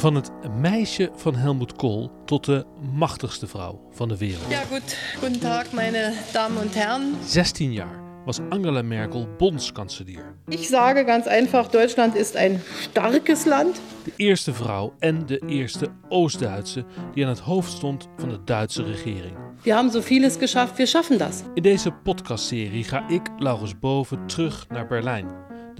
Van 0.00 0.14
het 0.14 0.30
meisje 0.60 1.10
van 1.14 1.34
Helmut 1.34 1.72
Kohl 1.72 2.10
tot 2.24 2.44
de 2.44 2.64
machtigste 2.92 3.46
vrouw 3.46 3.80
van 3.90 4.08
de 4.08 4.16
wereld. 4.16 4.50
Ja, 4.50 4.60
goed. 4.60 4.96
Guten 5.20 5.40
Tag, 5.40 5.72
meine 5.72 6.12
Damen 6.32 6.62
und 6.62 6.74
Herren. 6.74 7.16
16 7.24 7.72
jaar 7.72 8.00
was 8.24 8.40
Angela 8.48 8.82
Merkel 8.82 9.28
bondskanselier. 9.38 10.34
Ich 10.48 10.68
sage 10.68 11.04
ganz 11.04 11.26
einfach, 11.26 11.68
Deutschland 11.68 12.14
ist 12.16 12.36
ein 12.36 12.62
starkes 12.80 13.44
Land. 13.44 13.80
De 14.04 14.12
eerste 14.16 14.52
vrouw 14.52 14.94
en 14.98 15.26
de 15.26 15.38
eerste 15.46 15.88
Oost-Duitse 16.08 16.84
die 17.14 17.24
aan 17.24 17.30
het 17.30 17.40
hoofd 17.40 17.72
stond 17.72 18.08
van 18.16 18.28
de 18.28 18.38
Duitse 18.44 18.82
regering. 18.82 19.36
Wir 19.62 19.74
haben 19.74 19.90
so 19.90 20.00
vieles 20.00 20.36
geschafft, 20.36 20.76
wir 20.76 20.86
schaffen 20.86 21.18
das. 21.18 21.42
In 21.54 21.62
deze 21.62 21.90
podcastserie 21.90 22.84
ga 22.84 23.08
ik, 23.08 23.22
Laurens 23.38 23.78
Boven, 23.78 24.26
terug 24.26 24.66
naar 24.68 24.86
Berlijn. 24.86 25.26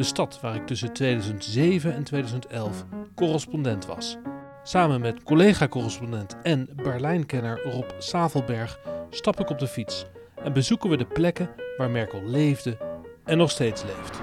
De 0.00 0.06
stad 0.06 0.38
waar 0.40 0.54
ik 0.54 0.66
tussen 0.66 0.92
2007 0.92 1.94
en 1.94 2.04
2011 2.04 2.84
correspondent 3.14 3.86
was. 3.86 4.16
Samen 4.62 5.00
met 5.00 5.22
collega-correspondent 5.22 6.36
en 6.42 6.68
Berlijnkenner 6.82 7.60
Rob 7.62 7.84
Savelberg 7.98 8.78
stap 9.10 9.40
ik 9.40 9.50
op 9.50 9.58
de 9.58 9.66
fiets 9.66 10.06
en 10.44 10.52
bezoeken 10.52 10.90
we 10.90 10.96
de 10.96 11.04
plekken 11.04 11.50
waar 11.76 11.90
Merkel 11.90 12.22
leefde 12.24 12.76
en 13.24 13.38
nog 13.38 13.50
steeds 13.50 13.82
leeft. 13.82 14.20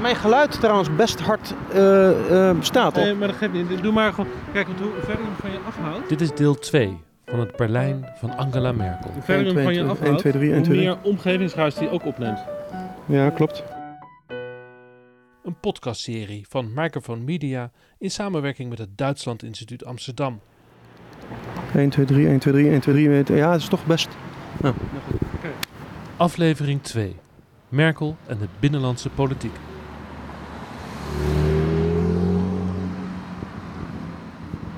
Mijn 0.00 0.16
geluid 0.16 0.60
trouwens 0.60 0.94
best 0.96 1.20
hard 1.20 1.54
eh, 1.72 2.48
eh, 2.48 2.56
staat. 2.60 2.94
Nee, 2.94 3.14
maar 3.14 3.28
dat 3.28 3.36
geeft 3.36 3.52
niet. 3.52 3.82
Doe 3.82 3.92
maar 3.92 4.12
gewoon. 4.12 4.30
Kijk, 4.52 4.66
hoe 4.66 4.90
verder 4.98 5.24
je 5.24 5.30
hem 5.30 5.36
van 5.40 5.50
je 5.50 5.58
afhoudt. 5.66 6.08
Dit 6.08 6.20
is 6.20 6.30
deel 6.34 6.54
2 6.54 7.00
van 7.26 7.40
het 7.40 7.56
Berlijn 7.56 8.08
van 8.18 8.36
Angela 8.36 8.72
Merkel. 8.72 9.10
Hoe 9.12 9.22
verder 9.22 9.46
je 9.46 9.52
hem 9.52 9.62
van 9.62 9.74
je 9.74 9.80
1, 9.80 9.90
afhoudt, 9.90 10.18
2, 10.18 10.32
3, 10.32 10.44
1, 10.44 10.56
hoe 10.56 10.64
2, 10.64 10.76
3. 10.76 10.88
meer 10.88 10.98
omgevingsruis 11.02 11.74
die 11.74 11.90
ook 11.90 12.06
opneemt. 12.06 12.44
Ja, 13.06 13.30
klopt. 13.30 13.62
Een 15.44 15.56
podcastserie 15.60 16.46
van 16.48 16.70
Microphone 16.74 17.22
Media 17.22 17.70
in 17.98 18.10
samenwerking 18.10 18.68
met 18.68 18.78
het 18.78 18.98
Duitsland 18.98 19.42
Instituut 19.42 19.84
Amsterdam. 19.84 20.40
1, 21.74 21.90
2, 21.90 22.04
3, 22.04 22.26
1, 22.26 22.38
2, 22.38 22.54
3, 22.54 22.70
1, 22.70 22.80
2, 22.80 23.24
3. 23.24 23.36
Ja, 23.36 23.52
het 23.52 23.60
is 23.60 23.68
toch 23.68 23.86
best. 23.86 24.08
Aflevering 26.16 26.82
2. 26.82 27.16
Merkel 27.68 28.16
en 28.26 28.38
de 28.38 28.46
binnenlandse 28.60 29.08
politiek. 29.08 29.54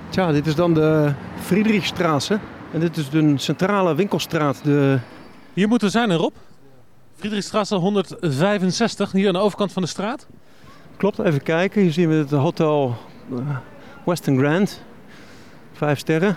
Tja, 0.08 0.32
dit 0.32 0.46
is 0.46 0.54
dan 0.54 0.74
de 0.74 1.14
Friedrichstraße. 1.40 2.38
En 2.72 2.80
dit 2.80 2.96
is 2.96 3.12
een 3.12 3.38
centrale 3.38 3.94
winkelstraat. 3.94 4.64
De... 4.64 4.98
Hier 5.52 5.68
moeten 5.68 5.86
we 5.86 5.92
zijn, 5.92 6.12
Rob? 6.12 6.34
Friedrichstraße 7.14 7.74
165, 7.74 9.12
hier 9.12 9.26
aan 9.26 9.32
de 9.32 9.38
overkant 9.38 9.72
van 9.72 9.82
de 9.82 9.88
straat. 9.88 10.26
Klopt, 11.04 11.18
even 11.18 11.42
kijken. 11.42 11.82
Hier 11.82 11.92
zien 11.92 12.08
we 12.08 12.14
het 12.14 12.30
hotel 12.30 12.96
eh, 13.30 13.56
Western 14.04 14.38
Grand. 14.38 14.82
Vijf 15.72 15.98
sterren. 15.98 16.36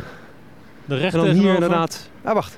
De 0.85 0.93
En 0.93 0.99
rechter 0.99 1.25
dan 1.25 1.35
hier 1.35 1.53
inderdaad... 1.53 2.09
Ah, 2.23 2.33
wacht. 2.33 2.57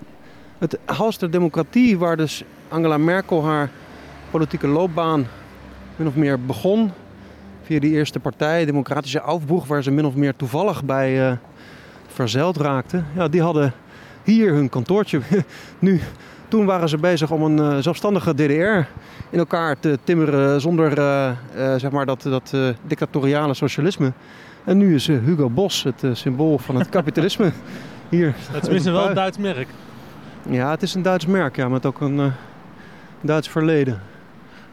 Het 0.57 0.77
Haus 0.85 1.17
der 1.17 1.31
Democratie, 1.31 1.97
waar 1.97 2.17
dus 2.17 2.43
Angela 2.67 2.97
Merkel 2.97 3.45
haar 3.45 3.69
politieke 4.31 4.67
loopbaan 4.67 5.27
min 5.95 6.07
of 6.07 6.15
meer 6.15 6.45
begon. 6.45 6.91
Via 7.63 7.79
die 7.79 7.91
eerste 7.91 8.19
partij, 8.19 8.65
Democratische 8.65 9.21
Aufbruch, 9.21 9.65
waar 9.65 9.83
ze 9.83 9.91
min 9.91 10.05
of 10.05 10.15
meer 10.15 10.35
toevallig 10.35 10.83
bij 10.83 11.29
eh, 11.29 11.37
verzeild 12.07 12.57
raakte. 12.57 13.03
Ja, 13.15 13.27
die 13.27 13.41
hadden 13.41 13.73
hier 14.23 14.53
hun 14.53 14.69
kantoortje. 14.69 15.21
nu, 15.79 16.01
toen 16.49 16.65
waren 16.65 16.89
ze 16.89 16.97
bezig 16.97 17.31
om 17.31 17.41
een 17.41 17.59
eh, 17.59 17.77
zelfstandige 17.77 18.33
DDR 18.33 18.89
in 19.29 19.39
elkaar 19.39 19.79
te 19.79 19.99
timmeren 20.03 20.61
zonder 20.61 20.97
eh, 20.97 21.29
eh, 21.29 21.35
zeg 21.79 21.91
maar 21.91 22.05
dat, 22.05 22.21
dat 22.21 22.53
dictatoriale 22.81 23.53
socialisme. 23.53 24.11
En 24.63 24.77
nu 24.77 24.95
is 24.95 25.07
Hugo 25.07 25.49
Boss 25.49 25.83
het 25.83 26.03
symbool 26.11 26.57
van 26.57 26.75
het 26.75 26.89
kapitalisme. 26.99 27.51
Hier. 28.09 28.35
Het 28.51 28.67
is 28.67 28.83
wel 28.83 29.09
een 29.09 29.15
Duits 29.15 29.37
merk. 29.37 29.67
Ja, 30.49 30.71
het 30.71 30.81
is 30.81 30.93
een 30.93 31.01
Duits 31.01 31.25
merk, 31.25 31.55
ja, 31.55 31.69
met 31.69 31.85
ook 31.85 32.01
een 32.01 32.31
Duits 33.21 33.49
verleden. 33.49 34.01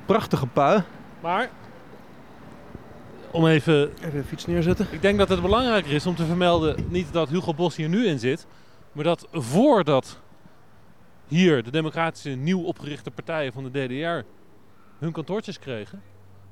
Prachtige 0.06 0.46
pui. 0.46 0.82
Maar, 1.20 1.48
om 3.30 3.46
even... 3.46 3.90
Even 3.98 4.18
de 4.18 4.24
fiets 4.24 4.46
neerzetten. 4.46 4.86
Ik 4.90 5.02
denk 5.02 5.18
dat 5.18 5.28
het 5.28 5.42
belangrijker 5.42 5.92
is 5.92 6.06
om 6.06 6.14
te 6.14 6.24
vermelden, 6.24 6.76
niet 6.88 7.12
dat 7.12 7.28
Hugo 7.28 7.54
Bos 7.54 7.76
hier 7.76 7.88
nu 7.88 8.06
in 8.06 8.18
zit, 8.18 8.46
maar 8.92 9.04
dat 9.04 9.26
voordat 9.32 10.18
hier 11.28 11.62
de 11.62 11.70
democratische 11.70 12.30
nieuw 12.30 12.62
opgerichte 12.62 13.10
partijen 13.10 13.52
van 13.52 13.64
de 13.64 13.70
DDR 13.70 14.26
hun 14.98 15.12
kantoortjes 15.12 15.58
kregen, 15.58 16.02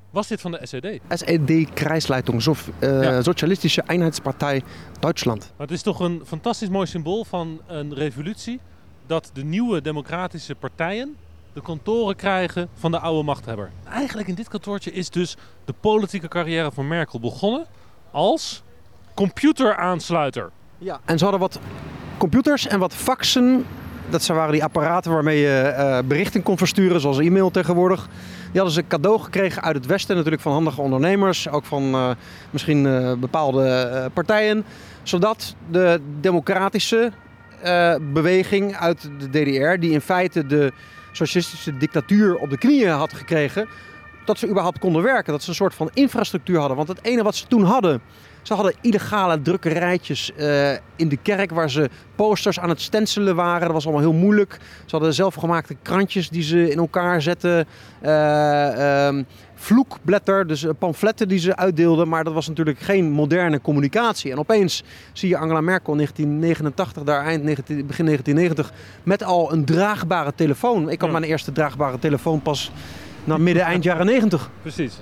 was 0.09 0.27
dit 0.27 0.41
van 0.41 0.51
de 0.51 0.59
SED. 0.61 0.99
SED 1.09 1.73
Kreisleitung, 1.73 2.41
so, 2.41 2.55
eh, 2.79 3.03
Ja. 3.03 3.21
Sozialistische 3.21 3.81
Einheitspartei 3.81 4.63
Duitsland. 4.99 5.39
Maar 5.57 5.67
het 5.67 5.75
is 5.75 5.81
toch 5.81 5.99
een 5.99 6.21
fantastisch 6.25 6.69
mooi 6.69 6.87
symbool 6.87 7.23
van 7.25 7.61
een 7.67 7.93
revolutie 7.93 8.59
dat 9.07 9.29
de 9.33 9.43
nieuwe 9.43 9.81
democratische 9.81 10.55
partijen 10.55 11.15
de 11.53 11.61
kantoren 11.61 12.15
krijgen 12.15 12.69
van 12.73 12.91
de 12.91 12.99
oude 12.99 13.23
machthebber. 13.23 13.71
Eigenlijk 13.89 14.27
in 14.27 14.35
dit 14.35 14.47
kantoortje 14.47 14.91
is 14.91 15.09
dus 15.09 15.35
de 15.65 15.73
politieke 15.79 16.27
carrière 16.27 16.71
van 16.71 16.87
Merkel 16.87 17.19
begonnen 17.19 17.65
als 18.11 18.63
computeraansluiter. 19.13 20.51
Ja. 20.77 20.99
En 21.05 21.17
ze 21.17 21.23
hadden 21.23 21.41
wat 21.41 21.59
computers 22.17 22.67
en 22.67 22.79
wat 22.79 22.93
faxen. 22.93 23.65
Dat 24.09 24.25
waren 24.27 24.51
die 24.51 24.63
apparaten 24.63 25.11
waarmee 25.11 25.39
je 25.39 25.59
eh, 25.59 25.97
berichten 26.05 26.43
kon 26.43 26.57
versturen, 26.57 27.01
zoals 27.01 27.19
e-mail 27.19 27.51
tegenwoordig. 27.51 28.07
Die 28.51 28.61
hadden 28.61 28.71
ze 28.71 28.87
cadeau 28.87 29.19
gekregen 29.19 29.61
uit 29.61 29.75
het 29.75 29.85
Westen, 29.85 30.15
natuurlijk 30.15 30.41
van 30.41 30.51
handige 30.51 30.81
ondernemers. 30.81 31.49
Ook 31.49 31.65
van 31.65 31.93
eh, 31.93 32.09
misschien 32.49 32.85
eh, 32.85 33.13
bepaalde 33.13 34.09
partijen. 34.13 34.65
Zodat 35.03 35.55
de 35.71 36.01
democratische 36.19 37.11
beweging 38.13 38.75
uit 38.75 39.09
de 39.19 39.29
DDR, 39.29 39.79
die 39.79 39.91
in 39.91 40.01
feite 40.01 40.45
de 40.45 40.71
socialistische 41.11 41.77
dictatuur 41.77 42.35
op 42.35 42.49
de 42.49 42.57
knieën 42.57 42.89
had 42.89 43.13
gekregen, 43.13 43.67
dat 44.25 44.37
ze 44.37 44.47
überhaupt 44.47 44.79
konden 44.79 45.03
werken. 45.03 45.31
Dat 45.31 45.43
ze 45.43 45.49
een 45.49 45.55
soort 45.55 45.75
van 45.75 45.89
infrastructuur 45.93 46.59
hadden. 46.59 46.77
Want 46.77 46.87
het 46.87 46.99
ene 47.01 47.23
wat 47.23 47.35
ze 47.35 47.47
toen 47.47 47.63
hadden, 47.63 48.01
ze 48.45 48.53
hadden 48.53 48.73
illegale 48.81 49.41
drukkerijtjes 49.41 50.31
eh, 50.33 50.71
in 50.95 51.09
de 51.09 51.17
kerk 51.17 51.51
waar 51.51 51.69
ze 51.69 51.89
posters 52.15 52.59
aan 52.59 52.69
het 52.69 52.81
stencelen 52.81 53.35
waren. 53.35 53.61
Dat 53.61 53.71
was 53.71 53.83
allemaal 53.83 54.01
heel 54.11 54.13
moeilijk. 54.19 54.57
Ze 54.85 54.95
hadden 54.95 55.13
zelfgemaakte 55.13 55.75
krantjes 55.81 56.29
die 56.29 56.43
ze 56.43 56.71
in 56.71 56.77
elkaar 56.77 57.21
zetten. 57.21 57.65
Ehm, 58.01 59.23
vloekblätter, 59.55 60.47
dus 60.47 60.63
eh, 60.63 60.71
pamfletten 60.79 61.27
die 61.27 61.39
ze 61.39 61.55
uitdeelden. 61.55 62.07
Maar 62.07 62.23
dat 62.23 62.33
was 62.33 62.47
natuurlijk 62.47 62.79
geen 62.79 63.11
moderne 63.11 63.61
communicatie. 63.61 64.31
En 64.31 64.37
opeens 64.37 64.83
zie 65.13 65.29
je 65.29 65.37
Angela 65.37 65.61
Merkel 65.61 65.91
in 65.91 65.97
1989, 65.97 67.03
daar 67.03 67.25
eind 67.25 67.43
19, 67.43 67.85
begin 67.87 68.05
1990, 68.05 68.71
met 69.03 69.23
al 69.23 69.51
een 69.53 69.65
draagbare 69.65 70.33
telefoon. 70.35 70.89
Ik 70.89 71.01
had 71.01 71.09
Ja. 71.11 71.17
mijn 71.19 71.31
eerste 71.31 71.51
draagbare 71.51 71.99
telefoon 71.99 72.41
pas 72.41 72.71
na 73.23 73.37
midden 73.37 73.63
eind 73.63 73.83
jaren 73.83 74.05
90. 74.05 74.49
Precies. 74.61 74.97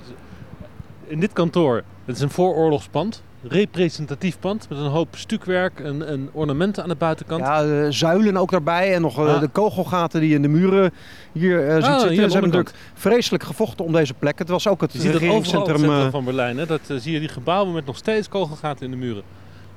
In 1.07 1.19
dit 1.19 1.33
kantoor, 1.33 1.83
het 2.05 2.15
is 2.15 2.21
een 2.21 2.29
vooroorlogspand, 2.29 3.23
representatief 3.47 4.39
pand 4.39 4.69
met 4.69 4.77
een 4.79 4.85
hoop 4.85 5.15
stukwerk 5.15 5.79
en, 5.79 6.07
en 6.07 6.29
ornamenten 6.31 6.83
aan 6.83 6.89
de 6.89 6.95
buitenkant. 6.95 7.41
Ja, 7.41 7.63
eh, 7.63 7.85
zuilen 7.89 8.37
ook 8.37 8.51
daarbij 8.51 8.93
en 8.95 9.01
nog 9.01 9.17
eh, 9.19 9.33
Ah. 9.33 9.39
de 9.39 9.47
kogelgaten 9.47 10.21
die 10.21 10.33
in 10.35 10.41
de 10.41 10.47
muren 10.47 10.91
hier 11.31 11.67
eh 11.67 11.75
ziet 11.75 11.83
Ah, 11.83 11.89
zitten. 11.91 12.09
hier 12.09 12.15
Ze 12.27 12.31
hebben 12.31 12.41
natuurlijk 12.51 12.75
vreselijk 12.93 13.43
gevochten 13.43 13.85
om 13.85 13.91
deze 13.91 14.13
plek. 14.13 14.39
Het 14.39 14.49
was 14.49 14.67
ook 14.67 14.81
het 14.81 14.91
Je 14.91 14.97
het 14.97 15.07
het 15.07 15.15
regeringscentrum. 15.17 15.77
centrum 15.77 16.05
eh, 16.05 16.11
van 16.11 16.25
Berlijn. 16.25 16.57
Hè? 16.57 16.65
Dat 16.65 16.81
zie 16.95 17.11
je 17.13 17.19
die 17.19 17.27
gebouwen 17.27 17.73
met 17.73 17.85
nog 17.85 17.97
steeds 17.97 18.29
kogelgaten 18.29 18.85
in 18.85 18.91
de 18.91 18.97
muren. 18.97 19.23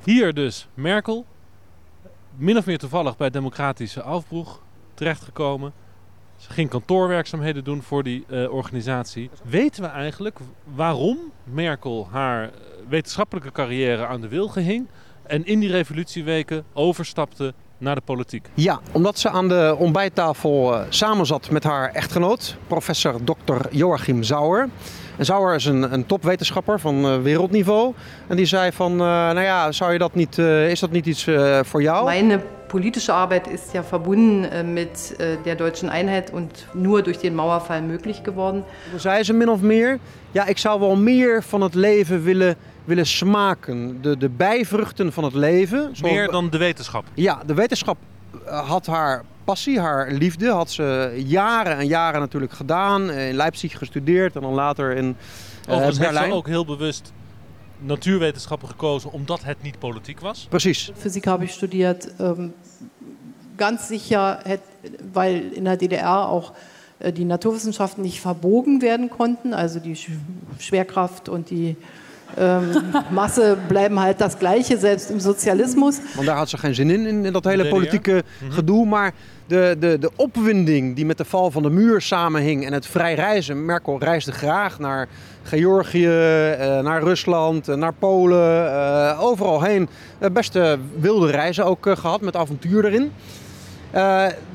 Hier 0.04 0.34
dus 0.34 0.68
Merkel, 0.74 1.24
min 2.36 2.56
of 2.56 2.66
meer 2.66 2.78
toevallig 2.78 3.16
bij 3.16 3.30
Democratische 3.30 4.02
Aufbruch 4.02 4.58
terechtgekomen. 4.94 5.72
Ze 6.36 6.50
ging 6.52 6.68
kantoorwerkzaamheden 6.70 7.64
doen 7.64 7.82
voor 7.82 8.02
die 8.02 8.24
organisatie. 8.50 9.30
Weten 9.44 9.82
we 9.82 9.88
eigenlijk 9.88 10.38
waarom 10.74 11.18
Merkel 11.44 12.08
haar 12.10 12.50
wetenschappelijke 12.88 13.52
carrière 13.52 14.06
aan 14.06 14.20
de 14.20 14.28
wilgen 14.28 14.62
hing 14.62 14.86
en 15.22 15.46
in 15.46 15.60
die 15.60 15.70
revolutieweken 15.70 16.64
overstapte 16.72 17.54
naar 17.78 17.94
de 17.94 18.00
politiek? 18.00 18.48
Ja, 18.54 18.80
omdat 18.92 19.18
ze 19.18 19.30
aan 19.30 19.48
de 19.48 19.76
ontbijttafel 19.78 20.74
eh, 20.74 20.86
samen 20.88 21.26
zat 21.26 21.50
met 21.50 21.64
haar 21.64 21.92
echtgenoot, 21.92 22.56
professor 22.66 23.14
Dr. 23.24 23.66
Joachim 23.70 24.22
Sauer. 24.22 24.68
En 25.16 25.24
Sauer 25.24 25.54
is 25.54 25.64
een, 25.64 25.92
een 25.92 26.06
topwetenschapper 26.06 26.80
van 26.80 27.04
eh, 27.04 27.22
wereldniveau. 27.22 27.94
En 28.26 28.36
die 28.36 28.46
zei 28.46 28.72
van, 28.72 28.92
eh, 28.92 28.98
nou 28.98 29.40
ja, 29.40 29.72
zou 29.72 29.92
je 29.92 29.98
dat 29.98 30.14
niet, 30.14 30.38
eh, 30.38 30.70
is 30.70 30.80
dat 30.80 30.90
niet 30.90 31.06
iets 31.06 31.26
eh, 31.26 31.58
voor 31.62 31.82
jou? 31.82 32.04
Meine 32.04 32.40
politische 32.66 33.12
Arbeit 33.12 33.46
ist 33.46 33.72
ja 33.72 33.82
verbunden 33.82 34.72
mit 34.72 35.14
äh, 35.18 35.36
der 35.44 35.56
deutschen 35.56 35.88
Einheit 35.88 36.32
und 36.32 36.66
nur 36.74 37.02
durch 37.02 37.18
den 37.18 37.34
Mauerfall 37.34 37.82
möglich 37.82 38.22
geworden. 38.22 38.64
Toen 38.90 39.00
zei 39.00 39.22
ze 39.22 39.32
min 39.32 39.48
of 39.48 39.60
meer, 39.60 39.98
ja, 40.30 40.46
ik 40.46 40.58
zou 40.58 40.80
wel 40.80 40.96
meer 40.96 41.42
van 41.42 41.60
het 41.60 41.74
leven 41.74 42.22
willen, 42.22 42.56
willen 42.86 43.06
smaken. 43.06 44.02
De, 44.02 44.16
de 44.16 44.28
bijvruchten 44.28 45.12
van 45.12 45.24
het 45.24 45.34
leven. 45.34 45.78
zoals- 45.78 46.00
Meer 46.14 46.30
dan 46.30 46.50
de 46.50 46.58
wetenschap. 46.58 47.04
Ja, 47.14 47.42
de 47.46 47.54
wetenschap 47.54 47.96
eh, 48.46 48.68
had 48.68 48.86
haar 48.86 49.24
passie, 49.44 49.80
haar 49.80 50.10
liefde, 50.12 50.50
had 50.50 50.70
ze 50.70 51.12
jaren 51.26 51.76
en 51.76 51.86
jaren 51.86 52.20
natuurlijk 52.20 52.52
gedaan. 52.52 53.10
Eh, 53.10 53.28
In 53.28 53.34
Leipzig 53.34 53.78
gestudeerd 53.78 54.34
en 54.36 54.40
dan 54.42 54.52
later 54.54 54.96
in 54.96 55.04
eh, 55.06 55.72
Overigens 55.72 55.84
heeft 55.84 55.96
ze 55.96 56.02
Berlijn. 56.02 56.32
ook 56.32 56.46
heel 56.46 56.64
bewust 56.64 57.12
natuurwetenschappen 57.78 58.68
gekozen 58.68 59.12
omdat 59.12 59.44
het 59.44 59.62
niet 59.62 59.78
politiek 59.78 60.20
was. 60.20 60.46
Precies. 60.48 60.90
Physik 60.96 61.24
habe 61.24 61.44
ich 61.44 61.50
studiert. 61.52 62.12
Ähm, 62.20 62.52
ganz 63.56 63.86
sicher, 63.86 64.38
weil 65.12 65.42
in 65.52 65.64
der 65.64 65.76
DDR 65.76 66.28
auch 66.28 66.52
äh, 66.98 67.12
die 67.12 67.24
Naturwissenschaften 67.24 68.02
nicht 68.02 68.20
verbogen 68.20 68.80
werden 68.80 69.08
konnten. 69.08 69.54
Also 69.54 69.78
die 69.78 69.96
Schwerkraft 70.58 71.28
und 71.28 71.48
die 71.50 71.76
ähm, 72.38 72.64
Masse 73.10 73.56
bleiben 73.68 73.98
halt 74.00 74.20
das 74.20 74.38
Gleiche, 74.38 74.78
selbst 74.78 75.10
im 75.10 75.20
Sozialismus. 75.20 75.98
Want 76.14 76.26
daar 76.26 76.36
had 76.36 76.48
ze 76.48 76.58
geen 76.58 76.74
zin 76.74 76.90
in, 76.90 77.24
in, 77.24 77.32
dat 77.32 77.44
hele 77.44 77.68
politieke 77.68 78.22
gedoe. 78.48 78.86
Maar 78.86 79.12
de, 79.46 79.76
de, 79.78 79.98
de 79.98 80.10
opwinding 80.16 80.96
die 80.96 81.06
met 81.06 81.18
de 81.18 81.24
val 81.24 81.50
van 81.50 81.62
de 81.62 81.70
muur 81.70 82.00
samenhing 82.00 82.66
en 82.66 82.72
het 82.72 82.86
vrij 82.86 83.14
reizen. 83.14 83.64
Merkel 83.64 83.98
reisde 83.98 84.32
graag 84.32 84.78
naar 84.78 85.08
Georgië, 85.42 86.06
eh, 86.06 86.80
naar 86.80 87.02
Rusland, 87.02 87.68
eh, 87.68 87.76
naar 87.76 87.92
Polen, 87.92 88.70
eh, 88.72 89.22
overal 89.22 89.62
heen. 89.62 89.88
beste 90.32 90.78
wilde 90.98 91.30
reizen 91.30 91.64
ook 91.64 91.88
gehad 91.98 92.20
met 92.20 92.36
avontuur 92.36 92.84
erin. 92.84 93.12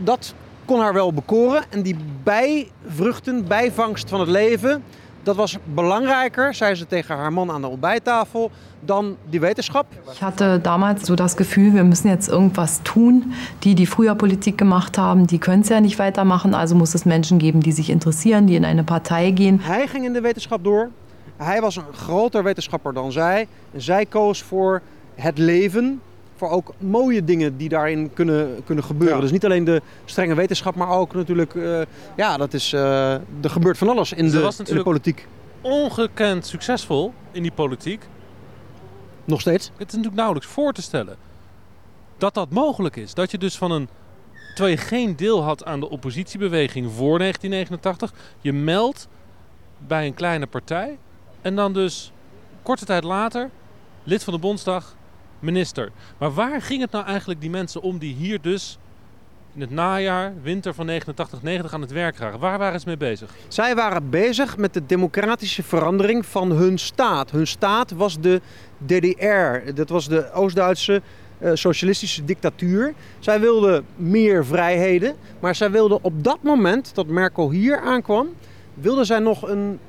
dat 0.04 0.34
kon 0.66 0.80
haar 0.80 0.94
wel 0.94 1.14
bekoren. 1.14 1.64
En 1.70 1.82
die 1.82 1.96
bijvruchten, 2.24 3.48
bijvangst 3.48 4.10
van 4.10 4.20
het 4.20 4.30
leven, 4.30 4.84
dat 5.24 5.36
was 5.36 5.58
belangrijker, 5.64 6.54
zei 6.54 6.76
ze 6.76 6.88
tegen 6.88 7.16
haar 7.16 7.34
man 7.34 7.52
aan 7.52 7.62
de 7.62 7.68
ontbijttafel, 7.68 8.52
dan 8.80 9.16
die 9.30 9.40
Wetenschap. 9.40 9.86
Ich 10.12 10.22
hatte 10.22 10.60
damals 10.62 11.06
so 11.06 11.16
das 11.16 11.36
Gefühl, 11.36 11.74
wir 11.74 11.84
müssen 11.84 12.10
jetzt 12.10 12.30
irgendwas 12.30 12.82
tun. 12.84 13.34
Die, 13.64 13.76
die 13.76 13.86
früher 13.86 14.16
Politik 14.16 14.58
gemacht 14.58 14.98
haben, 14.98 15.28
die 15.28 15.40
können 15.40 15.62
es 15.62 15.70
ja 15.70 15.80
nicht 15.80 15.98
weitermachen. 15.98 16.54
Also 16.54 16.76
muss 16.76 16.94
es 16.94 17.06
Menschen 17.06 17.38
geben, 17.38 17.60
die 17.60 17.72
sich 17.72 17.90
interessieren, 17.90 18.48
die 18.48 18.56
in 18.56 18.66
eine 18.66 18.84
Partei 18.84 19.32
gehen. 19.32 19.60
Hij 19.62 19.88
ging 19.88 20.06
in 20.06 20.14
de 20.14 20.22
wetenschap 20.22 20.64
door. 20.64 20.90
Hij 21.38 21.62
was 21.62 21.76
een 21.76 21.94
groter 21.94 22.44
wetenschapper 22.44 22.94
dan 22.94 23.12
zij. 23.12 23.48
En 23.74 23.82
zij 23.82 24.06
koos 24.06 24.42
voor 24.42 24.82
het 25.16 25.38
leven, 25.38 26.02
voor 26.42 26.50
ook 26.50 26.74
mooie 26.78 27.24
dingen 27.24 27.58
die 27.58 27.70
daarin 27.70 28.14
kunnen, 28.14 28.64
kunnen 28.66 28.84
gebeuren. 28.84 29.22
Dus 29.22 29.32
niet 29.32 29.46
alleen 29.46 29.64
de 29.64 29.82
strenge 30.06 30.36
wetenschap, 30.36 30.76
maar 30.76 30.90
ook 30.90 31.14
natuurlijk, 31.14 31.54
uh, 31.54 31.82
ja, 32.16 32.38
dat 32.38 32.54
is, 32.54 32.74
uh, 32.74 33.14
er 33.14 33.50
gebeurt 33.50 33.78
van 33.78 33.90
alles 33.90 34.14
in, 34.14 34.30
de, 34.30 34.52
in 34.66 34.76
de 34.76 34.84
politiek. 34.84 35.28
Ongekend 35.62 36.46
succesvol 36.46 37.14
in 37.32 37.42
die 37.42 37.52
politiek. 37.52 38.08
Nog 39.26 39.42
steeds? 39.42 39.66
Het 39.66 39.88
is 39.88 39.94
natuurlijk 39.94 40.16
nauwelijks 40.16 40.48
voor 40.48 40.74
te 40.74 40.82
stellen 40.82 41.16
dat 42.18 42.34
dat 42.34 42.50
mogelijk 42.50 42.96
is. 42.96 43.14
Dat 43.14 43.32
je 43.32 43.38
dus 43.38 43.58
van 43.58 43.72
een. 43.72 43.90
Terwijl 44.54 44.76
je 44.76 44.82
geen 44.82 45.16
deel 45.16 45.44
had 45.44 45.66
aan 45.66 45.80
de 45.80 45.90
oppositiebeweging 45.90 46.92
voor 46.92 47.18
1989, 47.18 48.14
je 48.40 48.54
meldt 48.54 49.08
bij 49.78 50.06
een 50.06 50.14
kleine 50.14 50.48
partij 50.48 50.98
en 51.42 51.56
dan 51.56 51.74
dus 51.74 52.12
korte 52.64 52.86
tijd 52.86 53.04
later 53.04 53.50
lid 54.04 54.24
van 54.24 54.34
de 54.34 54.40
Bondsdag, 54.40 54.96
minister. 55.42 55.92
Maar 56.18 56.34
waar 56.34 56.62
ging 56.62 56.82
het 56.82 56.92
nou 56.92 57.06
eigenlijk 57.06 57.42
die 57.42 57.50
mensen 57.50 57.82
om 57.82 57.98
die 57.98 58.14
hier 58.14 58.42
dus 58.42 58.78
in 59.54 59.62
het 59.62 59.70
najaar, 59.70 60.34
winter 60.42 60.74
van 60.74 60.86
89, 60.86 61.42
90 61.42 61.74
aan 61.74 61.82
het 61.82 61.92
werk 61.92 62.18
waren? 62.18 62.40
Waar 62.40 62.58
waren 62.58 62.80
ze 62.80 62.88
mee 62.88 62.98
bezig? 62.98 63.34
Zij 63.48 63.76
waren 63.76 64.10
bezig 64.10 64.58
met 64.58 64.74
de 64.74 64.86
democratische 64.86 65.64
verandering 65.64 66.26
van 66.26 66.52
hun 66.52 66.80
staat. 66.80 67.32
Hun 67.32 67.48
staat 67.48 67.92
was 67.92 68.20
de 68.20 68.42
DDR. 68.86 69.74
Dat 69.74 69.90
was 69.90 70.08
de 70.08 70.32
Oost-Duitse 70.32 71.02
uh, 71.40 71.52
socialistische 71.54 72.26
dictatuur. 72.26 72.94
Zij 73.20 73.40
wilden 73.40 73.86
meer 73.96 74.46
vrijheden, 74.46 75.16
maar 75.40 75.56
zij 75.56 75.72
wilden 75.72 76.04
op 76.04 76.24
dat 76.24 76.38
moment 76.42 76.96
dat 76.96 77.08
Merkel 77.08 77.50
hier 77.50 77.80
aankwam, 77.80 78.28
wilden 78.74 79.06
zij 79.06 79.20
nog 79.20 79.50
een 79.50 79.80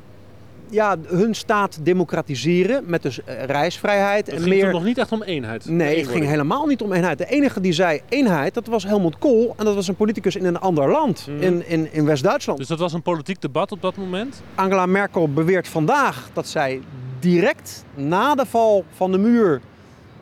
ja, 0.72 0.96
hun 1.06 1.34
staat 1.34 1.78
democratiseren 1.82 2.82
met 2.86 3.02
dus 3.02 3.24
eh, 3.24 3.44
reisvrijheid. 3.44 4.26
Het 4.26 4.34
en 4.34 4.42
ging 4.42 4.54
meer... 4.54 4.72
nog 4.72 4.84
niet 4.84 4.98
echt 4.98 5.12
om 5.12 5.22
eenheid? 5.22 5.64
Nee, 5.66 5.98
het 5.98 6.08
ging 6.08 6.26
helemaal 6.26 6.66
niet 6.66 6.82
om 6.82 6.92
eenheid. 6.92 7.18
De 7.18 7.26
enige 7.26 7.60
die 7.60 7.72
zei 7.72 8.00
eenheid, 8.08 8.54
dat 8.54 8.66
was 8.66 8.84
Helmut 8.84 9.18
Kool. 9.18 9.54
En 9.56 9.64
dat 9.64 9.74
was 9.74 9.88
een 9.88 9.94
politicus 9.94 10.36
in 10.36 10.44
een 10.44 10.58
ander 10.58 10.90
land, 10.90 11.26
mhm. 11.26 11.42
in, 11.42 11.68
in, 11.68 11.92
in 11.92 12.04
West-Duitsland. 12.04 12.58
Dus 12.58 12.68
dat 12.68 12.78
was 12.78 12.92
een 12.92 13.02
politiek 13.02 13.40
debat 13.40 13.72
op 13.72 13.82
dat 13.82 13.96
moment? 13.96 14.42
Angela 14.54 14.86
Merkel 14.86 15.32
beweert 15.32 15.68
vandaag 15.68 16.30
dat 16.32 16.46
zij 16.46 16.80
direct 17.18 17.84
na 17.94 18.34
de 18.34 18.46
val 18.46 18.84
van 18.96 19.12
de 19.12 19.18
muur 19.18 19.60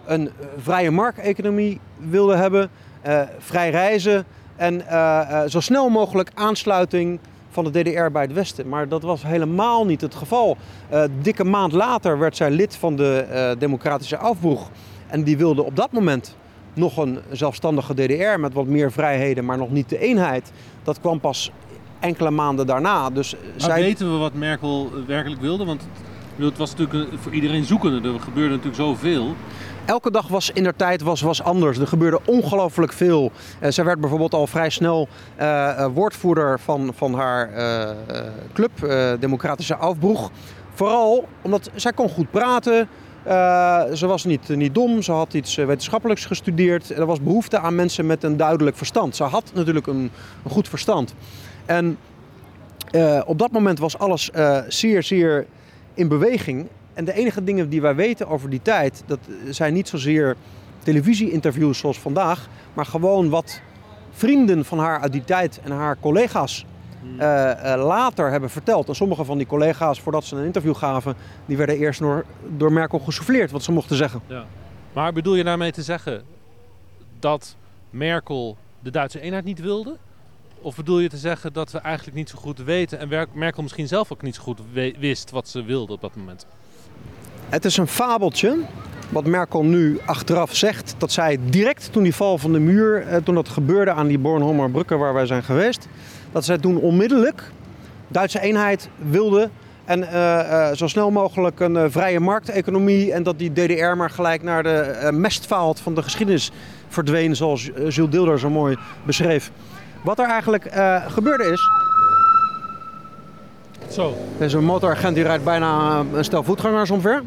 een 0.07 0.23
uh, 0.23 0.31
vrije 0.59 0.91
markteconomie 0.91 1.81
wilde 1.97 2.37
hebben. 2.37 2.71
Uh, 3.07 3.23
vrij 3.39 3.71
reizen 3.71 4.25
en 4.57 4.83
uh, 4.91 5.43
zo 5.47 5.61
snel 5.61 5.89
mogelijk 5.89 6.31
aansluiting 6.35 7.19
van 7.51 7.65
de 7.65 7.71
DDR 7.71 8.11
bij 8.13 8.23
het 8.23 8.33
Westen. 8.33 8.69
Maar 8.69 8.89
dat 8.89 9.03
was 9.03 9.23
helemaal 9.23 9.87
niet 9.87 10.01
het 10.01 10.15
geval. 10.15 10.57
Uh, 10.93 11.03
dikke 11.23 11.45
maand 11.45 11.73
later 11.73 12.19
werd 12.19 12.37
zij 12.37 12.51
lid 12.51 12.77
van 12.77 12.97
de 12.97 13.27
uh, 13.31 13.61
Democratische 13.61 14.17
Afbroeg. 14.17 14.71
En 15.07 15.23
die 15.23 15.37
wilde 15.37 15.63
op 15.63 15.77
dat 15.77 15.93
moment 15.93 16.37
nog 16.75 16.97
een 16.97 17.19
zelfstandige 17.31 17.95
DDR 17.95 18.41
met 18.41 18.53
wat 18.53 18.67
meer 18.67 18.93
vrijheden, 18.93 19.45
maar 19.45 19.59
nog 19.59 19.71
niet 19.71 19.89
de 19.89 19.99
eenheid. 19.99 20.53
Dat 20.83 21.01
kwam 21.01 21.21
pas 21.21 21.51
enkele 22.01 22.31
maanden 22.31 22.67
daarna. 22.67 23.11
Dus 23.11 23.33
maar 23.33 23.61
zij... 23.71 23.81
weten 23.81 24.13
we 24.13 24.19
wat 24.19 24.35
Merkel 24.35 24.91
werkelijk 25.07 25.41
wilde? 25.41 25.65
Want 25.65 25.87
het 26.37 26.59
was 26.59 26.75
natuurlijk 26.75 27.13
voor 27.21 27.33
iedereen 27.33 27.65
zoekende. 27.65 28.13
Er 28.13 28.21
gebeurde 28.21 28.51
natuurlijk 28.51 28.83
zoveel 28.83 29.35
elke 29.85 30.11
dag 30.11 30.29
was 30.29 30.51
in 30.51 30.63
der 30.63 30.77
tijd 30.77 31.03
was, 31.03 31.21
was 31.21 31.43
anders. 31.43 31.79
Er 31.79 31.87
gebeurde 31.87 32.21
ongelooflijk 32.25 32.93
veel. 32.93 33.33
Uh, 33.63 33.71
zij 33.71 33.85
werd 33.85 34.01
bijvoorbeeld 34.01 34.35
al 34.35 34.47
vrij 34.47 34.71
snel 34.71 35.09
uh, 35.41 35.87
woordvoerder 35.95 36.61
van, 36.61 36.93
van 36.97 37.15
haar 37.15 37.51
club, 38.53 38.71
Democratische 39.21 39.77
Afbroeg. 39.77 40.31
Vooral 40.75 41.29
omdat 41.43 41.71
zij 41.75 41.93
kon 41.93 42.09
goed 42.09 42.31
praten. 42.31 42.89
ze 43.97 44.07
was 44.07 44.25
niet, 44.25 44.49
niet 44.49 44.75
dom, 44.75 45.03
ze 45.03 45.13
had 45.13 45.35
iets 45.35 45.55
wetenschappelijks 45.55 46.25
gestudeerd. 46.25 46.91
Er 46.91 47.07
was 47.07 47.21
behoefte 47.21 47.59
aan 47.59 47.75
mensen 47.75 48.07
met 48.07 48.23
een 48.23 48.37
duidelijk 48.37 48.77
verstand. 48.77 49.17
Ze 49.17 49.25
had 49.25 49.51
natuurlijk 49.55 49.87
een, 49.87 50.11
een 50.45 50.51
goed 50.51 50.69
verstand. 50.69 51.15
En 51.67 51.99
op 53.25 53.39
dat 53.39 53.51
moment 53.51 53.79
was 53.79 53.99
alles 53.99 54.31
zeer, 54.69 55.03
zeer 55.03 55.47
in 55.95 56.09
beweging. 56.09 56.69
En 57.01 57.07
de 57.07 57.13
enige 57.13 57.45
dingen 57.45 57.69
die 57.69 57.81
wij 57.81 57.95
weten 57.95 58.29
over 58.29 58.51
die 58.51 58.63
tijd, 58.63 59.03
dat 59.07 59.19
zijn 59.51 59.73
niet 59.75 59.89
zozeer 59.89 60.37
televisie-interviews 60.79 61.79
zoals 61.79 61.99
vandaag, 61.99 62.49
maar 62.75 62.87
gewoon 62.87 63.29
wat 63.29 63.61
vrienden 64.11 64.65
van 64.65 64.79
haar 64.79 65.01
uit 65.01 65.13
die 65.13 65.25
tijd 65.25 65.61
en 65.65 65.71
haar 65.71 65.97
collega's 66.01 66.65
uh, 67.05 67.21
uh, 67.21 67.85
later 67.85 68.31
hebben 68.31 68.51
verteld. 68.51 68.89
En 68.89 68.95
sommige 68.95 69.25
van 69.25 69.39
die 69.39 69.47
collega's, 69.47 70.01
voordat 70.01 70.25
ze 70.25 70.37
een 70.37 70.45
interview 70.45 70.75
gaven, 70.75 71.15
die 71.47 71.57
werden 71.57 71.77
eerst 71.77 72.01
door, 72.01 72.25
door 72.57 72.73
Merkel 72.73 72.99
gesouffleerd 72.99 73.51
wat 73.51 73.63
ze 73.63 73.73
mochten 73.73 73.97
zeggen. 73.97 74.21
Ja. 74.27 74.45
Maar 74.93 75.13
bedoel 75.13 75.35
je 75.35 75.45
daarmee 75.45 75.73
te 75.73 75.83
zeggen 75.83 76.23
dat 77.19 77.57
Merkel 77.91 78.57
de 78.81 78.91
Duitse 78.91 79.21
eenheid 79.21 79.45
niet 79.45 79.61
wilde? 79.61 79.97
Of 80.61 80.77
bedoel 80.77 80.99
je 80.99 81.09
te 81.09 81.17
zeggen 81.17 81.53
dat 81.53 81.71
we 81.71 81.79
eigenlijk 81.79 82.17
niet 82.17 82.29
zo 82.29 82.39
goed 82.39 82.59
weten 82.59 82.99
en 82.99 83.29
Merkel 83.33 83.63
misschien 83.63 83.89
zelf 83.89 84.13
ook 84.13 84.23
niet 84.23 84.35
zo 84.35 84.43
goed 84.43 84.61
wist 84.99 85.31
wat 85.31 85.49
ze 85.49 85.63
wilde 85.63 85.93
op 85.93 86.01
dat 86.01 86.17
moment? 86.17 86.47
Het 87.51 87.65
is 87.65 87.77
een 87.77 87.87
fabeltje 87.87 88.57
wat 89.09 89.27
Merkel 89.27 89.65
nu 89.65 89.99
achteraf 90.05 90.55
zegt. 90.55 90.95
Dat 90.99 91.13
zij 91.13 91.39
direct 91.45 91.93
toen 91.93 92.03
die 92.03 92.15
val 92.15 92.39
van 92.39 92.53
de 92.53 92.59
muur, 92.59 93.07
eh, 93.07 93.17
toen 93.17 93.35
dat 93.35 93.49
gebeurde 93.49 93.91
aan 93.93 94.07
die 94.07 94.19
Bornholmer 94.19 94.99
waar 94.99 95.15
wij 95.15 95.27
zijn 95.27 95.43
geweest. 95.43 95.89
Dat 96.33 96.45
zij 96.45 96.59
toen 96.59 96.77
onmiddellijk 96.77 97.43
Duitse 98.09 98.41
eenheid 98.41 98.89
wilde. 98.97 99.51
En 99.85 100.01
uh, 100.01 100.73
zo 100.73 100.87
snel 100.87 101.11
mogelijk 101.11 101.61
een 101.61 101.91
vrije 101.91 102.21
markteconomie. 102.21 103.13
En 103.13 103.23
dat 103.23 103.39
die 103.39 103.53
DDR 103.53 103.97
maar 103.97 104.11
gelijk 104.11 104.43
naar 104.43 104.63
de 104.63 105.09
mestvaalt 105.13 105.81
van 105.81 105.95
de 105.95 106.03
geschiedenis 106.03 106.51
verdween. 106.89 107.37
Zoals 107.37 107.65
Jules 107.65 108.11
Dilder 108.11 108.39
zo 108.39 108.51
mooi 108.51 108.77
beschreef. 109.03 109.51
Wat 110.05 110.19
er 110.19 110.29
eigenlijk 110.29 110.71
gebeurde 111.09 111.45
is. 111.45 111.69
Zo. 113.89 114.15
Deze 114.39 114.61
motoragent 114.61 115.15
die 115.15 115.25
rijdt 115.25 115.45
bijna 115.45 116.05
een 116.15 116.25
stel 116.25 116.43
voetgangers 116.43 116.91
omver. 116.91 117.23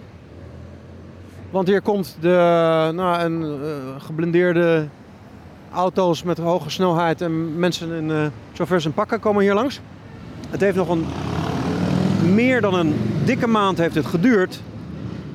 Want 1.53 1.67
hier 1.67 1.81
komt 1.81 2.17
de, 2.19 2.91
nou, 2.95 3.22
een 3.22 3.41
uh, 3.41 3.67
geblindeerde 3.98 4.88
auto's 5.74 6.24
met 6.24 6.38
hoge 6.38 6.69
snelheid 6.69 7.22
en 7.22 7.60
mensen 7.60 7.91
in 7.91 8.10
uh, 8.10 8.25
chauffeurs 8.53 8.86
en 8.86 8.93
pakken 8.93 9.19
komen 9.19 9.43
hier 9.43 9.53
langs. 9.53 9.79
Het 10.50 10.62
heeft 10.62 10.75
nog 10.75 10.89
een 10.89 11.05
meer 12.33 12.62
dan 12.62 12.74
een 12.74 12.95
dikke 13.25 13.48
maand 13.48 13.77
heeft 13.77 13.95
het 13.95 14.05
geduurd 14.05 14.62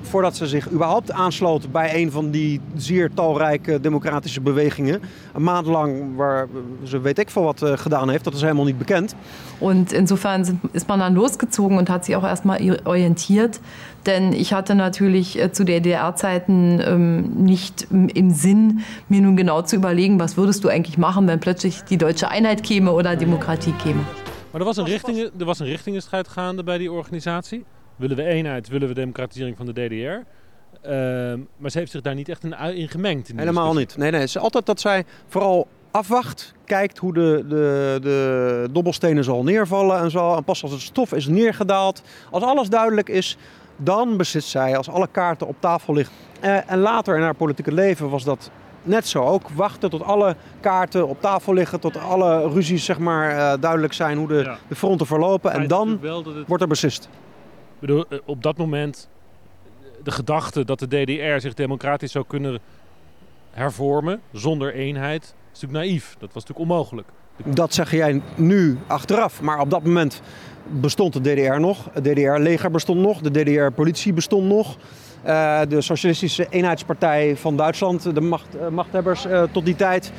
voordat 0.09 0.37
ze 0.37 0.47
zich 0.47 0.71
überhaupt 0.71 1.13
aansloot 1.13 1.73
bij 1.73 1.95
een 1.95 2.11
van 2.11 2.31
die 2.31 2.61
zeer 2.77 3.11
talrijke 3.15 3.81
democratische 3.81 4.41
bewegingen. 4.41 5.01
Een 5.35 5.43
maand 5.43 5.67
lang 5.67 6.17
waar 6.17 6.47
ze 6.83 7.01
weet 7.01 7.19
ik 7.19 7.31
veel 7.31 7.43
wat 7.43 7.63
uh, 7.63 7.73
gedaan 7.77 8.11
heeft, 8.11 8.25
dat 8.25 8.35
is 8.35 8.41
helemaal 8.41 8.65
niet 8.65 8.79
bekend. 8.79 9.15
En 9.61 9.87
insofern 9.93 10.61
ist 10.73 10.87
man 10.87 10.99
dann 10.99 11.15
losgezogen 11.15 11.79
und 11.79 11.89
hat 11.89 12.05
sich 12.05 12.17
auch 12.17 12.25
erstmal 12.25 12.79
orientiert. 12.85 13.61
Denn 14.07 14.33
ich 14.33 14.53
hatte 14.53 14.75
natürlich 14.75 15.39
äh, 15.39 15.53
zu 15.53 15.65
DDR-Zeiten 15.65 16.81
ähm, 16.81 17.45
nicht 17.45 17.87
im 17.91 18.31
Sinn, 18.31 18.81
mir 19.09 19.21
nun 19.21 19.37
genau 19.37 19.63
zu 19.63 19.77
überlegen, 19.77 20.19
was 20.19 20.37
würdest 20.37 20.63
du 20.63 20.69
eigentlich 20.69 20.99
machen, 20.99 21.27
wenn 21.27 21.41
plötzlich 21.41 21.83
die 21.85 21.99
deutsche 21.99 22.29
Einheit 22.31 22.63
käme 22.63 22.93
oder 22.93 23.17
Demokratie 23.17 23.73
käme. 23.83 24.01
Maar 24.51 24.61
er 24.61 24.67
was 24.67 24.77
een, 24.77 24.85
richting, 24.85 25.31
er 25.39 25.45
was 25.45 25.59
een 25.59 25.67
richtingenstrijd 25.67 26.29
gaande 26.29 26.63
bij 26.63 26.79
die 26.79 26.93
organisatie. 26.93 27.65
Willen 27.99 28.17
we 28.17 28.25
eenheid, 28.25 28.69
willen 28.69 28.89
we 28.89 28.95
democratisering 28.95 29.57
van 29.57 29.67
de 29.67 29.73
DDR? 29.73 30.27
Ehm, 30.89 31.41
maar 31.57 31.71
ze 31.71 31.79
heeft 31.79 31.91
zich 31.91 32.01
daar 32.01 32.15
niet 32.15 32.29
echt 32.29 32.45
in, 32.45 32.53
in 32.75 32.89
gemengd. 32.89 33.29
In 33.29 33.39
Helemaal 33.39 33.75
niet. 33.75 33.97
Nee, 33.97 34.11
nee. 34.11 34.21
Het 34.21 34.29
is 34.29 34.39
altijd 34.39 34.67
dat 34.67 34.81
zij 34.81 35.05
vooral 35.29 35.67
afwacht, 35.91 36.55
kijkt 36.65 36.99
hoe 36.99 37.13
de, 37.13 37.45
de, 37.49 37.99
de 38.03 38.69
dobbelstenen 38.73 39.25
zal 39.25 39.43
neervallen 39.43 39.99
en 39.99 40.11
zo. 40.11 40.35
En 40.37 40.45
pas 40.45 40.63
als 40.63 40.73
het 40.73 40.81
stof 40.81 41.13
is 41.13 41.27
neergedaald, 41.27 42.03
als 42.31 42.43
alles 42.43 42.69
duidelijk 42.69 43.09
is, 43.09 43.37
dan 43.77 44.17
beslist 44.17 44.49
zij 44.49 44.77
als 44.77 44.89
alle 44.89 45.09
kaarten 45.11 45.47
op 45.47 45.57
tafel 45.61 45.95
liggen. 45.95 46.15
Eh, 46.41 46.71
en 46.71 46.79
later 46.79 47.17
in 47.17 47.23
haar 47.23 47.35
politieke 47.35 47.73
leven 47.73 48.11
was 48.11 48.25
dat 48.25 48.51
net 48.83 49.07
zo. 49.07 49.23
Ook 49.25 49.49
wachten 49.49 49.91
tot 49.91 50.03
alle 50.03 50.37
kaarten 50.61 51.09
op 51.09 51.21
tafel 51.21 51.53
liggen, 51.55 51.81
tot 51.81 51.97
alle 51.97 52.49
ruzies 52.49 52.85
zeg 52.85 52.99
maar, 52.99 53.31
eh, 53.31 53.61
duidelijk 53.61 53.93
zijn 53.93 54.19
hoe 54.19 54.29
de, 54.29 54.35
Ja. 54.43 54.59
de 54.69 54.75
fronten 54.75 55.07
verlopen. 55.07 55.53
En 55.53 55.69
dan 55.69 55.79
natuurlijk 55.89 56.03
wel 56.13 56.23
dat 56.23 56.35
het- 56.35 56.47
wordt 56.49 56.63
er 56.63 56.69
beslist. 56.69 57.09
Eh, 57.81 58.01
op 58.25 58.43
dat 58.43 58.57
moment 58.57 59.09
de 60.03 60.11
gedachte 60.11 60.65
dat 60.65 60.79
de 60.79 60.87
DDR 60.87 61.41
zich 61.41 61.55
democratisch 61.55 62.13
zou 62.13 62.25
kunnen 62.29 62.61
hervormen 63.51 64.21
zonder 64.33 64.75
eenheid 64.75 65.35
is 65.53 65.61
natuurlijk 65.61 65.89
naïef. 65.89 66.17
Dat 66.19 66.33
was 66.33 66.45
natuurlijk 66.45 66.71
onmogelijk. 66.71 67.09
Dat 67.45 67.75
zeg 67.75 67.91
jij 67.91 68.23
nu 68.37 68.79
achteraf. 68.87 69.41
Maar 69.41 69.61
op 69.61 69.71
dat 69.71 69.85
moment 69.85 70.23
bestond 70.69 71.13
de 71.13 71.21
DDR 71.21 71.61
nog. 71.61 71.89
Het 71.93 72.05
DDR-leger 72.05 72.71
bestond 72.71 73.01
nog. 73.01 73.21
De 73.21 73.31
DDR-politie 73.31 74.13
bestond 74.13 74.47
nog. 74.47 74.77
Eh, 75.23 75.61
de 75.69 75.81
Socialistische 75.81 76.47
Eenheidspartij 76.51 77.37
van 77.37 77.57
Duitsland, 77.57 78.15
de 78.15 78.21
macht, 78.21 78.57
eh, 78.57 78.69
machthebbers 78.69 79.27
eh, 79.27 79.43
tot 79.53 79.65
die 79.65 79.77
tijd, 79.77 80.13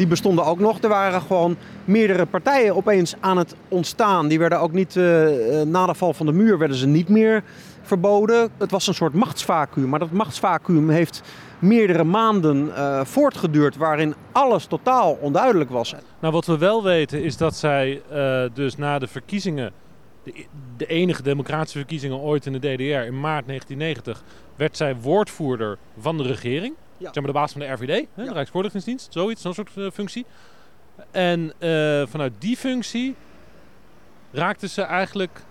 die 0.00 0.08
bestonden 0.08 0.44
ook 0.44 0.58
nog. 0.58 0.80
Er 0.80 0.88
waren 0.88 1.20
gewoon 1.20 1.56
meerdere 1.84 2.26
partijen 2.26 2.76
opeens 2.76 3.14
aan 3.20 3.36
het 3.36 3.54
ontstaan. 3.68 4.28
Die 4.28 4.38
werden 4.38 4.60
ook 4.60 4.72
niet, 4.72 4.96
eh, 4.96 5.60
eh, 5.60 5.66
na 5.66 5.86
de 5.86 5.94
val 5.94 6.12
van 6.12 6.26
de 6.26 6.32
muur, 6.32 6.58
werden 6.58 6.76
ze 6.76 6.86
niet 6.86 7.08
meer 7.08 7.42
verboden. 7.82 8.50
Het 8.58 8.70
was 8.70 8.86
een 8.86 8.94
soort 8.94 9.14
machtsvacuum. 9.14 9.88
Maar 9.88 9.98
dat 9.98 10.10
machtsvacuum 10.10 10.90
heeft 10.90 11.22
meerdere 11.58 12.04
maanden 12.04 12.76
eh, 12.76 13.04
voortgeduurd, 13.04 13.76
waarin 13.76 14.14
alles 14.32 14.66
totaal 14.66 15.18
onduidelijk 15.20 15.70
was. 15.70 15.94
Nou, 16.20 16.32
wat 16.32 16.46
we 16.46 16.58
wel 16.58 16.82
weten 16.82 17.22
is 17.22 17.36
dat 17.36 17.56
zij 17.56 18.02
dus 18.54 18.76
na 18.76 18.98
de 18.98 19.06
verkiezingen, 19.06 19.72
de, 20.22 20.44
de 20.76 20.86
enige 20.86 21.22
democratische 21.22 21.78
verkiezingen 21.78 22.18
ooit 22.18 22.46
in 22.46 22.52
de 22.52 22.58
DDR, 22.58 23.06
in 23.06 23.20
maart 23.20 23.46
1990, 23.46 24.22
werd 24.56 24.76
zij 24.76 24.96
woordvoerder 24.96 25.78
van 25.98 26.16
de 26.16 26.22
regering. 26.22 26.74
Ja. 27.00 27.06
Zeg 27.12 27.14
maar 27.14 27.32
de 27.32 27.38
baas 27.38 27.52
van 27.52 27.60
de 27.60 27.66
RVD, 27.66 28.06
hè, 28.14 28.22
Ja. 28.22 28.28
de 28.28 28.32
Rijksvoorlichtingsdienst, 28.32 29.12
zoiets, 29.12 29.42
zo'n 29.42 29.54
soort 29.54 29.70
eh, 29.76 29.86
functie. 29.92 30.26
En 31.10 31.52
eh, 31.58 32.02
vanuit 32.06 32.32
die 32.38 32.56
functie 32.56 33.14
raakte 34.32 34.68
ze 34.68 34.82
eigenlijk 34.82 35.42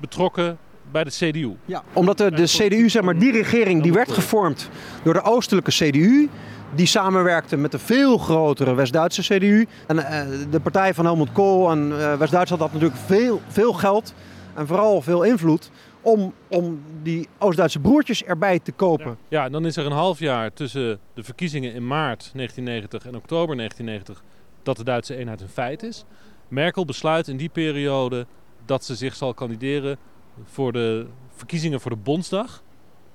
betrokken 0.00 0.58
bij 0.90 1.04
de 1.04 1.10
CDU. 1.10 1.56
Ja, 1.64 1.82
omdat 1.92 2.18
de, 2.18 2.30
de 2.30 2.44
CDU, 2.44 2.88
zeg 2.88 3.02
maar, 3.02 3.18
die 3.18 3.32
regering 3.32 3.82
die 3.82 3.92
werd 3.92 4.12
gevormd 4.12 4.68
door 5.02 5.12
de 5.14 5.22
oostelijke 5.22 5.70
CDU. 5.70 6.28
Die 6.74 6.86
samenwerkte 6.86 7.56
met 7.56 7.72
de 7.72 7.78
veel 7.78 8.18
grotere 8.18 8.74
West-Duitse 8.74 9.22
CDU. 9.22 9.66
En 9.86 9.98
eh, 9.98 10.26
de 10.50 10.60
partij 10.60 10.94
van 10.94 11.04
Helmut 11.04 11.32
Kohl 11.32 11.70
en 11.70 11.92
eh, 12.00 12.14
West-Duitsland 12.14 12.62
had 12.62 12.72
natuurlijk 12.72 13.00
veel, 13.06 13.40
veel 13.48 13.72
geld 13.72 14.14
en 14.54 14.66
vooral 14.66 15.02
veel 15.02 15.22
invloed 15.22 15.70
om, 16.00 16.34
om 16.48 16.82
die 17.02 17.28
Oost-Duitse 17.38 17.80
broertjes 17.80 18.24
erbij 18.24 18.58
te 18.58 18.72
kopen. 18.72 19.18
Ja, 19.28 19.44
en 19.44 19.52
dan 19.52 19.66
is 19.66 19.76
er 19.76 19.86
een 19.86 19.92
half 19.92 20.18
jaar 20.18 20.52
tussen 20.52 20.98
de 21.14 21.22
verkiezingen 21.22 21.74
in 21.74 21.86
maart 21.86 22.30
1990 22.34 23.06
en 23.06 23.16
oktober 23.16 23.56
1990 23.56 24.22
dat 24.62 24.76
de 24.76 24.84
Duitse 24.84 25.16
eenheid 25.16 25.40
een 25.40 25.48
feit 25.48 25.82
is. 25.82 26.04
Merkel 26.48 26.84
besluit 26.84 27.28
in 27.28 27.36
die 27.36 27.48
periode 27.48 28.26
dat 28.64 28.84
ze 28.84 28.94
zich 28.94 29.14
zal 29.14 29.34
kandideren 29.34 29.98
voor 30.44 30.72
de 30.72 31.06
verkiezingen 31.30 31.80
voor 31.80 31.90
de 31.90 31.96
Bondsdag 31.96 32.62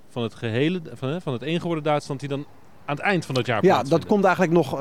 van 0.09 0.23
het 0.23 0.35
gehele, 0.35 0.81
van, 0.93 1.21
van 1.21 1.33
het 1.33 1.41
eengeworden 1.41 1.83
Duitsland 1.83 2.19
die 2.19 2.29
dan 2.29 2.45
aan 2.85 2.95
het 2.95 3.05
eind 3.05 3.25
van 3.25 3.35
dat 3.35 3.45
jaar 3.45 3.65
Ja, 3.65 3.83
dat 3.83 4.05
komt 4.05 4.23
eigenlijk 4.23 4.53
nog 4.53 4.73
eh, 4.73 4.79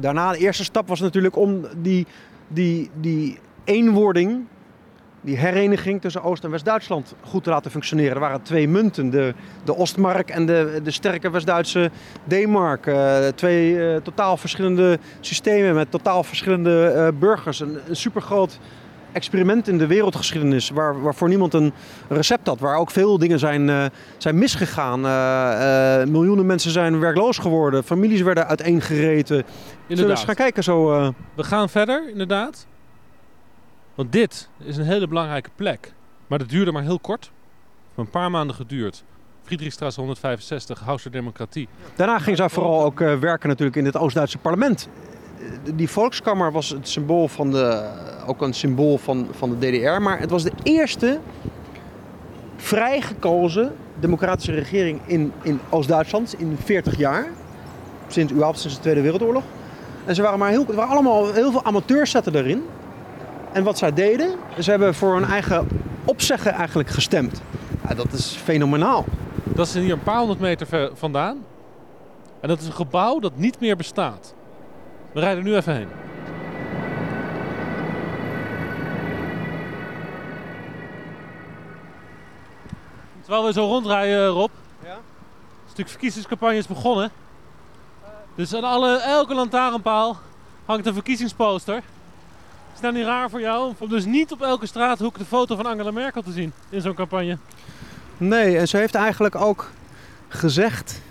daarna. 0.00 0.32
De 0.32 0.38
eerste 0.38 0.64
stap 0.64 0.88
was 0.88 1.00
natuurlijk 1.00 1.36
om 1.36 1.64
die, 1.76 2.06
die, 2.48 2.90
die 3.00 3.38
eenwording, 3.64 4.46
die 5.20 5.36
hereniging 5.36 6.00
tussen 6.00 6.22
Oost- 6.22 6.44
en 6.44 6.50
West-Duitsland 6.50 7.14
goed 7.24 7.44
te 7.44 7.50
laten 7.50 7.70
functioneren. 7.70 8.14
Er 8.14 8.20
waren 8.20 8.42
twee 8.42 8.68
munten, 8.68 9.10
de, 9.10 9.34
de 9.64 9.74
Ostmark 9.74 10.30
en 10.30 10.46
de, 10.46 10.80
de 10.82 10.90
sterke 10.90 11.30
West-Duitse 11.30 11.90
D-mark. 12.28 12.86
Eh, 12.86 13.26
twee 13.34 13.88
eh, 13.88 13.96
totaal 14.02 14.36
verschillende 14.36 14.98
systemen 15.20 15.74
met 15.74 15.90
totaal 15.90 16.24
verschillende 16.24 16.86
eh, 16.86 17.08
burgers. 17.18 17.60
Een, 17.60 17.78
een 17.88 17.96
supergroot 17.96 18.58
experiment 19.12 19.68
in 19.68 19.78
de 19.78 19.86
wereldgeschiedenis 19.86 20.70
waar, 20.70 21.02
waarvoor 21.02 21.28
niemand 21.28 21.54
een 21.54 21.72
recept 22.08 22.46
had. 22.46 22.60
Waar 22.60 22.76
ook 22.76 22.90
veel 22.90 23.18
dingen 23.18 23.38
zijn, 23.38 23.90
zijn 24.18 24.38
misgegaan. 24.38 25.00
Miljoenen 26.10 26.46
mensen 26.46 26.70
zijn 26.70 27.00
werkloos 27.00 27.38
geworden. 27.38 27.84
Families 27.84 28.20
werden 28.20 28.46
uiteengereten. 28.46 29.36
Zullen 29.36 29.44
we 29.46 29.84
Inderdaad. 29.88 30.16
eens 30.16 30.24
gaan 30.26 30.34
kijken 30.34 30.62
zo... 30.62 30.88
We 31.34 31.44
gaan 31.44 31.68
verder, 31.68 32.10
inderdaad. 32.10 32.66
Want 33.98 34.12
dit 34.12 34.48
is 34.58 34.76
een 34.76 34.84
hele 34.84 35.08
belangrijke 35.08 35.50
plek. 35.54 35.92
Maar 36.26 36.38
dat 36.38 36.48
duurde 36.48 36.72
maar 36.72 36.82
heel 36.82 36.98
kort. 36.98 37.30
Een 37.94 38.10
paar 38.10 38.30
maanden 38.30 38.56
geduurd. 38.56 39.04
Friedrichstraße 39.42 40.00
165, 40.00 40.80
Haus 40.80 41.02
der 41.02 41.12
Demokratie. 41.12 41.68
Daarna 41.96 42.18
ging 42.18 42.36
zij 42.36 42.48
vooral 42.48 42.84
ook 42.84 43.00
eh, 43.00 43.18
werken 43.18 43.48
natuurlijk 43.48 43.76
in 43.76 43.84
het 43.84 43.96
Oost-Duitse 43.96 44.38
parlement. 44.38 44.88
Eh, 45.38 45.72
Die 45.74 45.88
Volkskammer 45.88 46.52
was 46.52 46.68
het 46.68 46.88
symbool 46.88 47.28
van 47.28 47.50
de, 47.50 47.90
ook 48.26 48.42
een 48.42 48.54
symbool 48.54 48.98
van, 48.98 49.28
van 49.30 49.58
de 49.58 49.70
DDR. 49.70 50.02
Maar 50.02 50.18
het 50.18 50.30
was 50.30 50.42
de 50.42 50.52
eerste 50.62 51.20
vrij 52.56 53.00
gekozen 53.00 53.72
democratische 54.00 54.52
regering 54.52 55.00
in, 55.06 55.32
in 55.42 55.60
Oost-Duitsland 55.68 56.34
in 56.38 56.56
40 56.64 56.96
jaar. 56.96 57.26
Sinds, 58.08 58.32
sinds 58.52 58.74
de 58.74 58.80
Tweede 58.80 59.00
Wereldoorlog. 59.00 59.44
En 60.04 60.14
ze 60.14 60.22
waren 60.22 60.38
maar 60.38 60.50
heel, 60.50 60.66
er 60.68 60.74
waren 60.74 60.92
allemaal 60.92 61.32
heel 61.32 61.50
veel 61.50 61.64
amateurs 61.64 62.10
zaten 62.10 62.34
erin. 62.34 62.62
En 63.58 63.64
wat 63.64 63.78
zij 63.78 63.92
deden, 63.92 64.38
ze 64.58 64.70
hebben 64.70 64.94
voor 64.94 65.14
hun 65.14 65.24
eigen 65.24 65.68
opzeggen 66.04 66.52
eigenlijk 66.52 66.88
gestemd. 66.88 67.42
Ja, 67.88 67.94
dat 67.94 68.12
is 68.12 68.26
fenomenaal. 68.26 69.04
Dat 69.44 69.66
is 69.66 69.74
hier 69.74 69.92
een 69.92 70.02
paar 70.02 70.18
honderd 70.18 70.40
meter 70.40 70.90
vandaan. 70.94 71.44
En 72.40 72.48
dat 72.48 72.60
is 72.60 72.66
een 72.66 72.72
gebouw 72.72 73.18
dat 73.18 73.36
niet 73.36 73.60
meer 73.60 73.76
bestaat. 73.76 74.34
We 75.12 75.20
rijden 75.20 75.44
nu 75.44 75.56
even 75.56 75.74
heen. 75.74 75.88
Terwijl 83.20 83.44
we 83.44 83.52
zo 83.52 83.66
rondrijden, 83.66 84.26
Rob. 84.26 84.50
Ja? 84.84 84.94
Een 84.94 85.70
stuk 85.70 85.88
verkiezingscampagne 85.88 86.56
is 86.56 86.66
begonnen. 86.66 87.10
Dus 88.34 88.54
aan 88.54 88.64
alle, 88.64 88.96
elke 88.96 89.34
lantaarnpaal 89.34 90.16
hangt 90.64 90.86
een 90.86 90.94
verkiezingsposter. 90.94 91.82
Is 92.78 92.84
dat 92.84 92.92
niet 92.92 93.04
raar 93.04 93.30
voor 93.30 93.40
jou 93.40 93.72
om 93.78 93.88
dus 93.88 94.04
niet 94.04 94.32
op 94.32 94.42
elke 94.42 94.66
straathoek 94.66 95.18
de 95.18 95.24
foto 95.24 95.56
van 95.56 95.66
Angela 95.66 95.90
Merkel 95.90 96.22
te 96.22 96.32
zien 96.32 96.52
in 96.68 96.80
zo'n 96.80 96.94
campagne? 96.94 97.38
Nee, 98.16 98.58
en 98.58 98.68
ze 98.68 98.76
heeft 98.76 98.94
eigenlijk 98.94 99.34
ook 99.34 99.70
gezegd, 100.28 101.02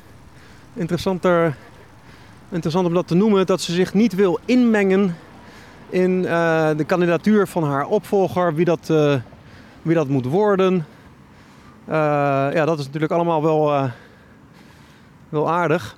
interessanter, 0.74 1.56
interessant 2.50 2.88
om 2.88 2.94
dat 2.94 3.08
te 3.08 3.16
noemen, 3.16 3.46
dat 3.46 3.62
ze 3.62 3.74
zich 3.74 3.94
niet 3.94 4.16
wil 4.16 4.40
inmengen 4.46 5.16
in 5.90 6.26
eh, 6.26 6.70
de 6.78 6.84
kandidatuur 6.84 7.48
van 7.48 7.64
haar 7.64 7.86
opvolger, 7.86 8.56
wie 8.56 8.66
dat, 8.66 8.90
eh, 8.90 9.16
wie 9.82 9.96
dat 9.96 10.08
moet 10.08 10.26
worden. 10.26 10.86
Eh, 11.86 11.96
ja, 12.54 12.66
dat 12.66 12.80
is 12.80 12.86
natuurlijk 12.86 13.14
allemaal 13.14 13.44
wel, 13.44 13.90
wel 15.30 15.50
aardig. 15.50 15.98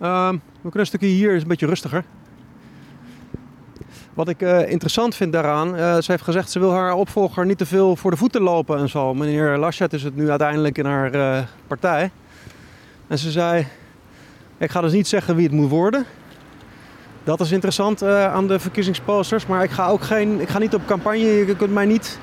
Ehm, 0.00 0.32
we 0.32 0.60
kunnen 0.60 0.80
een 0.80 0.86
stukje 0.86 1.06
hier, 1.06 1.34
is 1.34 1.42
een 1.42 1.48
beetje 1.48 1.66
rustiger. 1.66 2.04
Wat 4.14 4.28
ik 4.28 4.42
eh, 4.42 4.70
interessant 4.70 5.14
vind 5.14 5.32
daaraan, 5.32 5.76
eh, 5.76 5.96
ze 6.00 6.10
heeft 6.10 6.22
gezegd 6.22 6.50
ze 6.50 6.58
wil 6.58 6.72
haar 6.72 6.94
opvolger 6.94 7.46
niet 7.46 7.58
te 7.58 7.66
veel 7.66 7.96
voor 7.96 8.10
de 8.10 8.16
voeten 8.16 8.42
lopen 8.42 8.78
en 8.78 8.88
zo. 8.88 9.14
Meneer 9.14 9.58
Laschet 9.58 9.92
is 9.92 10.02
het 10.02 10.16
nu 10.16 10.30
uiteindelijk 10.30 10.78
in 10.78 10.84
haar 10.84 11.14
eh, 11.14 11.42
partij. 11.66 12.10
En 13.06 13.18
ze 13.18 13.30
zei, 13.30 13.66
ik 14.58 14.70
ga 14.70 14.80
dus 14.80 14.92
niet 14.92 15.08
zeggen 15.08 15.36
wie 15.36 15.46
het 15.46 15.54
moet 15.54 15.70
worden. 15.70 16.04
Dat 17.24 17.40
is 17.40 17.52
interessant 17.52 18.02
aan 18.02 18.46
de 18.46 18.58
verkiezingsposters. 18.58 19.46
Maar 19.46 19.62
ik 19.62 19.70
ga 19.70 19.88
ook 19.88 20.02
geen, 20.02 20.40
ik 20.40 20.48
ga 20.48 20.58
niet 20.58 20.74
op 20.74 20.86
campagne. 20.86 21.46
Je 21.46 21.56
kunt 21.56 21.72
mij 21.72 21.86
niet 21.86 22.18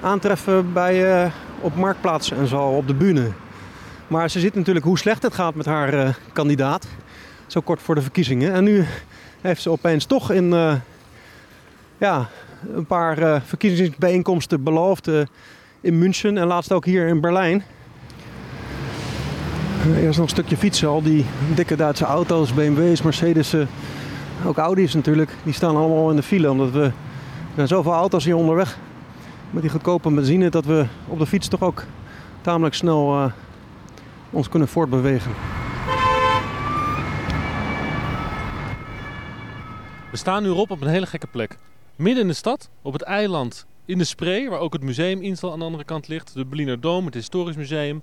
aantreffen 0.00 0.72
bij, 0.72 1.30
op 1.60 1.74
marktplaatsen 1.74 2.36
en 2.36 2.46
zo, 2.46 2.62
op 2.62 2.86
de 2.86 2.94
bühne. 2.94 3.30
Maar 4.06 4.30
ze 4.30 4.40
ziet 4.40 4.54
natuurlijk 4.54 4.84
hoe 4.84 4.98
slecht 4.98 5.22
het 5.22 5.34
gaat 5.34 5.54
met 5.54 5.66
haar 5.66 6.18
kandidaat. 6.32 6.86
Zo 7.46 7.60
kort 7.60 7.82
voor 7.82 7.94
de 7.94 8.02
verkiezingen. 8.02 8.52
En 8.52 8.64
nu 8.64 8.86
heeft 9.40 9.62
ze 9.62 9.70
opeens 9.70 10.04
toch 10.04 10.30
in 10.30 10.80
ja, 11.98 12.28
een 12.74 12.86
paar 12.86 13.18
eh, 13.18 13.40
verkiezingsbijeenkomsten 13.44 14.62
beloofd. 14.62 15.08
eh, 15.08 15.20
in 15.80 15.98
München 15.98 16.38
en 16.38 16.46
laatst 16.46 16.72
ook 16.72 16.84
hier 16.84 17.06
in 17.08 17.20
Berlijn. 17.20 17.62
Eh, 19.82 20.02
Eerst 20.02 20.18
nog 20.18 20.26
een 20.26 20.32
stukje 20.32 20.56
fietsen. 20.56 20.88
Al 20.88 21.02
die 21.02 21.24
dikke 21.54 21.76
Duitse 21.76 22.04
auto's, 22.04 22.54
BMW's, 22.54 23.02
Mercedes'en, 23.02 23.68
ook 24.46 24.56
Audi's 24.56 24.94
natuurlijk. 24.94 25.30
Die 25.42 25.52
staan 25.52 25.76
allemaal 25.76 26.10
in 26.10 26.16
de 26.16 26.22
file 26.22 26.50
omdat 26.50 26.70
we 26.70 26.82
er 26.82 26.92
zijn 27.54 27.68
zoveel 27.68 27.92
auto's 27.92 28.24
hier 28.24 28.36
onderweg. 28.36 28.78
met 29.50 29.62
die 29.62 29.70
goedkope 29.70 30.10
benzine 30.10 30.48
dat 30.50 30.64
we 30.64 30.86
op 31.06 31.18
de 31.18 31.26
fiets 31.26 31.48
toch 31.48 31.62
ook 31.62 31.84
tamelijk 32.40 32.74
snel 32.74 33.32
ons 34.30 34.48
kunnen 34.48 34.68
voortbewegen. 34.68 35.30
We 40.10 40.16
staan 40.16 40.42
nu 40.42 40.48
op 40.48 40.70
op 40.70 40.80
een 40.80 40.88
hele 40.88 41.06
gekke 41.06 41.26
plek. 41.26 41.56
Midden 41.98 42.22
in 42.22 42.28
de 42.28 42.34
stad, 42.34 42.70
op 42.82 42.92
het 42.92 43.02
eiland 43.02 43.66
in 43.84 43.98
de 43.98 44.04
Spree, 44.04 44.50
waar 44.50 44.58
ook 44.58 44.72
het 44.72 44.82
museum 44.82 45.22
Insel 45.22 45.52
aan 45.52 45.58
de 45.58 45.64
andere 45.64 45.84
kant 45.84 46.08
ligt, 46.08 46.34
de 46.34 46.44
Berliner 46.44 46.80
Dom, 46.80 47.04
het 47.04 47.14
historisch 47.14 47.56
museum, 47.56 48.02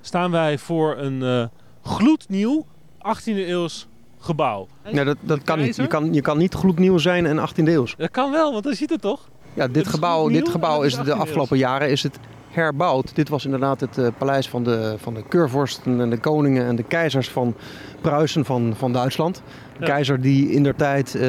staan 0.00 0.30
wij 0.30 0.58
voor 0.58 0.96
een 0.98 1.20
uh, 1.20 1.44
gloednieuw 1.82 2.66
18e 2.98 3.24
eeuws 3.24 3.86
gebouw. 4.18 4.68
Ja, 4.90 5.04
dat, 5.04 5.16
dat 5.20 5.42
kan 5.42 5.58
niet. 5.58 5.76
Je 5.76 5.86
kan, 5.86 6.14
je 6.14 6.20
kan 6.20 6.38
niet 6.38 6.54
gloednieuw 6.54 6.98
zijn 6.98 7.26
en 7.26 7.48
18e 7.48 7.64
eeuws. 7.64 7.94
Dat 7.96 8.10
kan 8.10 8.30
wel, 8.30 8.52
want 8.52 8.64
dan 8.64 8.74
ziet 8.74 8.90
het 8.90 9.00
toch? 9.00 9.28
Ja, 9.54 9.68
dit 9.68 9.86
gebouw, 9.86 10.28
dit 10.28 10.48
gebouw 10.48 10.82
is 10.82 10.94
de 10.94 11.14
afgelopen 11.14 11.58
jaren 11.58 11.90
is 11.90 12.02
het 12.02 12.18
herbouwd. 12.50 13.14
Dit 13.14 13.28
was 13.28 13.44
inderdaad 13.44 13.80
het 13.80 13.98
uh, 13.98 14.08
paleis 14.18 14.48
van 14.48 14.64
de, 14.64 14.94
van 14.98 15.14
de 15.14 15.24
keurvorsten 15.28 16.00
en 16.00 16.10
de 16.10 16.18
koningen 16.18 16.66
en 16.66 16.76
de 16.76 16.82
keizers 16.82 17.28
van 17.28 17.54
Pruisen 18.00 18.44
van, 18.44 18.74
van 18.76 18.92
Duitsland. 18.92 19.42
De 19.78 19.84
keizer 19.84 20.20
die 20.20 20.50
in 20.50 20.62
der 20.62 20.74
tijd 20.74 21.14
uh, 21.14 21.22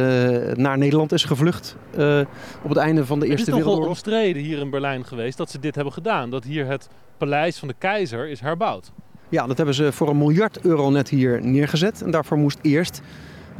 naar 0.53 0.77
Nederland 0.77 1.11
is 1.11 1.23
gevlucht 1.23 1.75
uh, 1.97 2.19
op 2.63 2.69
het 2.69 2.77
einde 2.77 3.05
van 3.05 3.19
de 3.19 3.27
Eerste 3.27 3.51
Wereldoorlog. 3.51 3.87
Het 3.87 3.97
is 3.97 4.03
nogal 4.05 4.19
omstreden 4.19 4.41
hier 4.41 4.59
in 4.59 4.69
Berlijn 4.69 5.05
geweest 5.05 5.37
dat 5.37 5.51
ze 5.51 5.59
dit 5.59 5.75
hebben 5.75 5.93
gedaan. 5.93 6.29
Dat 6.29 6.43
hier 6.43 6.65
het 6.65 6.89
paleis 7.17 7.57
van 7.57 7.67
de 7.67 7.75
keizer 7.77 8.27
is 8.27 8.39
herbouwd. 8.39 8.91
Ja, 9.29 9.47
dat 9.47 9.57
hebben 9.57 9.75
ze 9.75 9.91
voor 9.91 10.09
een 10.09 10.17
miljard 10.17 10.59
euro 10.61 10.89
net 10.89 11.09
hier 11.09 11.45
neergezet. 11.45 12.01
En 12.01 12.11
daarvoor 12.11 12.37
moest 12.37 12.59
eerst 12.61 13.01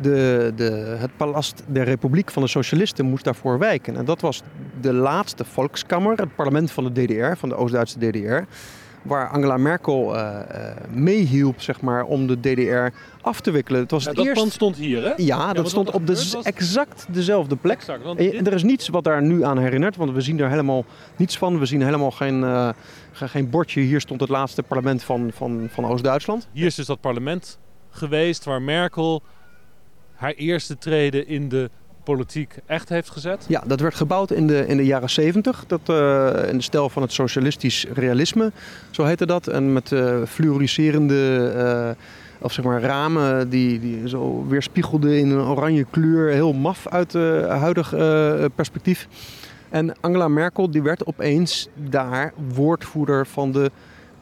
de, 0.01 0.51
de, 0.55 0.95
het 0.99 1.17
palast 1.17 1.63
der 1.67 1.83
Republiek 1.83 2.31
van 2.31 2.43
de 2.43 2.49
Socialisten 2.49 3.05
moest 3.05 3.23
daarvoor 3.23 3.59
wijken. 3.59 3.95
En 3.95 4.05
dat 4.05 4.21
was 4.21 4.41
de 4.81 4.93
laatste 4.93 5.45
volkskammer, 5.45 6.17
het 6.17 6.35
parlement 6.35 6.71
van 6.71 6.83
de 6.83 7.05
DDR, 7.05 7.37
van 7.37 7.49
de 7.49 7.55
Oost-Duitse 7.55 7.99
DDR. 7.99 8.41
Waar 9.03 9.29
Angela 9.29 9.57
Merkel 9.57 10.15
uh, 10.15 10.39
meehielp 10.91 11.61
zeg 11.61 11.81
maar, 11.81 12.03
om 12.03 12.27
de 12.27 12.39
DDR 12.39 12.97
af 13.21 13.41
te 13.41 13.51
wikkelen. 13.51 13.81
Het 13.81 13.91
was 13.91 14.03
ja, 14.03 14.09
het 14.09 14.17
dat 14.17 14.25
eerst... 14.25 14.39
pand 14.39 14.53
stond 14.53 14.75
hier, 14.75 15.03
hè? 15.03 15.13
Ja, 15.17 15.53
dat 15.53 15.69
stond 15.69 15.91
op 15.91 16.07
de, 16.07 16.13
was... 16.13 16.41
exact 16.43 17.05
dezelfde 17.09 17.55
plek. 17.55 17.77
Exact, 17.77 18.03
want 18.03 18.19
en, 18.19 18.45
er 18.45 18.53
is 18.53 18.63
niets 18.63 18.87
wat 18.87 19.03
daar 19.03 19.21
nu 19.21 19.43
aan 19.43 19.57
herinnert, 19.57 19.95
want 19.95 20.11
we 20.11 20.21
zien 20.21 20.39
er 20.39 20.49
helemaal 20.49 20.85
niets 21.15 21.37
van. 21.37 21.59
We 21.59 21.65
zien 21.65 21.81
helemaal 21.81 22.11
geen, 22.11 22.41
uh, 22.41 22.69
geen 23.11 23.49
bordje. 23.49 23.81
Hier 23.81 24.01
stond 24.01 24.19
het 24.19 24.29
laatste 24.29 24.63
parlement 24.63 25.03
van, 25.03 25.31
van, 25.33 25.67
van 25.69 25.85
Oost-Duitsland. 25.85 26.47
Hier 26.51 26.65
is 26.65 26.75
dus 26.75 26.85
dat 26.85 26.99
parlement 26.99 27.59
geweest 27.89 28.43
waar 28.43 28.61
Merkel 28.61 29.21
haar 30.13 30.33
eerste 30.33 30.77
treden 30.77 31.27
in 31.27 31.49
de 31.49 31.69
politiek 32.03 32.55
echt 32.65 32.89
heeft 32.89 33.09
gezet? 33.09 33.45
Ja, 33.47 33.63
dat 33.65 33.79
werd 33.79 33.95
gebouwd 33.95 34.31
in 34.31 34.47
de, 34.47 34.67
in 34.67 34.77
de 34.77 34.85
jaren 34.85 35.09
70. 35.09 35.63
Dat, 35.67 35.79
uh, 35.89 36.29
in 36.47 36.57
de 36.57 36.63
stijl 36.63 36.89
van 36.89 37.01
het 37.01 37.11
socialistisch 37.11 37.85
realisme, 37.93 38.51
zo 38.91 39.03
heette 39.03 39.25
dat. 39.25 39.47
En 39.47 39.73
met 39.73 39.91
uh, 39.91 40.23
fluoriserende 40.27 41.53
uh, 41.97 42.05
of 42.41 42.53
zeg 42.53 42.65
maar 42.65 42.81
ramen 42.81 43.49
die, 43.49 43.79
die 43.79 44.09
zo 44.09 44.45
weerspiegelden 44.47 45.17
in 45.17 45.29
een 45.29 45.47
oranje 45.47 45.85
kleur. 45.89 46.29
Heel 46.29 46.53
maf 46.53 46.87
uit 46.87 47.13
huidig 47.47 47.89
perspectief. 48.55 49.07
En 49.69 49.93
Angela 50.01 50.27
Merkel 50.27 50.71
die 50.71 50.81
werd 50.81 51.05
opeens 51.05 51.67
daar 51.89 52.33
woordvoerder 52.53 53.25
van 53.25 53.51
de 53.51 53.71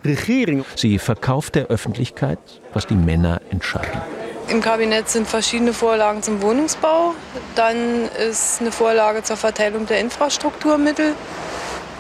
regering. 0.04 0.66
Ze 0.76 1.00
verkauft 1.00 1.56
der 1.56 1.68
Öffentlichkeit, 1.68 2.40
was 2.74 2.86
die 2.88 2.96
Männer 2.96 3.42
entscheiden. 3.50 4.02
Im 4.48 4.62
Kabinett 4.62 5.10
sind 5.10 5.28
verschiedene 5.28 5.74
Vorlagen 5.74 6.22
zum 6.22 6.42
Wohnungsbau. 6.42 7.14
Dann 7.56 8.10
ist 8.30 8.60
eine 8.60 8.72
Vorlage 8.72 9.24
zur 9.24 9.38
Verteilung 9.38 9.86
der 9.86 10.00
Infrastrukturmittel. 10.00 11.14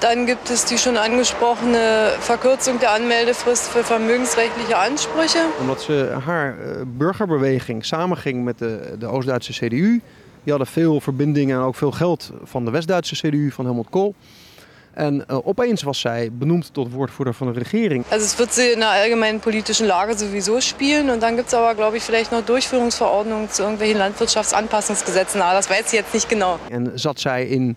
Dann 0.01 0.25
gibt 0.25 0.49
es 0.49 0.65
die 0.65 0.77
schon 0.77 0.97
angesprochene 0.97 2.09
Verkürzung 2.19 2.79
der 2.79 2.91
Anmeldefrist 2.91 3.69
für 3.69 3.83
vermögensrechtliche 3.83 4.75
Ansprüche. 4.77 5.37
Omdat 5.59 5.81
ze 5.81 6.17
haar 6.25 6.55
burgerbeweging 6.85 7.85
samenging 7.85 8.43
met 8.43 8.57
de, 8.57 8.95
de 8.99 9.07
Oost-Duitse 9.07 9.53
CDU. 9.53 10.01
Die 10.43 10.51
hadden 10.51 10.67
veel 10.67 11.01
verbindingen 11.01 11.57
en 11.57 11.63
ook 11.63 11.75
veel 11.75 11.91
geld 11.91 12.31
van 12.43 12.65
de 12.65 12.71
West-Duitse 12.71 13.15
CDU 13.15 13.51
van 13.51 13.65
Helmut 13.65 13.89
Kohl. 13.89 14.13
En 14.93 15.23
uh, 15.29 15.37
opeens 15.47 15.83
was 15.83 15.99
zij 15.99 16.29
benoemd 16.31 16.73
tot 16.73 16.91
woordvoerder 16.91 17.33
van 17.33 17.53
de 17.53 17.59
regering. 17.59 18.05
Also 18.09 18.25
es 18.25 18.37
wird 18.37 18.53
sie 18.53 18.71
in 18.71 18.79
der 18.79 18.89
allgemeinen 18.89 19.39
politischen 19.39 19.87
Lage 19.87 20.17
sowieso 20.17 20.59
spielen. 20.59 21.09
Und 21.09 21.21
dann 21.21 21.35
gibt 21.35 21.47
es 21.47 21.53
aber, 21.53 21.75
glaube 21.75 21.97
ich, 21.97 22.03
vielleicht 22.03 22.31
noch 22.31 22.45
Durchführungsverordnungen 22.45 23.49
zu 23.49 23.61
irgendwelchen 23.61 23.97
Landwirtschaftsanpassungsgesetzen. 23.97 25.41
Aber 25.41 25.53
das 25.53 25.69
weiß 25.69 25.85
ich 25.85 25.91
jetzt 25.91 26.13
nicht 26.13 26.29
genau. 26.29 26.59
En 26.69 26.91
zat 26.95 27.19
zij 27.19 27.47
in 27.47 27.75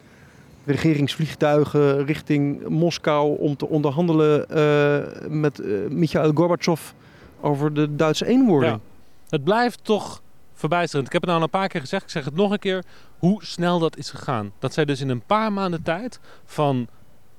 regeringsvliegtuigen 0.64 2.06
richting 2.06 2.68
Moskou 2.68 3.38
om 3.38 3.56
te 3.56 3.68
onderhandelen 3.68 4.46
uh, 4.50 5.28
met 5.28 5.58
uh, 5.58 5.88
Mikhail 5.88 6.32
Gorbachev 6.34 6.92
over 7.40 7.74
de 7.74 7.96
Duitse 7.96 8.26
eenwording. 8.26 8.72
Ja. 8.72 8.80
Het 9.28 9.44
blijft 9.44 9.78
toch 9.82 10.22
verbijsterend. 10.54 11.06
Ik 11.06 11.12
heb 11.12 11.22
het 11.22 11.30
nou 11.30 11.42
al 11.42 11.46
een 11.46 11.60
paar 11.60 11.68
keer 11.68 11.80
gezegd, 11.80 12.02
ik 12.02 12.10
zeg 12.10 12.24
het 12.24 12.34
nog 12.34 12.50
een 12.50 12.58
keer, 12.58 12.84
hoe 13.18 13.44
snel 13.44 13.78
dat 13.78 13.96
is 13.96 14.10
gegaan. 14.10 14.52
Dat 14.58 14.74
zij 14.74 14.84
dus 14.84 15.00
in 15.00 15.08
een 15.08 15.22
paar 15.26 15.52
maanden 15.52 15.82
tijd 15.82 16.20
van 16.44 16.88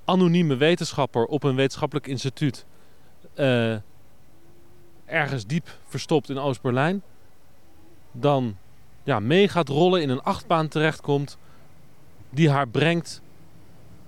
anonieme 0.05 0.55
wetenschapper 0.55 1.25
op 1.25 1.43
een 1.43 1.55
wetenschappelijk 1.55 2.07
instituut 2.07 2.65
uh, 3.35 3.75
ergens 5.05 5.45
diep 5.45 5.67
verstopt 5.87 6.29
in 6.29 6.37
Oost-Berlijn, 6.37 7.01
dan 8.11 8.55
ja, 9.03 9.19
mee 9.19 9.47
gaat 9.47 9.69
rollen, 9.69 10.01
in 10.01 10.09
een 10.09 10.21
achtbaan 10.21 10.67
terechtkomt, 10.67 11.37
die 12.29 12.49
haar 12.49 12.67
brengt 12.67 13.21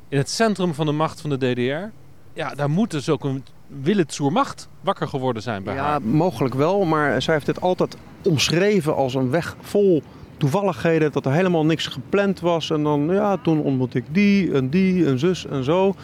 in 0.09 0.17
het 0.17 0.29
centrum 0.29 0.73
van 0.73 0.85
de 0.85 0.91
macht 0.91 1.21
van 1.21 1.29
de 1.29 1.37
DDR. 1.37 1.91
Ja, 2.33 2.55
daar 2.55 2.69
moet 2.69 2.91
dus 2.91 3.09
ook 3.09 3.23
een 3.23 3.45
Willitsoermacht 3.67 4.69
wakker 4.81 5.07
geworden 5.07 5.41
zijn 5.41 5.63
bij 5.63 5.75
ja, 5.75 5.83
haar. 5.83 6.01
Ja, 6.01 6.07
mogelijk 6.07 6.55
wel, 6.55 6.85
maar 6.85 7.21
zij 7.21 7.33
heeft 7.33 7.47
het 7.47 7.61
altijd 7.61 7.97
omschreven 8.23 8.95
als 8.95 9.13
een 9.13 9.29
weg 9.29 9.55
vol 9.61 10.03
toevalligheden, 10.37 11.11
dat 11.11 11.25
er 11.25 11.31
helemaal 11.31 11.65
niks 11.65 11.87
gepland 11.87 12.39
was. 12.39 12.69
En 12.69 12.83
dan, 12.83 13.07
ja, 13.11 13.37
toen 13.37 13.59
ontmoet 13.59 13.95
ik 13.95 14.03
die 14.11 14.53
en 14.53 14.69
die 14.69 15.05
en 15.05 15.19
zus 15.19 15.45
en 15.45 15.63
zo. 15.63 15.95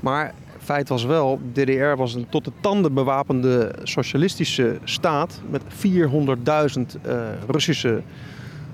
Maar 0.00 0.34
feit 0.58 0.88
was 0.88 1.04
wel, 1.04 1.40
DDR 1.52 1.96
was 1.96 2.14
een 2.14 2.26
tot 2.28 2.44
de 2.44 2.52
tanden 2.60 2.94
bewapende 2.94 3.74
socialistische 3.82 4.78
staat 4.84 5.40
met 5.50 5.62
400.000 5.62 5.70
uh, 7.06 7.18
Russische 7.48 8.02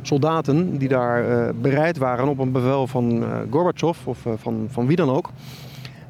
soldaten 0.03 0.79
die 0.79 0.89
daar 0.89 1.29
uh, 1.29 1.49
bereid 1.61 1.99
waren 1.99 2.29
op 2.29 2.39
een 2.39 2.53
bevel 2.53 2.87
van 2.87 3.23
uh, 3.23 3.85
of 3.85 4.27
van, 4.37 4.67
van 4.71 4.87
wie 4.87 4.97
dan 4.97 5.11
ook. 5.11 5.31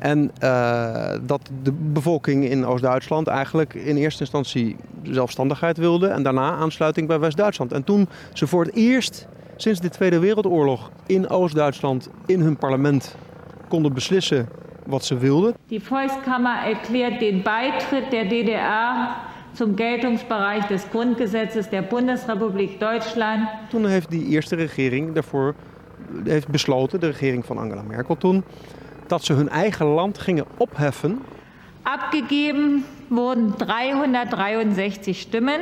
En 0.03 0.31
uh, 0.43 1.11
dat 1.23 1.51
de 1.63 1.73
bevolking 1.73 2.45
in 2.45 2.67
Oost-Duitsland 2.67 3.27
eigenlijk 3.27 3.75
in 3.75 3.97
eerste 3.97 4.21
instantie 4.21 4.77
zelfstandigheid 5.03 5.77
wilde 5.77 6.07
en 6.07 6.23
daarna 6.23 6.51
aansluiting 6.51 7.09
bij 7.09 7.19
West-Duitsland. 7.19 7.73
En 7.73 7.85
toen 7.85 8.09
ze 8.33 8.47
voor 8.47 8.65
het 8.65 8.75
eerst 8.75 9.27
sinds 9.57 9.81
de 9.81 9.89
Tweede 9.89 10.19
Wereldoorlog 10.19 10.91
in 11.07 11.29
Oost-Duitsland 11.29 12.09
in 12.27 12.41
hun 12.41 12.57
parlement 12.57 13.17
konden 13.69 13.93
beslissen 13.93 14.49
wat 14.87 15.05
ze 15.05 15.19
wilden. 15.19 15.55
Die 15.67 15.83
Volkskammer 15.83 16.65
erklärt 16.65 17.21
den 17.21 17.43
Beitritt 17.43 18.11
der 18.11 18.25
DDR 18.25 19.17
zum 19.53 19.77
Geltungsbereich 19.77 20.67
des 20.67 20.83
Grundgesetzes 20.91 21.69
der 21.69 21.83
Bundesrepublik 21.83 22.81
Deutschland. 22.81 23.49
Toen 23.69 23.87
heeft 23.87 24.11
die 24.11 24.27
eerste 24.27 24.57
regering 24.57 25.13
daarvoor 25.15 25.55
heeft 26.25 26.49
besloten, 26.49 27.01
de 27.01 27.07
regering 27.07 27.45
van 27.45 27.59
Angela 27.59 27.83
Merkel 27.83 28.17
toen, 28.17 28.45
dat 29.13 29.25
ze 29.25 29.33
hun 29.33 29.49
eigen 29.49 29.87
land 29.87 30.19
gingen 30.19 30.45
opheffen. 30.57 31.23
Abgegeben 31.83 32.85
wurden 33.09 33.55
363 33.57 35.17
Stimmen. 35.17 35.61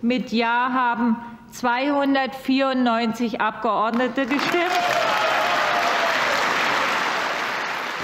Mit 0.00 0.30
Ja 0.30 0.70
haben 0.70 1.16
294 1.50 3.36
Abgeordnete 3.36 4.24
gestimmt. 4.28 4.80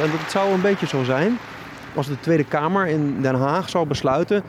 En 0.01 0.11
het 0.19 0.31
zou 0.31 0.53
een 0.53 0.61
beetje 0.61 0.87
zo 0.87 1.03
zijn 1.03 1.39
als 1.95 2.07
de 2.07 2.21
Tweede 2.21 2.45
Kamer 2.45 2.87
in 2.87 3.23
Den 3.23 3.35
Haag 3.35 3.69
zou 3.69 3.87
besluiten. 3.87 4.43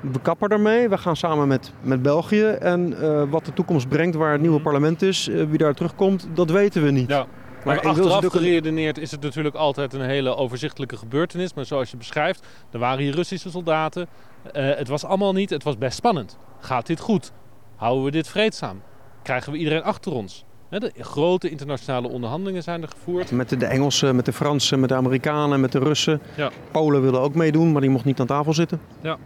We 0.00 0.20
kappen 0.22 0.48
ermee, 0.48 0.88
we 0.88 0.98
gaan 0.98 1.16
samen 1.16 1.48
met, 1.48 1.72
met 1.80 2.02
België. 2.02 2.44
En 2.44 2.94
uh, 3.00 3.22
wat 3.30 3.44
de 3.44 3.52
toekomst 3.52 3.88
brengt, 3.88 4.16
waar 4.16 4.32
het 4.32 4.40
nieuwe 4.40 4.60
parlement 4.60 5.02
is, 5.02 5.28
uh, 5.28 5.44
wie 5.48 5.58
daar 5.58 5.74
terugkomt, 5.74 6.28
dat 6.34 6.50
weten 6.50 6.82
we 6.82 6.90
niet. 6.90 7.08
Ja. 7.08 7.26
Maar, 7.64 7.74
maar 7.74 7.84
achteraf 7.84 8.26
geredeneerd 8.26 8.98
is 8.98 9.10
het 9.10 9.20
natuurlijk 9.20 9.54
altijd 9.54 9.92
een 9.92 10.00
hele 10.00 10.36
overzichtelijke 10.36 10.96
gebeurtenis. 10.96 11.54
Maar 11.54 11.64
zoals 11.64 11.90
je 11.90 11.96
beschrijft, 11.96 12.46
er 12.70 12.78
waren 12.78 13.04
hier 13.04 13.14
Russische 13.14 13.50
soldaten. 13.50 14.08
Uh, 14.56 14.74
het 14.74 14.88
was 14.88 15.04
allemaal 15.04 15.32
niet, 15.32 15.50
het 15.50 15.62
was 15.62 15.78
best 15.78 15.96
spannend. 15.96 16.38
Gaat 16.58 16.86
dit 16.86 17.00
goed? 17.00 17.32
Houden 17.76 18.04
we 18.04 18.10
dit 18.10 18.28
vreedzaam? 18.28 18.82
Krijgen 19.22 19.52
we 19.52 19.58
iedereen 19.58 19.82
achter 19.82 20.12
ons? 20.12 20.44
De 20.68 20.92
grote 20.98 21.50
internationale 21.50 22.08
onderhandelingen 22.08 22.62
zijn 22.62 22.82
er 22.82 22.88
gevoerd. 22.88 23.30
Met 23.30 23.48
de 23.48 23.66
Engelsen, 23.66 24.16
met 24.16 24.24
de 24.24 24.32
Fransen, 24.32 24.80
met 24.80 24.88
de 24.88 24.94
Amerikanen, 24.94 25.60
met 25.60 25.72
de 25.72 25.78
Russen. 25.78 26.20
Ja. 26.36 26.50
Polen 26.70 27.02
wilde 27.02 27.18
ook 27.18 27.34
meedoen, 27.34 27.72
maar 27.72 27.80
die 27.80 27.90
mocht 27.90 28.04
niet 28.04 28.20
aan 28.20 28.26
tafel 28.26 28.54
zitten. 28.54 28.80
Ja. 29.00 29.18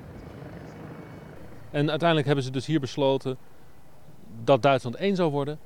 En 1.70 1.88
uiteindelijk 1.88 2.27
hebben 2.27 2.44
ze 2.44 2.51
dus 2.51 2.66
hier 2.66 2.81
besloten 2.81 3.37
dat 4.44 4.62
Duitsland 4.62 4.96
één 4.96 5.16
zou 5.16 5.31
worden. 5.31 5.59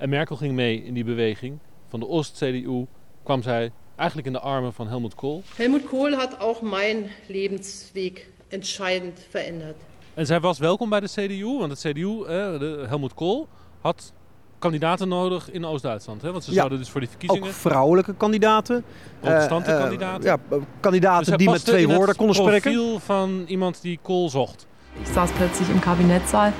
En 0.00 0.08
Merkel 0.08 0.36
ging 0.36 0.52
mee 0.54 0.84
in 0.84 0.94
die 0.94 1.04
beweging. 1.04 1.58
Van 1.88 2.00
de 2.00 2.08
Oost-CDU 2.08 2.86
kwam 3.24 3.42
zij 3.42 3.72
eigenlijk 3.96 4.26
in 4.28 4.32
de 4.32 4.40
armen 4.40 4.72
van 4.72 4.88
Helmut 4.88 5.14
Kohl. 5.14 5.42
Helmut 5.54 5.84
Kohl 5.88 6.12
hat 6.12 6.38
auch 6.38 6.60
mijn 6.62 7.10
Lebensweg 7.26 8.12
entscheidend 8.48 9.20
verändert. 9.30 9.76
En 10.14 10.26
zij 10.26 10.40
was 10.40 10.58
welkom 10.58 10.88
bij 10.88 11.00
de 11.00 11.06
CDU, 11.08 11.58
want 11.58 11.70
het 11.70 11.80
CDU, 11.80 12.20
eh, 12.22 12.26
de 12.58 12.84
Helmut 12.88 13.14
Kohl, 13.14 13.46
had 13.80 14.12
kandidaten 14.58 15.08
nodig 15.08 15.50
in 15.50 15.64
Oost-Duitsland. 15.64 16.22
hè? 16.22 16.32
Want 16.32 16.44
ze 16.44 16.50
Ja. 16.50 16.56
zouden 16.56 16.78
dus 16.78 16.90
voor 16.90 17.00
die 17.00 17.08
Ook 17.10 17.18
verkiezingen... 17.18 17.54
vrouwelijke 17.54 18.14
kandidaten. 18.14 18.84
Protestante 19.20 19.68
Eh, 19.70 19.74
eh, 19.76 19.80
kandidaten. 19.82 20.24
Ja, 20.24 20.38
kandidaten 20.80 21.26
Dus 21.26 21.36
die 21.36 21.50
met 21.50 21.64
twee 21.64 21.82
in 21.82 21.88
het 21.88 21.96
woorden 21.96 22.16
konden 22.16 22.36
spreken. 22.36 22.72
profiel 22.72 22.98
van 22.98 23.44
iemand 23.46 23.82
die 23.82 23.98
Kohl 24.02 24.28
zocht. 24.28 24.66
Ich 25.02 25.08
saß 25.08 25.32
plötzlich 25.36 25.68
im 25.68 25.80
Kabinettssaal, 25.80 26.52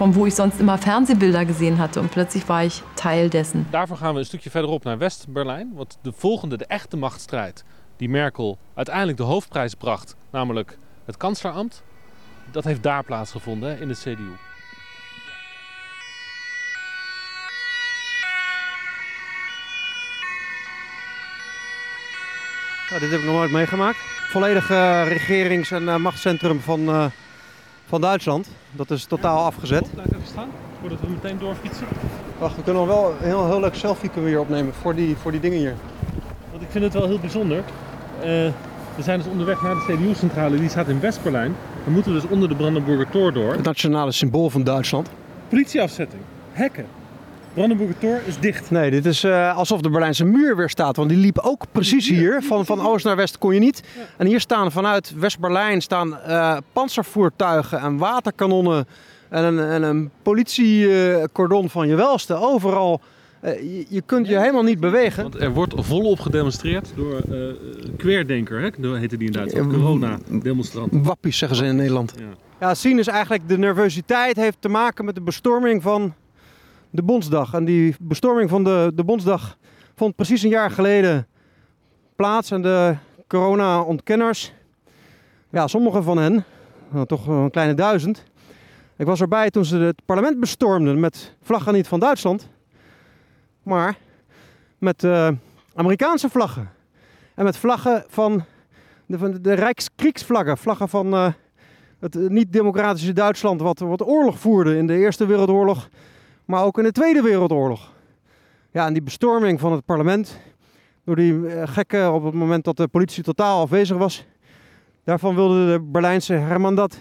von 0.00 0.14
wo 0.14 0.24
ich 0.24 0.34
sonst 0.34 0.58
immer 0.60 0.78
Fernsehbilder 0.78 1.44
gesehen 1.44 1.76
hatte. 1.76 2.00
Und 2.00 2.10
plötzlich 2.10 2.48
war 2.48 2.64
ich 2.64 2.82
Teil 2.94 3.28
dessen. 3.28 3.66
Daarvoor 3.70 3.96
gaan 3.96 4.14
we 4.14 4.20
een 4.20 4.26
stukje 4.26 4.50
verderop 4.50 4.84
naar 4.84 4.98
West-Berlijn. 4.98 5.72
Want 5.74 5.98
de 6.02 6.12
volgende, 6.12 6.56
de 6.56 6.66
echte 6.66 6.96
machtsstrijd 6.96 7.64
die 7.96 8.08
Merkel 8.08 8.58
uiteindelijk 8.74 9.16
de 9.16 9.22
hoofdprijs 9.24 9.74
bracht, 9.74 10.16
namelijk 10.30 10.78
het 11.04 11.16
kanslerambt, 11.16 11.82
dat 12.50 12.64
heeft 12.64 12.82
daar 12.82 13.04
plaatsgevonden 13.04 13.80
in 13.80 13.88
de 13.88 13.94
CDU. 13.94 14.30
Ja, 22.90 22.98
dit 22.98 23.10
heb 23.10 23.20
ik 23.20 23.26
nog 23.26 23.34
nooit 23.34 23.50
meegemaakt. 23.50 23.98
Volledig 24.30 24.70
eh, 24.70 25.08
regerings- 25.08 25.70
en 25.70 25.88
eh, 25.88 25.96
machtscentrum 25.96 26.60
van, 26.60 26.88
eh, 26.88 27.04
van 27.86 28.00
Duitsland. 28.00 28.48
Dat 28.72 28.90
is 28.90 29.04
totaal 29.04 29.44
afgezet. 29.44 29.86
Laat 29.96 30.06
ik 30.06 30.12
even 30.12 30.26
staan, 30.26 30.48
voordat 30.80 31.00
we 31.00 31.08
meteen 31.08 31.38
doorfietsen. 31.38 31.86
Wacht, 32.38 32.56
we 32.56 32.62
kunnen 32.62 32.86
nog 32.86 32.96
wel 32.96 33.10
een 33.10 33.26
heel, 33.26 33.46
heel 33.46 33.60
leuk 33.60 33.74
selfie 33.74 34.08
kunnen 34.08 34.24
we 34.24 34.30
hier 34.30 34.40
opnemen 34.40 34.74
voor 34.74 34.94
die, 34.94 35.16
voor 35.16 35.30
die 35.30 35.40
dingen 35.40 35.58
hier. 35.58 35.74
Want 36.50 36.62
ik 36.62 36.68
vind 36.70 36.84
het 36.84 36.92
wel 36.92 37.06
heel 37.06 37.18
bijzonder. 37.18 37.58
Eh, 37.58 38.24
we 38.96 39.02
zijn 39.02 39.18
dus 39.18 39.28
onderweg 39.28 39.62
naar 39.62 39.74
de 39.74 39.84
CDU-centrale, 39.86 40.56
die 40.56 40.68
staat 40.68 40.88
in 40.88 41.00
West-Berlijn. 41.00 41.54
We 41.84 41.90
moeten 41.90 42.12
dus 42.12 42.26
onder 42.26 42.48
de 42.48 42.54
Brandenburger 42.54 43.10
Tor 43.10 43.32
door. 43.32 43.52
Het 43.52 43.62
nationale 43.62 44.12
symbool 44.12 44.50
van 44.50 44.64
Duitsland. 44.64 45.08
Politieafzetting, 45.48 46.22
hekken. 46.52 46.86
Brandenburger 47.54 47.98
Tor 47.98 48.20
is 48.26 48.38
dicht. 48.38 48.70
Nee, 48.70 48.90
dit 48.90 49.06
is 49.06 49.24
eh, 49.24 49.56
alsof 49.56 49.80
de 49.80 49.90
Berlijnse 49.90 50.24
muur 50.24 50.56
weer 50.56 50.68
staat. 50.68 50.96
Want 50.96 51.08
die 51.08 51.18
liep 51.18 51.38
ook 51.38 51.64
precies 51.72 52.08
hier. 52.08 52.42
Van, 52.42 52.66
van 52.66 52.86
oost 52.86 53.04
naar 53.04 53.16
west 53.16 53.38
kon 53.38 53.54
je 53.54 53.60
niet. 53.60 53.82
En 54.16 54.26
hier 54.26 54.40
staan 54.40 54.72
vanuit 54.72 55.14
West-Berlijn 55.16 55.80
staan 55.80 56.18
eh 56.18 56.56
panzervoertuigen 56.72 57.80
en 57.80 57.96
waterkanonnen. 57.96 58.86
En 59.28 59.44
een, 59.44 59.58
en 59.58 59.82
een 59.82 60.10
politiecordon 60.22 61.70
van 61.70 61.88
je 61.88 61.94
welste. 61.94 62.34
Overal. 62.34 63.00
Eh, 63.40 63.62
je, 63.62 63.86
je 63.88 64.02
kunt 64.06 64.26
je 64.28 64.38
helemaal 64.38 64.62
niet 64.62 64.80
bewegen. 64.80 65.22
Want 65.22 65.40
er 65.40 65.52
wordt 65.52 65.74
volop 65.76 66.20
gedemonstreerd 66.20 66.92
door 66.96 67.20
eh 67.30 67.38
Querdenker, 67.96 68.60
hè? 68.60 68.70
Dat 68.78 68.96
heette 68.96 69.16
die 69.16 69.26
in 69.26 69.32
Duitsland. 69.32 69.72
Corona-demonstrant. 69.72 70.92
Wappies 70.92 71.38
zeggen 71.38 71.56
ze 71.56 71.64
in 71.64 71.76
Nederland. 71.76 72.14
Ja. 72.18 72.24
Ja, 72.60 72.74
zien 72.74 72.98
is 72.98 73.06
eigenlijk 73.06 73.48
de 73.48 73.58
nervositeit 73.58 74.36
heeft 74.36 74.56
te 74.60 74.68
maken 74.68 75.04
met 75.04 75.14
de 75.14 75.20
bestorming 75.20 75.82
van 75.82 76.14
de 76.90 77.02
Bondsdag. 77.02 77.54
En 77.54 77.64
die 77.64 77.94
bestorming 78.00 78.50
van 78.50 78.64
de, 78.64 78.92
de 78.94 79.04
Bondsdag 79.04 79.58
vond 79.94 80.16
precies 80.16 80.42
een 80.42 80.50
jaar 80.50 80.70
geleden 80.70 81.26
plaats. 82.16 82.50
En 82.50 82.62
de 82.62 82.96
corona-ontkenners, 83.26 84.52
ja, 85.50 85.66
sommige 85.66 86.02
van 86.02 86.18
hen, 86.18 86.44
nou, 86.88 87.06
toch 87.06 87.26
een 87.26 87.50
kleine 87.50 87.74
duizend. 87.74 88.24
Ik 88.96 89.06
was 89.06 89.20
erbij 89.20 89.50
toen 89.50 89.64
ze 89.64 89.76
het 89.76 90.04
parlement 90.04 90.40
bestormden 90.40 91.00
met 91.00 91.36
vlaggen 91.42 91.72
niet 91.72 91.88
van 91.88 92.00
Duitsland, 92.00 92.48
maar 93.62 93.96
met 94.78 95.04
eh, 95.04 95.28
Amerikaanse 95.74 96.28
vlaggen. 96.28 96.70
En 97.34 97.44
met 97.44 97.56
vlaggen 97.56 98.04
van 98.08 98.44
de, 99.06 99.18
van 99.18 99.38
de 99.40 99.52
Rijkskriegsvlaggen, 99.52 100.58
vlaggen 100.58 100.88
van... 100.88 101.14
eh, 101.14 101.32
het 102.00 102.14
niet-democratische 102.14 103.12
Duitsland 103.12 103.60
wat, 103.60 103.78
wat 103.78 104.06
oorlog 104.06 104.38
voerde 104.38 104.76
in 104.76 104.86
de 104.86 104.96
Eerste 104.96 105.26
Wereldoorlog, 105.26 105.88
maar 106.50 106.64
ook 106.64 106.78
in 106.78 106.84
de 106.84 106.92
Tweede 106.92 107.22
Wereldoorlog. 107.22 107.92
Ja, 108.70 108.86
en 108.86 108.92
die 108.92 109.02
bestorming 109.02 109.60
van 109.60 109.72
het 109.72 109.84
parlement 109.84 110.40
door 111.04 111.16
die 111.16 111.46
eh, 111.46 111.68
gekken 111.68 112.12
op 112.12 112.24
het 112.24 112.34
moment 112.34 112.64
dat 112.64 112.76
de 112.76 112.88
politie 112.88 113.22
totaal 113.22 113.62
afwezig 113.62 113.96
was, 113.96 114.26
daarvan 115.04 115.34
wilde 115.34 115.72
de 115.72 115.80
Berlijnse 115.80 116.32
Hermandad 116.32 117.00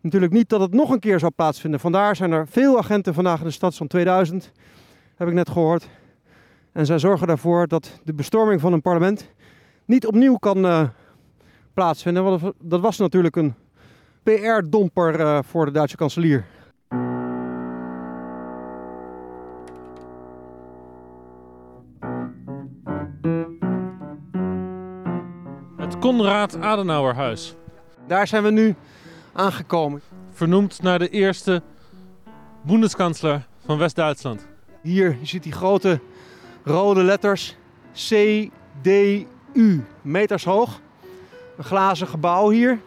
natuurlijk 0.00 0.32
niet 0.32 0.48
dat 0.48 0.60
het 0.60 0.72
nog 0.72 0.90
een 0.90 0.98
keer 0.98 1.18
zou 1.18 1.32
plaatsvinden. 1.32 1.80
Vandaar 1.80 2.16
zijn 2.16 2.32
er 2.32 2.48
veel 2.48 2.78
agenten 2.78 3.14
vandaag 3.14 3.38
in 3.38 3.46
de 3.46 3.50
stad, 3.50 3.74
zo'n 3.74 3.86
2000, 3.86 4.52
heb 5.16 5.28
ik 5.28 5.34
net 5.34 5.50
gehoord. 5.50 5.88
En 6.72 6.86
zij 6.86 6.98
zorgen 6.98 7.26
daarvoor 7.26 7.66
dat 7.66 8.00
de 8.04 8.14
bestorming 8.14 8.60
van 8.60 8.72
een 8.72 8.82
parlement 8.82 9.32
niet 9.84 10.06
opnieuw 10.06 10.36
kan 10.36 10.66
eh, 10.66 10.88
plaatsvinden. 11.74 12.24
Want 12.24 12.42
dat 12.62 12.80
was 12.80 12.98
natuurlijk 12.98 13.36
een 13.36 13.54
PR-domper 14.22 15.20
eh, 15.20 15.38
voor 15.42 15.64
de 15.64 15.72
Duitse 15.72 15.96
kanselier. 15.96 16.44
Konrad 26.00 26.60
Adenauerhuis. 26.60 27.54
Daar 28.06 28.26
zijn 28.26 28.42
we 28.42 28.50
nu 28.50 28.74
aangekomen. 29.32 30.00
Vernoemd 30.32 30.82
naar 30.82 30.98
de 30.98 31.08
eerste 31.08 31.62
Bundeskanzler 32.62 33.46
van 33.64 33.78
West-Duitsland. 33.78 34.46
Hier, 34.82 35.16
je 35.20 35.26
ziet 35.26 35.42
die 35.42 35.52
grote 35.52 36.00
rode 36.64 37.02
letters 37.02 37.56
CDU, 37.92 39.26
meters 40.02 40.44
hoog. 40.44 40.80
Een 41.56 41.64
glazen 41.64 42.06
gebouw 42.06 42.50
hier. 42.50 42.80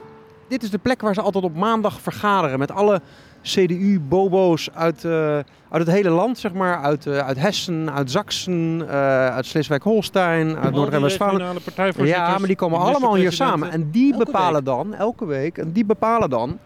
Dit 0.48 0.64
is 0.64 0.70
de 0.70 0.78
plek 0.78 1.02
waar 1.02 1.14
ze 1.14 1.22
altijd 1.22 1.44
op 1.44 1.56
maandag 1.56 2.02
vergaderen 2.02 2.60
met 2.60 2.72
alle 2.72 3.02
CDU-bobo's 3.42 4.70
uit, 4.74 5.06
eh, 5.06 5.36
uit 5.70 5.86
het 5.86 5.88
hele 5.88 6.10
land, 6.10 6.38
zeg 6.38 6.54
maar. 6.54 6.82
Uit, 6.82 7.06
eh, 7.06 7.18
uit 7.18 7.40
Hessen, 7.40 7.92
uit 7.92 8.12
Zaksen, 8.12 8.84
eh, 8.88 9.28
uit 9.28 9.46
Schleswig-Holstein, 9.46 10.58
uit 10.58 10.74
Noord-Rijn-Westfalen. 10.74 11.34
regionale 11.34 11.60
partijvoorzitters, 11.60 12.28
Ja, 12.28 12.38
maar 12.38 12.48
die 12.48 12.56
komen 12.56 12.80
allemaal 12.80 13.16
hier 13.16 13.32
samen. 13.32 13.72
En 13.72 13.92
die 13.92 14.18
bepalen 14.18 14.64
dan, 14.64 14.94
elke 14.94 15.26
week, 15.26 15.58
en 15.58 15.72
die 15.72 15.86
bepalen 15.86 16.30
dan 16.30 16.60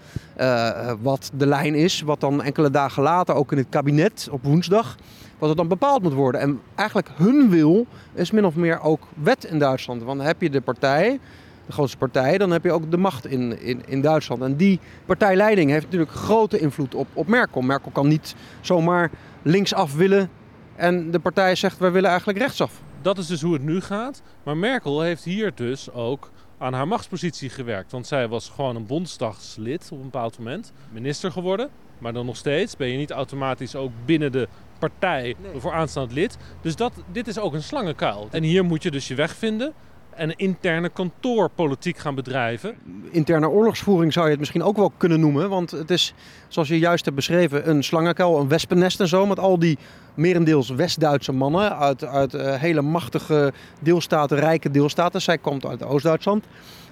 wat 1.02 1.32
de 1.34 1.48
lijn 1.48 1.76
is. 1.76 2.02
Wat 2.02 2.20
dan 2.20 2.44
enkele 2.44 2.70
dagen 2.70 3.04
later 3.04 3.36
ook 3.36 3.52
in 3.52 3.58
het 3.58 3.70
kabinet 3.70 4.28
op 4.32 4.44
woensdag, 4.44 4.96
wat 5.40 5.50
er 5.50 5.56
dan 5.56 5.68
bepaald 5.68 6.02
moet 6.02 6.14
worden. 6.14 6.42
En 6.42 6.60
eigenlijk 6.76 7.10
hun 7.16 7.50
wil 7.50 7.86
is 8.14 8.32
min 8.32 8.46
of 8.46 8.56
meer 8.56 8.82
ook 8.82 9.02
wet 9.14 9.44
in 9.44 9.60
Duitsland. 9.60 10.04
Want 10.04 10.18
dan 10.18 10.28
heb 10.28 10.42
je 10.42 10.50
de 10.50 10.62
partij, 10.62 11.20
de 11.66 11.72
grootste 11.72 11.98
partij, 11.98 12.38
dan 12.38 12.52
heb 12.52 12.64
je 12.64 12.72
ook 12.72 12.92
de 12.92 12.98
macht 12.98 13.26
in, 13.26 13.62
in, 13.62 13.82
in 13.88 14.02
Duitsland. 14.02 14.42
En 14.42 14.56
die 14.56 14.80
partijleiding 15.06 15.70
heeft 15.70 15.86
natuurlijk 15.86 16.12
grote 16.12 16.60
invloed 16.60 16.96
op, 16.96 17.08
op 17.14 17.28
Merkel. 17.28 17.62
Merkel 17.62 17.92
kan 17.92 18.08
niet 18.08 18.36
zomaar 18.62 19.12
linksaf 19.42 19.96
willen 19.96 20.30
en 20.76 21.12
de 21.12 21.20
partij 21.20 21.56
zegt 21.56 21.78
wij 21.78 21.92
willen 21.92 22.10
eigenlijk 22.10 22.40
rechtsaf. 22.40 22.82
Dat 23.02 23.18
is 23.18 23.28
dus 23.28 23.42
hoe 23.42 23.54
het 23.54 23.64
nu 23.64 23.82
gaat. 23.82 24.22
Maar 24.44 24.58
Merkel 24.58 25.02
heeft 25.02 25.24
hier 25.24 25.52
dus 25.56 25.92
ook 25.92 26.32
aan 26.58 26.74
haar 26.74 26.88
machtspositie 26.88 27.50
gewerkt. 27.50 27.92
Want 27.92 28.08
zij 28.08 28.28
was 28.28 28.50
gewoon 28.50 28.76
een 28.76 28.86
bondsdagslid 28.86 29.90
op 29.92 29.98
een 29.98 30.04
bepaald 30.04 30.38
moment. 30.38 30.72
Minister 30.92 31.32
geworden. 31.32 31.70
Maar 31.98 32.14
dan 32.14 32.26
nog 32.26 32.36
steeds 32.36 32.78
ben 32.78 32.88
je 32.88 32.98
niet 32.98 33.12
automatisch 33.12 33.76
ook 33.76 33.92
binnen 34.06 34.32
de 34.32 34.48
partij 34.80 35.36
voor 35.58 35.72
aanstaand 35.72 36.12
lid. 36.12 36.38
Dus 36.62 36.76
dat, 36.76 36.94
dit 37.12 37.28
is 37.28 37.40
ook 37.40 37.54
een 37.54 37.64
slangenkuil. 37.64 38.28
En 38.32 38.44
hier 38.44 38.66
moet 38.66 38.84
je 38.84 38.92
dus 38.92 39.08
je 39.08 39.16
weg 39.16 39.36
vinden. 39.36 39.74
En 40.16 40.36
interne 40.36 40.90
kantoorpolitiek 40.90 41.98
gaan 41.98 42.16
bedrijven. 42.16 42.76
interne 43.12 43.50
oorlogsvoering 43.50 44.14
zou 44.14 44.26
je 44.26 44.32
het 44.32 44.40
misschien 44.40 44.64
ook 44.64 44.76
wel 44.76 44.92
kunnen 44.98 45.20
noemen. 45.20 45.50
Want 45.50 45.72
het 45.72 45.92
is, 45.92 46.14
zoals 46.48 46.68
je 46.68 46.80
juist 46.80 47.06
hebt 47.06 47.18
beschreven, 47.18 47.70
een 47.70 47.84
slangenkuil, 47.84 48.40
een 48.40 48.48
wespennest 48.48 49.00
en 49.00 49.08
zo. 49.08 49.26
Met 49.26 49.40
al 49.40 49.60
die 49.60 49.78
merendeels 50.14 50.70
West-Duitse 50.70 51.32
mannen 51.32 51.78
uit, 51.78 52.04
uit 52.06 52.34
eh, 52.34 52.54
hele 52.54 52.82
machtige 52.82 53.54
deelstaten, 53.80 54.38
rijke 54.40 54.72
deelstaten. 54.72 55.22
Zij 55.22 55.38
komt 55.38 55.66
uit 55.66 55.84
Oost-Duitsland. 55.84 56.46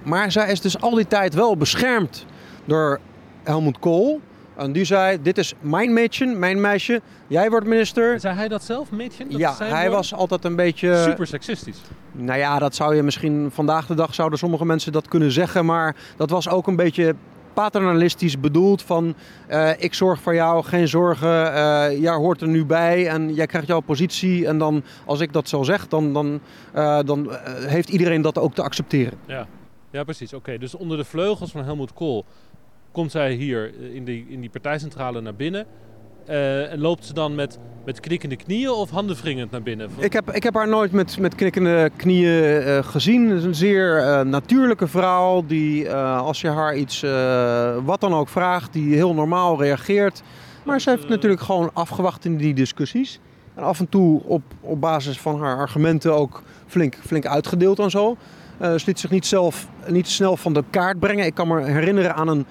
Maar 0.04 0.32
zij 0.32 0.52
is 0.52 0.62
dus 0.62 0.82
al 0.82 0.96
die 0.96 1.08
tijd 1.08 1.34
wel 1.34 1.58
beschermd 1.58 2.26
door 2.66 3.00
Helmut 3.44 3.80
Kohl. 3.80 4.20
En 4.56 4.72
die 4.72 4.86
zei, 4.86 5.22
dit 5.22 5.38
is 5.38 5.54
mijn 5.60 5.94
mädchen, 5.94 6.40
mijn 6.40 6.62
meisje. 6.62 7.02
Jij 7.28 7.50
wordt 7.50 7.68
minister. 7.68 8.20
Zei 8.20 8.36
hij 8.36 8.48
dat 8.48 8.64
zelf? 8.64 8.90
Dat 8.90 9.14
ja, 9.28 9.56
hij 9.58 9.82
woord? 9.82 9.96
was 9.96 10.14
altijd 10.14 10.46
een 10.46 10.56
beetje... 10.56 11.04
super 11.04 11.28
seksistisch. 11.28 11.78
Nou 12.12 12.40
ja, 12.40 12.60
dat 12.60 12.76
zou 12.76 12.96
je 12.96 13.04
misschien 13.04 13.50
vandaag 13.52 13.88
de 13.88 13.96
dag 13.96 14.14
zouden 14.14 14.40
sommige 14.40 14.66
mensen 14.66 14.92
dat 14.92 15.08
kunnen 15.08 15.32
zeggen, 15.32 15.66
maar 15.66 15.96
dat 16.18 16.30
was 16.30 16.50
ook 16.50 16.68
een 16.68 16.76
beetje 16.76 17.16
paternalistisch 17.54 18.40
bedoeld 18.40 18.82
van 18.82 19.16
eh, 19.48 19.70
ik 19.78 19.94
zorg 19.94 20.22
voor 20.22 20.36
jou, 20.36 20.64
geen 20.64 20.88
zorgen, 20.88 21.54
eh 21.54 22.02
jij 22.02 22.14
hoort 22.14 22.42
er 22.42 22.48
nu 22.48 22.66
bij 22.66 23.08
en 23.08 23.34
jij 23.34 23.46
krijgt 23.46 23.68
jouw 23.68 23.80
positie 23.80 24.48
en 24.48 24.58
dan 24.58 24.84
als 25.06 25.20
ik 25.20 25.34
dat 25.34 25.50
zo 25.50 25.64
zeg, 25.64 25.88
dan, 25.88 26.14
dan, 26.14 26.40
eh, 26.74 27.00
dan 27.06 27.32
heeft 27.68 27.90
iedereen 27.90 28.22
dat 28.22 28.38
ook 28.38 28.54
te 28.54 28.62
accepteren. 28.62 29.18
Ja, 29.26 29.48
ja 29.92 30.04
precies. 30.04 30.34
Oké, 30.34 30.58
dus 30.58 30.76
onder 30.76 30.98
de 30.98 31.04
vleugels 31.04 31.52
van 31.52 31.64
Helmut 31.64 31.94
Kohl 31.94 32.26
komt 32.94 33.12
zij 33.12 33.34
hier 33.34 33.74
eh, 33.80 33.96
in 33.96 34.06
die, 34.06 34.26
in 34.30 34.42
die 34.42 34.50
partijcentrale 34.50 35.22
naar 35.22 35.36
binnen. 35.36 35.66
Eh, 36.26 36.72
en 36.72 36.80
loopt 36.80 37.06
ze 37.06 37.14
dan 37.14 37.36
met, 37.36 37.60
met 37.86 38.00
knikkende 38.00 38.36
knieën 38.36 38.70
of 38.70 38.90
handenwringend 38.90 39.52
naar 39.52 39.64
binnen? 39.64 39.90
Ik 39.98 40.14
heb, 40.14 40.32
ik 40.32 40.44
heb 40.44 40.54
haar 40.54 40.68
nooit 40.68 40.92
met, 40.92 41.20
met 41.20 41.36
knikkende 41.36 41.92
knieën 41.96 42.62
eh, 42.62 42.84
gezien. 42.84 43.30
Het 43.30 43.38
is 43.38 43.44
een 43.44 43.56
zeer 43.56 44.26
natuurlijke 44.26 44.88
vrouw 44.88 45.44
die 45.46 45.92
als 45.94 46.42
je 46.42 46.50
haar 46.50 46.76
iets 46.76 47.02
wat 47.84 48.02
dan 48.02 48.14
ook 48.14 48.30
vraagt, 48.30 48.74
die 48.74 48.96
heel 48.96 49.14
normaal 49.14 49.62
reageert. 49.62 50.22
Maar 50.66 50.82
ze 50.82 50.90
heeft 50.90 51.10
natuurlijk 51.10 51.42
gewoon 51.42 51.70
afgewacht 51.74 52.26
in 52.26 52.38
die 52.38 52.54
discussies. 52.54 53.20
En 53.56 53.64
af 53.64 53.80
en 53.80 53.90
toe 53.90 54.22
op, 54.26 54.42
op 54.62 54.82
basis 54.82 55.20
van 55.20 55.40
haar 55.40 55.58
argumenten 55.58 56.14
ook 56.14 56.44
flink, 56.68 56.96
flink 57.06 57.26
uitgedeeld 57.26 57.80
en 57.80 57.90
zo. 57.90 58.18
Ze 58.60 58.84
liet 58.86 59.00
zich 59.00 59.10
niet 59.10 59.26
zelf 59.26 59.68
niet 59.88 60.08
snel 60.08 60.38
van 60.38 60.54
de 60.54 60.64
kaart 60.70 61.00
brengen. 61.00 61.26
Ik 61.26 61.34
kan 61.34 61.48
me 61.48 61.64
herinneren 61.64 62.16
aan 62.16 62.28
een 62.28 62.46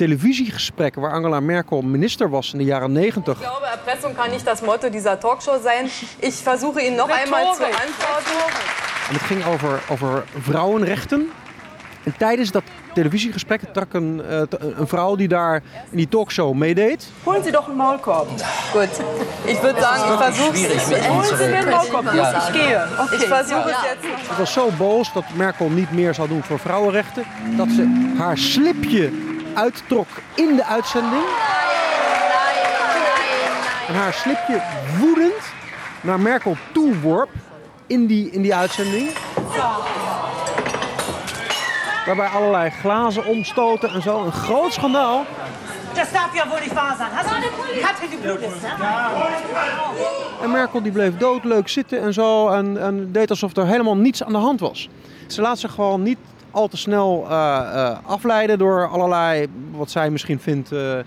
televisiegesprek 0.00 0.94
waar 0.94 1.12
Angela 1.12 1.40
Merkel 1.40 1.82
minister 1.82 2.30
was 2.30 2.52
in 2.52 2.58
de 2.58 2.64
jaren 2.64 2.92
90. 2.92 3.34
Ich 3.34 3.40
glaube, 3.40 3.66
Erpressung 3.66 4.14
kann 4.16 4.30
nicht 4.30 4.46
das 4.46 4.62
Motto 4.62 4.88
dieser 4.88 5.20
Talkshow 5.20 5.58
sein. 5.62 5.90
Ich 6.20 6.34
versuche 6.34 6.80
Ihnen 6.80 6.96
noch 6.96 7.10
einmal 7.10 7.54
zu 7.54 7.64
antworten. 7.64 8.36
En 9.08 9.14
het 9.14 9.22
ging 9.22 9.44
over, 9.44 9.82
over 9.90 10.24
vrouwenrechten. 10.40 11.30
En 12.04 12.14
tijdens 12.16 12.50
dat 12.50 12.62
televisiegesprek 12.94 13.60
trok 13.72 13.94
een, 13.94 14.22
eh, 14.28 14.42
een 14.78 14.86
vrouw 14.86 15.16
die 15.16 15.28
daar 15.28 15.62
in 15.90 15.96
die 15.96 16.08
talkshow 16.08 16.54
meedeed. 16.54 17.08
Holen 17.24 17.42
Sie 17.42 17.52
doch 17.52 17.66
einen 17.66 17.76
Maulkorb. 17.76 18.28
Versuche 20.18 20.66
es. 20.74 21.06
Holen 21.08 21.36
Sie 21.36 21.46
mir 21.46 21.56
einen 21.56 21.70
Maulkorb. 21.70 22.04
Ich 22.04 22.52
gehe. 22.52 22.86
Jetzt. 23.10 23.22
Ze 24.26 24.34
was 24.38 24.52
zo 24.52 24.70
boos 24.78 25.12
dat 25.12 25.24
Merkel 25.34 25.68
niet 25.68 25.90
meer 25.92 26.14
zou 26.14 26.28
doen 26.28 26.42
voor 26.42 26.58
vrouwenrechten. 26.58 27.24
Dat 27.56 27.68
ze 27.68 28.14
haar 28.18 28.38
slipje 28.38 29.29
uittrok 29.54 30.08
in 30.34 30.56
de 30.56 30.64
uitzending. 30.64 31.24
En 33.88 33.94
haar 33.94 34.12
slipje 34.12 34.62
woedend 34.98 35.52
naar 36.00 36.20
Merkel 36.20 36.56
toe 36.72 37.00
worp 37.00 37.30
in 37.86 38.06
die, 38.06 38.30
in 38.30 38.42
die 38.42 38.54
uitzending. 38.54 39.10
Waarbij 42.06 42.26
allerlei 42.26 42.70
glazen 42.70 43.26
omstoten 43.26 43.90
en 43.90 44.02
zo. 44.02 44.24
Een 44.24 44.32
groot 44.32 44.72
schandaal. 44.72 45.24
Das 45.94 46.12
darf 46.12 46.34
ja 46.34 46.48
wohl 46.48 46.58
sein. 46.68 47.10
Hast 47.12 47.28
du 47.28 47.80
Katrin 47.80 48.10
geblutet, 48.10 48.62
ne? 48.62 48.68
En 50.42 50.50
Merkel 50.50 50.82
die 50.82 50.92
bleef 50.92 51.16
doodleuk 51.16 51.68
zitten 51.68 52.00
en 52.00 52.12
zo. 52.12 52.48
En, 52.48 52.82
en 52.82 53.12
deed 53.12 53.30
alsof 53.30 53.56
er 53.56 53.66
helemaal 53.66 53.96
niets 53.96 54.24
aan 54.24 54.32
de 54.32 54.38
hand 54.38 54.60
was. 54.60 54.88
Ze 55.26 55.40
laat 55.40 55.58
zich 55.58 55.72
gewoon 55.72 56.02
niet 56.02 56.18
al 56.50 56.68
te 56.68 56.76
snel 56.76 57.26
eh, 57.28 57.58
eh, 57.58 57.98
afleiden 58.04 58.58
door 58.58 58.88
allerlei, 58.88 59.46
wat 59.70 59.90
zij 59.90 60.10
misschien 60.10 60.40
vindt, 60.40 60.72
eh, 60.72 60.98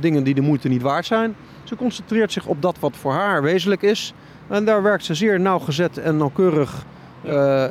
dingen 0.00 0.24
die 0.24 0.34
de 0.34 0.40
moeite 0.40 0.68
niet 0.68 0.82
waard 0.82 1.06
zijn. 1.06 1.36
Ze 1.64 1.76
concentreert 1.76 2.32
zich 2.32 2.46
op 2.46 2.62
dat 2.62 2.78
wat 2.78 2.96
voor 2.96 3.12
haar 3.12 3.42
wezenlijk 3.42 3.82
is. 3.82 4.12
En 4.48 4.64
daar 4.64 4.82
werkt 4.82 5.04
ze 5.04 5.14
zeer 5.14 5.40
nauwgezet 5.40 5.98
en 5.98 6.16
nauwkeurig 6.16 6.84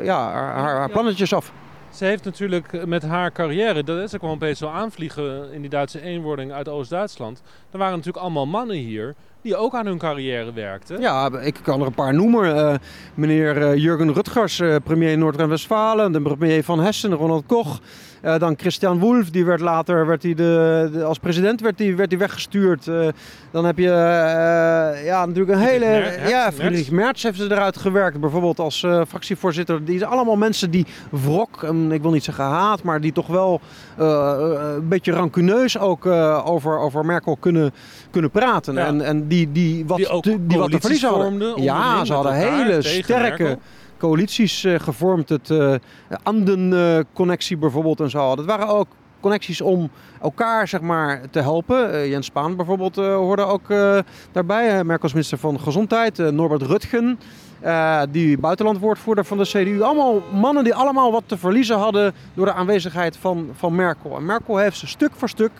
ja, 0.03 0.31
haar, 0.31 0.53
haar, 0.53 0.75
haar 0.75 0.89
plannetjes 0.89 1.33
af. 1.33 1.51
Ze 1.89 2.05
heeft 2.05 2.23
natuurlijk 2.23 2.85
met 2.85 3.03
haar 3.03 3.31
carrière, 3.31 3.83
dat 3.83 3.97
is 3.97 4.15
ook 4.15 4.21
wel 4.21 4.31
een 4.31 4.37
beetje 4.37 4.65
zo 4.65 4.71
aanvliegen 4.71 5.51
in 5.51 5.61
die 5.61 5.69
Duitse 5.69 6.01
eenwording 6.01 6.51
uit 6.51 6.67
Oost-Duitsland. 6.67 7.41
Er 7.71 7.77
waren 7.77 7.95
natuurlijk 7.95 8.23
allemaal 8.23 8.45
mannen 8.45 8.75
hier 8.75 9.15
die 9.41 9.55
ook 9.55 9.73
aan 9.73 9.85
hun 9.85 9.97
carrière 9.97 10.53
werkten. 10.53 11.01
Ja, 11.01 11.31
ik 11.41 11.59
kan 11.61 11.79
er 11.79 11.85
een 11.85 11.93
paar 11.93 12.13
noemen. 12.13 12.55
Eh, 12.55 12.75
meneer 13.13 13.61
eh, 13.61 13.75
Jurgen 13.75 14.13
Rutgers, 14.13 14.59
eh, 14.59 14.75
premier 14.83 15.17
Noord-Rijn-Westfalen. 15.17 16.11
De 16.11 16.21
premier 16.21 16.63
van 16.63 16.79
Hessen, 16.79 17.13
Ronald 17.13 17.45
Koch. 17.45 17.79
Eh, 18.21 18.39
dan 18.39 18.53
Christian 18.57 18.99
Wulff, 18.99 19.29
die 19.29 19.45
werd 19.45 19.59
later 19.59 20.05
werd 20.05 20.23
hij 20.23 20.33
de, 20.33 20.89
de- 20.93 21.03
als 21.03 21.19
president 21.19 21.61
werd 21.61 21.79
hij 21.79 21.95
werd 21.95 22.09
hij 22.09 22.19
weggestuurd. 22.19 22.87
Eh, 22.87 23.07
dan 23.51 23.65
heb 23.65 23.77
je 23.77 23.89
eh, 23.89 25.05
ja, 25.05 25.25
natuurlijk 25.25 25.57
een 25.59 25.65
hele... 25.65 25.85
Merz, 25.85 26.29
ja. 26.29 26.51
Friedrich 26.51 26.91
Merz 26.91 27.23
heeft 27.23 27.37
ze 27.37 27.43
eruit 27.43 27.77
gewerkt. 27.77 28.19
Bijvoorbeeld 28.19 28.59
als 28.59 28.85
fractievoorzitter. 29.07 29.85
Die 29.85 29.97
zijn 29.97 30.09
allemaal 30.09 30.35
mensen 30.35 30.71
die 30.71 30.85
wrok, 31.09 31.63
en 31.63 31.91
ik 31.91 32.01
wil 32.01 32.11
niet 32.11 32.23
zeggen 32.23 32.43
haat, 32.43 32.83
maar 32.83 33.01
die 33.01 33.11
toch 33.11 33.27
wel 33.27 33.61
een 33.97 34.87
beetje 34.87 35.11
rancuneus 35.11 35.77
ook 35.77 36.05
over, 36.45 36.77
over 36.79 37.05
Merkel 37.05 37.37
kunnen, 37.39 37.71
kunnen 38.11 38.31
praten. 38.31 38.73
Ja. 38.73 38.85
En, 38.85 39.01
en 39.01 39.27
die, 39.27 39.51
die 39.51 39.85
wat, 39.87 39.97
Die 39.97 40.07
ook 40.07 40.23
die 40.23 40.57
wat 40.57 40.71
te 40.71 40.79
verliezen 40.79 41.09
hadden. 41.09 41.61
Ja, 41.63 42.05
ze 42.05 42.13
hadden 42.13 42.33
hele 42.33 42.81
sterke 42.81 43.43
Merkel. 43.43 43.59
Coalities 43.99 44.63
eh, 44.63 44.79
gevormd. 44.79 45.29
Het 45.29 45.49
eh 45.49 45.75
Anden-connectie 46.23 47.57
bijvoorbeeld 47.57 47.99
en 47.99 48.09
zo. 48.09 48.35
Dat 48.35 48.45
waren 48.45 48.67
ook 48.67 48.87
connecties 49.19 49.61
om 49.61 49.89
elkaar 50.21 50.67
zeg 50.67 50.81
maar, 50.81 51.21
te 51.29 51.39
helpen. 51.39 51.93
Eh, 51.93 52.09
Jens 52.09 52.25
Spaan 52.25 52.55
bijvoorbeeld 52.55 52.97
eh, 52.97 53.15
hoorde 53.15 53.43
ook 53.45 53.69
eh, 53.69 53.99
daarbij. 54.31 54.77
Eh, 54.77 54.85
Merkels 54.85 55.13
minister 55.13 55.37
van 55.37 55.59
Gezondheid. 55.59 56.19
Eh, 56.19 56.27
Norbert 56.27 56.61
Rutgen, 56.61 57.19
eh, 57.59 58.01
die 58.09 58.37
buitenlandwoordvoerder 58.37 59.25
van 59.25 59.37
de 59.37 59.43
CDU. 59.43 59.81
Allemaal 59.81 60.21
mannen 60.33 60.63
die 60.63 60.75
allemaal 60.75 61.11
wat 61.11 61.23
te 61.25 61.37
verliezen 61.37 61.77
hadden 61.77 62.13
door 62.33 62.45
de 62.45 62.53
aanwezigheid 62.53 63.17
van, 63.17 63.49
van 63.53 63.75
Merkel. 63.75 64.15
En 64.15 64.25
Merkel 64.25 64.57
heeft 64.57 64.77
ze 64.77 64.87
stuk 64.87 65.11
voor 65.15 65.29
stuk 65.29 65.51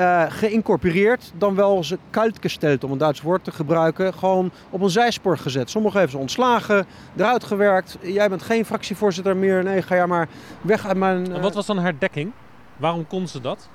eh, 0.00 0.24
geïncorporeerd, 0.28 1.32
dan 1.38 1.54
wel 1.54 1.84
ze 1.84 1.98
kaltgesteld, 2.10 2.84
om 2.84 2.92
een 2.92 2.98
Duits 2.98 3.20
woord 3.20 3.44
te 3.44 3.50
gebruiken, 3.52 4.14
gewoon 4.14 4.50
op 4.70 4.80
een 4.80 4.90
zijspoor 4.90 5.38
gezet. 5.38 5.70
Sommigen 5.70 5.98
hebben 5.98 6.16
ze 6.16 6.22
ontslagen, 6.22 6.86
eruit 7.16 7.44
gewerkt. 7.44 7.98
Jij 8.02 8.28
bent 8.28 8.42
geen 8.42 8.64
fractievoorzitter 8.64 9.36
meer. 9.36 9.62
Nee, 9.64 9.82
ga 9.82 9.94
jij 9.94 10.06
maar 10.06 10.28
weg 10.60 10.86
uit 10.86 10.96
mijn... 10.96 11.24
En 11.26 11.34
eh, 11.36 11.42
wat 11.42 11.54
was 11.54 11.66
dan 11.66 11.78
haar 11.78 11.94
dekking? 11.98 12.32
Waarom 12.76 13.06
kon 13.06 13.28
ze 13.28 13.40
dat? 13.40 13.68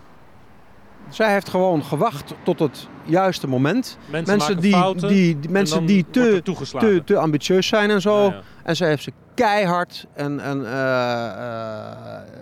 Zij 1.09 1.31
heeft 1.31 1.49
gewoon 1.49 1.83
gewacht 1.83 2.33
tot 2.43 2.59
het 2.59 2.87
juiste 3.03 3.47
moment. 3.47 3.97
Mensen, 4.09 4.57
die, 4.59 4.71
fouten 4.73 5.07
die, 5.07 5.39
die- 5.39 5.47
en 5.47 5.51
mensen 5.53 5.85
die 5.85 6.05
te, 6.11 6.41
te, 6.77 7.01
te 7.05 7.17
ambitieus 7.17 7.67
zijn 7.67 7.89
en 7.89 8.01
zo. 8.01 8.23
Ja, 8.25 8.31
ja. 8.31 8.41
En 8.63 8.75
zij 8.75 8.87
heeft 8.87 9.03
ze 9.03 9.11
keihard 9.33 10.05
en, 10.13 10.39
en 10.39 10.65
eh, 10.65 10.71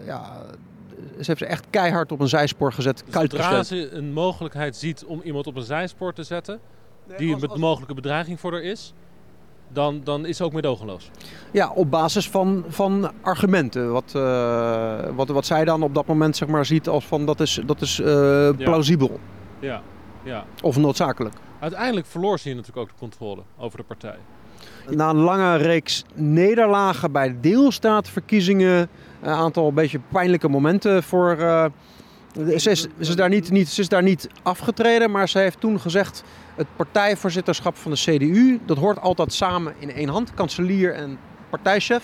ja, 0.06 0.22
ze 1.18 1.24
heeft 1.26 1.40
ze 1.40 1.46
echt 1.46 1.66
keihard 1.70 2.12
op 2.12 2.20
een 2.20 2.28
zijspoor 2.28 2.74
gezet. 2.74 3.04
Dus 3.06 3.14
zodra 3.14 3.64
ze 3.64 3.90
een 3.92 4.14
mogelijkheid 4.14 4.76
ziet 4.76 5.06
om 5.06 5.22
iemand 5.24 5.48
op 5.48 5.56
een 5.56 5.64
zijspoor 5.64 6.14
te 6.14 6.24
zetten, 6.24 6.60
die 7.18 7.36
een 7.36 7.60
mogelijke 7.60 7.94
bedreiging 7.94 8.40
voor 8.40 8.52
haar 8.52 8.62
is, 8.62 8.94
dan, 9.74 10.02
dan 10.04 10.26
is 10.26 10.38
ze 10.38 10.44
ook 10.44 10.54
meedogenloos. 10.54 11.10
Ja, 11.52 11.72
op 11.72 11.92
basis 11.92 12.30
van, 12.30 12.64
van 12.68 13.12
argumenten. 13.22 13.92
Wat, 13.92 14.16
eh, 14.16 15.10
wat, 15.16 15.28
wat 15.28 15.46
zij 15.46 15.66
dan 15.66 15.84
op 15.84 15.94
dat 15.94 16.06
moment 16.06 16.38
zeg 16.38 16.48
maar, 16.48 16.66
ziet 16.66 16.88
als 16.88 17.06
van 17.06 17.26
dat 17.26 17.40
is, 17.40 17.60
dat 17.66 17.82
is 17.82 18.00
eh, 18.00 18.50
plausibel 18.58 19.20
Ja, 19.60 19.82
ja. 20.24 20.46
of 20.62 20.78
noodzakelijk. 20.78 21.36
Uiteindelijk 21.60 22.08
verloor 22.08 22.40
ze 22.40 22.48
hier 22.48 22.58
natuurlijk 22.58 22.88
ook 22.88 22.94
de 22.94 23.00
controle 23.00 23.42
over 23.58 23.78
de 23.78 23.84
partij. 23.84 24.18
Na 24.90 25.10
een 25.10 25.16
lange 25.16 25.56
reeks 25.56 26.06
nederlagen 26.14 27.12
bij 27.12 27.36
deelstaatverkiezingen, 27.42 28.90
een 29.22 29.34
aantal 29.34 29.68
een 29.68 29.74
beetje 29.74 30.00
pijnlijke 30.12 30.50
momenten 30.50 31.04
voor. 31.04 31.38
eh, 31.38 31.66
ze, 32.58 32.88
is, 32.98 33.16
daar 33.16 33.30
niet, 33.30 33.52
niet, 33.52 33.70
ze 33.70 33.82
is 33.82 33.90
daar 33.90 34.04
niet 34.04 34.28
afgetreden, 34.44 35.12
maar 35.12 35.30
ze 35.30 35.40
heeft 35.40 35.60
toen 35.60 35.80
gezegd: 35.80 36.24
het 36.56 36.68
partijvoorzitterschap 36.76 37.78
van 37.78 37.92
de 37.92 37.98
CDU, 37.98 38.60
dat 38.66 38.78
hoort 38.78 39.02
altijd 39.02 39.34
samen 39.34 39.74
in 39.80 39.92
één 39.92 40.10
hand, 40.10 40.34
kanselier 40.34 40.94
en 40.94 41.18
partijchef. 41.50 42.04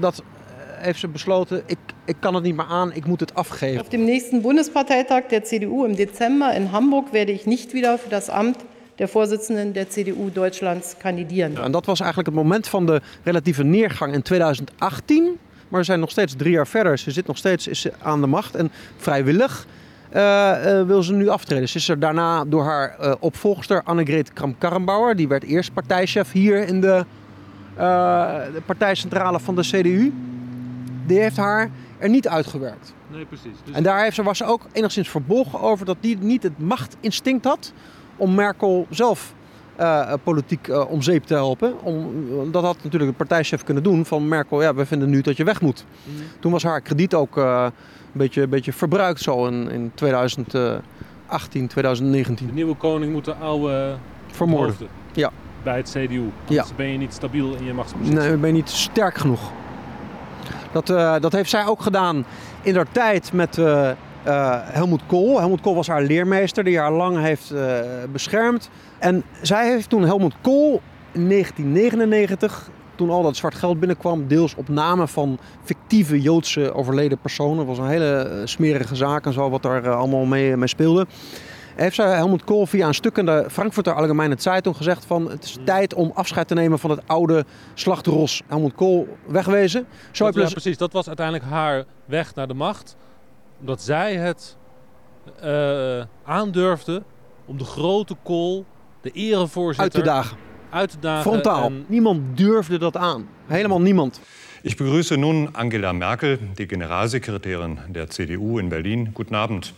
Dat 0.00 0.18
eh, 0.18 0.82
heeft 0.82 0.98
ze 0.98 1.08
besloten: 1.08 1.62
ik, 1.66 1.78
ik 2.04 2.16
kan 2.20 2.34
het 2.34 2.42
niet 2.44 2.56
meer 2.56 2.66
aan, 2.68 2.92
ik 2.92 3.06
moet 3.06 3.20
het 3.20 3.34
afgeven. 3.34 3.78
Auf 3.78 3.88
dem 3.88 4.04
nächsten 4.04 4.42
Bundesparteitag 4.42 5.22
der 5.28 5.42
CDU 5.42 5.84
im 5.84 5.96
Dezember 5.96 6.54
in 6.54 6.66
Hamburg 6.72 7.10
werde 7.12 7.32
ich 7.32 7.46
nicht 7.46 7.72
wieder 7.72 7.98
für 7.98 8.10
das 8.10 8.28
Amt 8.28 8.56
der 8.98 9.08
Vorsitzenden 9.08 9.72
der 9.72 9.86
CDU 9.88 10.30
Deutschlands 10.32 10.94
kandidieren. 10.98 11.56
En 11.62 11.72
dat 11.72 11.86
was 11.86 12.00
eigenlijk 12.00 12.28
het 12.30 12.38
moment 12.38 12.68
van 12.68 12.86
de 12.86 13.00
relatieve 13.22 13.64
neergang 13.64 14.14
in 14.14 14.22
2018. 14.22 15.38
Maar 15.68 15.80
we 15.80 15.86
zijn 15.86 16.00
nog 16.00 16.10
steeds 16.10 16.34
drie 16.36 16.52
jaar 16.52 16.66
verder. 16.66 16.98
Ze 16.98 17.10
zit 17.10 17.26
nog 17.26 17.36
steeds 17.36 17.66
is 17.66 17.80
ze 17.80 17.92
aan 18.02 18.20
de 18.20 18.26
macht. 18.26 18.54
En 18.54 18.70
vrijwillig 18.96 19.66
eh, 20.08 20.80
eh, 20.80 20.86
wil 20.86 21.02
ze 21.02 21.12
nu 21.12 21.28
aftreden. 21.28 21.68
Ze 21.68 21.76
is 21.76 21.88
er 21.88 21.98
daarna 21.98 22.44
door 22.44 22.64
haar 22.64 22.98
eh, 22.98 23.14
opvolgster 23.18 23.82
Annegreet 23.82 24.32
Kramp-Karrenbauer. 24.32 25.16
Die 25.16 25.28
werd 25.28 25.44
eerst 25.44 25.72
partijchef 25.72 26.32
hier 26.32 26.66
in 26.66 26.80
de, 26.80 27.04
eh, 27.74 28.36
de 28.54 28.62
partijcentrale 28.66 29.40
van 29.40 29.54
de 29.54 29.62
CDU. 29.62 30.12
Die 31.06 31.18
heeft 31.18 31.36
haar 31.36 31.70
er 31.98 32.08
niet 32.08 32.28
uitgewerkt. 32.28 32.94
Nee, 33.12 33.24
precies. 33.24 33.56
Dus 33.64 33.74
En 33.74 33.82
daar 33.82 34.02
heeft 34.02 34.14
ze, 34.14 34.22
was 34.22 34.38
ze 34.38 34.44
ook 34.44 34.66
enigszins 34.72 35.08
verbolgen 35.08 35.60
over 35.60 35.86
dat 35.86 35.96
die 36.00 36.18
niet 36.18 36.42
het 36.42 36.58
machtinstinct 36.58 37.44
had 37.44 37.72
om 38.18 38.34
Merkel 38.34 38.86
zelf 38.90 39.34
eh, 39.78 40.12
politiek 40.22 40.68
eh, 40.68 40.90
om 40.90 41.02
zeep 41.02 41.24
te 41.24 41.34
helpen. 41.34 41.82
Om, 41.82 42.52
dat 42.52 42.62
had 42.62 42.76
natuurlijk 42.82 43.10
de 43.10 43.16
partijchef 43.16 43.64
kunnen 43.64 43.82
doen 43.82 44.04
van 44.04 44.28
Merkel, 44.28 44.62
ja, 44.62 44.74
we 44.74 44.86
vinden 44.86 45.10
nu 45.10 45.20
dat 45.20 45.36
je 45.36 45.44
weg 45.44 45.60
moet. 45.60 45.84
Mhm. 46.04 46.22
Toen 46.40 46.52
was 46.52 46.62
haar 46.62 46.80
krediet 46.80 47.14
ook 47.14 47.36
eh, 47.36 47.64
een, 47.64 47.72
beetje, 48.12 48.42
een 48.42 48.48
beetje 48.48 48.72
verbruikt 48.72 49.20
zo 49.20 49.46
in, 49.46 49.70
in 49.70 49.90
2018, 49.94 50.82
2019. 51.66 52.46
de 52.46 52.52
nieuwe 52.52 52.74
koning 52.74 53.12
moet 53.12 53.24
de 53.24 53.34
oude 53.34 53.96
Vermoorden. 54.26 54.88
Ja. 55.12 55.30
bij 55.62 55.76
het 55.76 55.90
CDU. 55.90 56.30
Anders 56.48 56.74
ben 56.76 56.86
je 56.86 56.98
niet 56.98 57.12
stabiel 57.12 57.54
in 57.54 57.64
je 57.64 57.72
machtspositie. 57.72 58.18
Nee, 58.18 58.36
ben 58.36 58.48
je 58.48 58.54
niet 58.54 58.70
sterk 58.70 59.18
genoeg. 59.18 59.40
Dat, 60.72 60.86
dat 61.22 61.32
heeft 61.32 61.50
zij 61.50 61.66
ook 61.66 61.82
gedaan 61.82 62.24
in 62.62 62.76
haar 62.76 62.90
tijd 62.92 63.32
met, 63.32 63.58
Helmoet 64.22 65.02
Kool. 65.06 65.38
Helmoet 65.38 65.60
Kool 65.60 65.74
was 65.74 65.86
haar 65.86 66.02
leermeester 66.02 66.64
die 66.64 66.78
haar 66.78 66.92
lang 66.92 67.20
heeft 67.20 67.52
uh, 67.52 67.80
beschermd. 68.12 68.70
En 68.98 69.22
zij 69.42 69.70
heeft 69.70 69.88
toen 69.88 70.04
Helmoet 70.04 70.34
Kool 70.40 70.80
in 71.12 71.28
1999, 71.28 72.70
toen 72.94 73.10
al 73.10 73.22
dat 73.22 73.36
zwart 73.36 73.54
geld 73.54 73.78
binnenkwam, 73.78 74.28
deels 74.28 74.54
op 74.54 74.68
namen 74.68 75.08
van 75.08 75.38
fictieve 75.64 76.20
Joodse 76.20 76.74
overleden 76.74 77.18
personen. 77.18 77.56
Dat 77.56 77.66
was 77.66 77.78
een 77.78 77.88
hele 77.88 78.42
smerige 78.44 78.96
zaak 78.96 79.26
en 79.26 79.32
zo, 79.32 79.50
wat 79.50 79.62
daar 79.62 79.90
allemaal 79.90 80.24
mee, 80.24 80.56
mee 80.56 80.68
speelde 80.68 81.06
heeft 81.80 81.94
zij 81.94 82.14
Helmut 82.14 82.44
Kool 82.44 82.66
via 82.66 82.86
een 82.86 82.94
stuk 82.94 83.16
in 83.16 83.26
de 83.26 83.46
Frankfurter 83.50 83.92
Allgemeine 83.92 84.34
Zeitung 84.38 84.76
gezegd 84.76 85.04
van 85.04 85.30
het 85.30 85.44
is 85.44 85.54
hmm. 85.54 85.64
tijd 85.64 85.94
om 85.94 86.10
afscheid 86.14 86.48
te 86.48 86.54
nemen 86.54 86.78
van 86.78 86.90
het 86.90 87.00
oude 87.06 87.44
slachtros. 87.74 88.42
Helmut 88.46 88.74
Kool 88.74 89.08
wegwezen. 89.26 89.86
Ja, 90.12 90.30
precies. 90.30 90.76
Dat 90.76 90.92
was 90.92 91.06
uiteindelijk 91.06 91.46
haar 91.46 91.84
weg 92.04 92.34
naar 92.34 92.48
de 92.48 92.54
macht. 92.54 92.96
Omdat 93.60 93.82
zij 93.82 94.16
het 94.16 94.56
uh, 95.44 96.04
aandurfde 96.24 97.02
om 97.44 97.58
de 97.58 97.64
grote 97.64 98.16
Kool, 98.22 98.64
de 99.00 99.10
erevoorzitter... 99.10 99.82
Uit 99.82 99.92
te 99.92 100.10
dagen. 100.10 100.36
Uit 100.70 100.90
te 100.90 100.98
dagen. 100.98 101.30
Frontaal. 101.30 101.64
En... 101.64 101.84
Niemand 101.86 102.38
durfde 102.38 102.78
dat 102.78 102.96
aan. 102.96 103.28
Helemaal 103.46 103.80
niemand. 103.80 104.20
Ich 104.62 104.76
begrüße 104.76 105.16
nun 105.16 105.48
Angela 105.52 105.92
Merkel, 105.92 106.38
die 106.56 106.66
Generalsekretärin 106.66 107.78
der 107.88 108.08
CDU 108.08 108.58
in 108.58 108.68
Berlin. 108.68 109.10
Guten 109.14 109.34
Abend. 109.34 109.72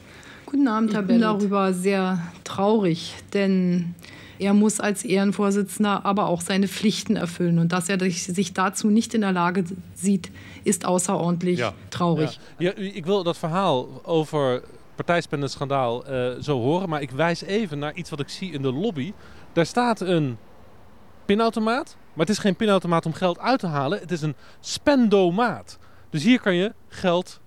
Guten 0.47 0.69
Abend, 0.69 0.93
Herr 0.93 1.03
Ich 1.03 1.07
bin 1.07 1.21
darüber 1.21 1.73
sehr 1.73 2.19
traurig, 2.45 3.15
denn 3.33 3.95
er 4.41 4.55
muss 4.55 4.81
als 4.81 5.05
Ehrenvorsitzender 5.05 6.05
aber 6.05 6.27
auch 6.27 6.41
seine 6.41 6.67
Pflichten 6.67 7.17
erfüllen. 7.17 7.59
Und 7.59 7.73
dass 7.73 7.89
er 7.89 7.99
sich 8.11 8.53
dazu 8.53 8.89
nicht 8.89 9.15
in 9.15 9.21
der 9.21 9.33
Lage 9.33 9.65
sieht, 9.95 10.31
ist 10.65 10.85
außerordentlich 10.85 11.59
ja. 11.59 11.73
traurig. 11.91 12.41
Ja. 12.59 12.73
ja. 12.77 12.95
ik 12.95 13.07
wil 13.07 13.23
dat 13.23 13.37
verhaal 13.37 14.01
over 14.05 14.63
partijspendenschandaal 14.95 16.11
uh, 16.11 16.31
zo 16.41 16.61
horen. 16.61 16.89
Maar 16.89 17.03
ik 17.03 17.11
wijs 17.11 17.43
even 17.43 17.79
naar 17.79 17.95
iets 17.95 18.11
wat 18.11 18.21
ik 18.21 18.29
zie 18.29 18.53
in 18.53 18.63
de 18.63 18.73
lobby. 18.73 19.13
Daar 19.53 19.67
staat 19.67 20.01
een 20.01 20.39
pinautomaat. 21.25 21.97
Maar 22.13 22.27
het 22.27 22.37
is 22.37 22.43
geen 22.43 22.57
pinautomaat 22.57 23.07
om 23.07 23.13
geld 23.13 23.39
uit 23.39 23.61
te 23.61 23.67
halen. 23.67 24.01
Het 24.01 24.11
is 24.11 24.23
een 24.23 24.35
spendomaat. 24.61 25.79
Dus 26.11 26.23
hier 26.23 26.41
kan 26.41 26.55
je 26.55 26.73
geld 26.89 27.41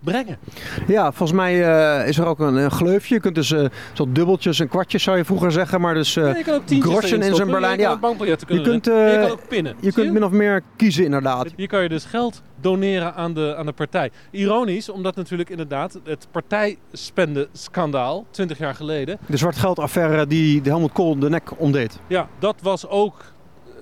brengen. 0.00 0.38
Ja, 0.86 1.12
volgens 1.12 1.38
mij 1.38 1.54
uh, 1.54 2.08
is 2.08 2.18
er 2.18 2.26
ook 2.26 2.38
een, 2.38 2.54
een, 2.54 2.70
gleufje. 2.70 3.14
Je 3.14 3.20
kunt 3.20 3.34
dus 3.34 3.50
uh, 3.50 3.68
zo 3.92 4.12
dubbeltjes 4.12 4.60
en 4.60 4.68
kwartjes 4.68 5.02
zou 5.02 5.16
je 5.16 5.24
vroeger 5.24 5.52
zeggen, 5.52 5.80
maar 5.80 5.94
dus 5.94 6.16
uh, 6.16 6.34
groschen 6.66 7.22
in 7.22 7.34
zijn 7.34 7.50
Berlijn. 7.50 7.78
Ja, 7.78 7.98
je 8.20 8.36
kunt, 8.62 8.84
je 8.84 9.18
kan 9.20 9.30
ook 9.30 9.48
pinnen. 9.48 9.76
Je 9.80 9.92
kunt 9.92 10.12
min 10.12 10.24
of 10.24 10.30
meer 10.30 10.62
kiezen 10.76 11.04
inderdaad. 11.04 11.46
Hier 11.56 11.68
kan 11.68 11.82
je 11.82 11.88
dus 11.88 12.04
geld 12.04 12.42
doneren 12.60 13.14
aan 13.14 13.34
de, 13.34 13.54
aan 13.56 13.66
de 13.66 13.72
partij. 13.72 14.10
Ironisch, 14.30 14.88
omdat 14.88 15.16
natuurlijk 15.16 15.50
inderdaad 15.50 16.00
het 16.04 16.26
partijspendenskandaal 16.30 18.26
20 18.30 18.58
jaar 18.58 18.74
geleden. 18.74 19.18
De 19.26 19.36
zwartgeldaffaire 19.36 20.26
die 20.26 20.60
de 20.60 20.70
Helmut 20.70 20.92
Kool 20.92 21.18
de 21.18 21.28
nek 21.28 21.50
omdeed. 21.56 21.98
Ja, 22.06 22.28
dat 22.38 22.56
was 22.62 22.88
ook 22.88 23.32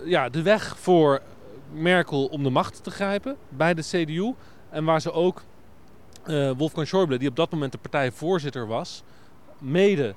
ja, 0.04 0.28
de 0.28 0.42
weg 0.42 0.76
voor 0.78 1.20
Merkel 1.72 2.24
om 2.24 2.42
de 2.42 2.50
macht 2.50 2.84
te 2.84 2.90
grijpen 2.90 3.36
bij 3.48 3.74
de 3.74 3.82
CDU. 3.82 4.34
En 4.70 4.84
waar 4.84 5.00
ze 5.00 5.12
ook 5.12 5.42
uh, 6.28 6.50
Wolfgang 6.56 6.86
Schäuble, 6.86 7.18
die 7.18 7.28
op 7.28 7.36
dat 7.36 7.50
moment 7.50 7.72
de 7.72 7.78
partijvoorzitter 7.78 8.66
was, 8.66 9.02
mede 9.58 10.14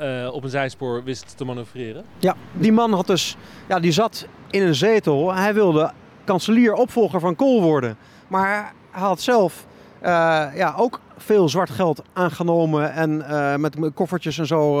uh, 0.00 0.28
op 0.32 0.44
een 0.44 0.50
zijspoor 0.50 1.04
wist 1.04 1.36
te 1.36 1.44
manoeuvreren. 1.44 2.04
Ja, 2.18 2.36
die 2.52 2.72
man 2.72 2.92
had 2.92 3.06
dus, 3.06 3.36
ja, 3.68 3.80
die 3.80 3.92
zat 3.92 4.26
in 4.50 4.62
een 4.62 4.74
zetel. 4.74 5.34
Hij 5.34 5.54
wilde 5.54 5.92
kanselier, 6.24 6.72
opvolger 6.72 7.20
van 7.20 7.36
Kool 7.36 7.62
worden. 7.62 7.96
Maar 8.28 8.72
hij 8.90 9.02
had 9.02 9.20
zelf 9.20 9.66
uh, 10.02 10.08
ja, 10.54 10.74
ook 10.76 11.00
veel 11.16 11.48
zwart 11.48 11.70
geld 11.70 12.02
aangenomen 12.12 12.92
en 12.92 13.24
met 13.60 13.76
koffertjes 13.94 14.38
en 14.38 14.46
zo 14.46 14.76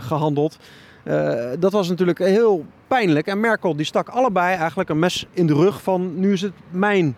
gehandeld. 0.00 0.58
dat 1.58 1.72
was 1.72 1.88
natuurlijk 1.88 2.18
heel 2.18 2.64
pijnlijk. 2.86 3.26
En 3.26 3.40
Merkel 3.40 3.76
die 3.76 3.86
stak 3.86 4.08
allebei 4.08 4.56
eigenlijk 4.56 4.88
een 4.88 4.98
mes 4.98 5.26
in 5.32 5.46
de 5.46 5.54
rug 5.54 5.82
van 5.82 6.20
nu 6.20 6.32
is 6.32 6.42
het 6.42 6.52
mijn 6.70 7.16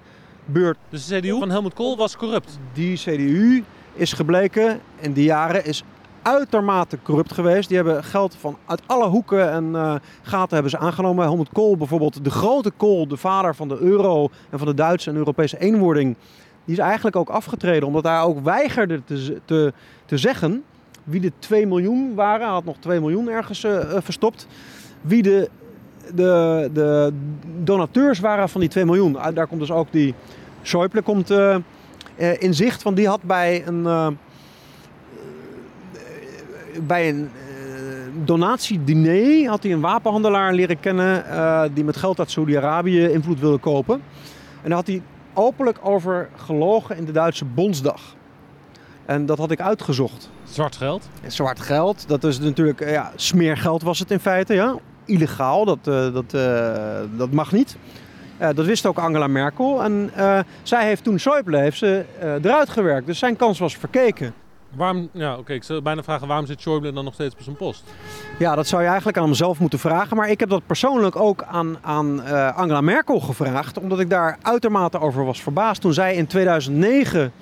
beurt. 0.52 0.78
Dus 0.88 1.06
de 1.06 1.18
CDU 1.18 1.38
van 1.38 1.50
Helmut 1.50 1.74
Kool 1.74 1.96
was 1.96 2.16
corrupt? 2.16 2.58
Die 2.72 2.96
CDU 2.96 3.64
is 3.94 4.12
gebleken 4.12 4.80
in 5.00 5.12
die 5.12 5.24
jaren 5.24 5.64
is 5.64 5.84
uitermate 6.22 6.98
corrupt 7.02 7.32
geweest. 7.32 7.68
Die 7.68 7.76
hebben 7.76 8.04
geld 8.04 8.36
van 8.38 8.56
uit 8.66 8.82
alle 8.86 9.08
hoeken 9.08 9.50
en 9.50 9.64
uh, 9.64 9.94
gaten 10.22 10.54
hebben 10.54 10.70
ze 10.70 10.78
aangenomen. 10.78 11.24
Helmut 11.24 11.48
Kool 11.52 11.76
bijvoorbeeld, 11.76 12.24
de 12.24 12.30
grote 12.30 12.70
Kool, 12.76 13.08
de 13.08 13.16
vader 13.16 13.54
van 13.54 13.68
de 13.68 13.78
euro 13.78 14.28
en 14.50 14.58
van 14.58 14.68
de 14.68 14.74
Duitse 14.74 15.10
en 15.10 15.16
Europese 15.16 15.58
eenwording. 15.58 16.16
Die 16.64 16.74
is 16.74 16.82
eigenlijk 16.82 17.16
ook 17.16 17.28
afgetreden 17.28 17.86
omdat 17.86 18.04
hij 18.04 18.20
ook 18.20 18.44
weigerde 18.44 19.04
te, 19.04 19.40
te, 19.44 19.72
te 20.06 20.18
zeggen 20.18 20.62
wie 21.04 21.20
de 21.20 21.32
2 21.38 21.66
miljoen 21.66 22.14
waren. 22.14 22.44
Hij 22.44 22.54
had 22.54 22.64
nog 22.64 22.76
2 22.78 23.00
miljoen 23.00 23.28
ergens 23.28 23.64
uh, 23.64 23.80
verstopt. 23.98 24.46
Wie 25.00 25.22
de, 25.22 25.48
de, 26.14 26.70
de 26.72 27.12
donateurs 27.62 28.20
waren 28.20 28.48
van 28.48 28.60
die 28.60 28.70
2 28.70 28.84
miljoen. 28.84 29.16
Daar 29.34 29.46
komt 29.46 29.60
dus 29.60 29.70
ook 29.70 29.92
die 29.92 30.14
Schäuble 30.62 31.02
komt 31.02 31.30
uh, 31.30 31.56
in 32.38 32.54
zicht, 32.54 32.82
van 32.82 32.94
die 32.94 33.08
had 33.08 33.22
bij 33.22 33.66
een, 33.66 33.82
uh, 33.82 34.06
bij 36.82 37.08
een 37.08 37.30
donatiediner 38.24 39.48
had 39.48 39.62
hij 39.62 39.72
een 39.72 39.80
wapenhandelaar 39.80 40.52
leren 40.52 40.80
kennen 40.80 41.24
die 41.74 41.84
met 41.84 41.96
geld 41.96 42.18
uit 42.18 42.30
Saudi-Arabië 42.30 43.08
invloed 43.08 43.40
wilde 43.40 43.58
kopen. 43.58 44.02
En 44.62 44.68
daar 44.68 44.78
had 44.78 44.86
hij 44.86 45.02
openlijk 45.34 45.78
over 45.82 46.28
gelogen 46.36 46.96
in 46.96 47.04
de 47.04 47.12
Duitse 47.12 47.44
Bondsdag. 47.44 48.00
En 49.06 49.26
dat 49.26 49.38
had 49.38 49.50
ik 49.50 49.60
uitgezocht. 49.60 50.30
Zwart 50.44 50.76
geld? 50.76 51.08
Zwart 51.26 51.60
geld, 51.60 52.08
dat 52.08 52.24
is 52.24 52.38
natuurlijk, 52.38 52.90
ja, 52.90 53.12
smeergeld 53.14 53.82
was 53.82 53.98
het 53.98 54.10
in 54.10 54.20
feite, 54.20 54.54
ja. 54.54 54.74
Illegaal, 55.04 55.64
dat, 55.64 55.78
uh, 55.84 56.12
dat, 56.12 56.34
uh, 56.34 57.00
dat 57.16 57.32
mag 57.32 57.52
niet. 57.52 57.76
Uh, 58.40 58.48
dat 58.54 58.66
wist 58.66 58.86
ook 58.86 58.98
Angela 58.98 59.26
Merkel. 59.26 59.82
En 59.82 60.10
uh, 60.16 60.38
zij 60.62 60.86
heeft 60.86 61.04
toen 61.04 61.18
Schäuble 61.18 61.58
heeft 61.58 61.78
ze, 61.78 62.04
uh, 62.22 62.44
eruit 62.44 62.68
gewerkt. 62.68 63.06
Dus 63.06 63.18
zijn 63.18 63.36
kans 63.36 63.58
was 63.58 63.76
verkeken. 63.76 64.34
Waarom, 64.74 65.08
ja, 65.12 65.36
oké, 65.36 65.52
ik 65.52 65.62
zou 65.62 65.80
bijna 65.80 66.02
vragen 66.02 66.26
waarom 66.26 66.46
zit 66.46 66.60
Schäuble 66.60 66.94
dan 66.94 67.04
nog 67.04 67.14
steeds 67.14 67.34
op 67.34 67.42
zijn 67.42 67.56
post? 67.56 67.84
Ja, 68.38 68.54
dat 68.54 68.66
zou 68.66 68.82
je 68.82 68.88
eigenlijk 68.88 69.18
aan 69.18 69.24
hemzelf 69.24 69.58
moeten 69.58 69.78
vragen. 69.78 70.16
Maar 70.16 70.30
ik 70.30 70.40
heb 70.40 70.48
dat 70.48 70.66
persoonlijk 70.66 71.16
ook 71.16 71.42
aan, 71.42 71.78
aan 71.80 72.24
Angela 72.54 72.80
Merkel 72.80 73.20
gevraagd. 73.20 73.78
Omdat 73.78 74.00
ik 74.00 74.10
daar 74.10 74.38
uitermate 74.42 75.00
over 75.00 75.24
was 75.24 75.42
verbaasd. 75.42 75.80
Toen 75.80 75.92
zij 75.92 76.14
in 76.14 76.26
2009 76.26 77.32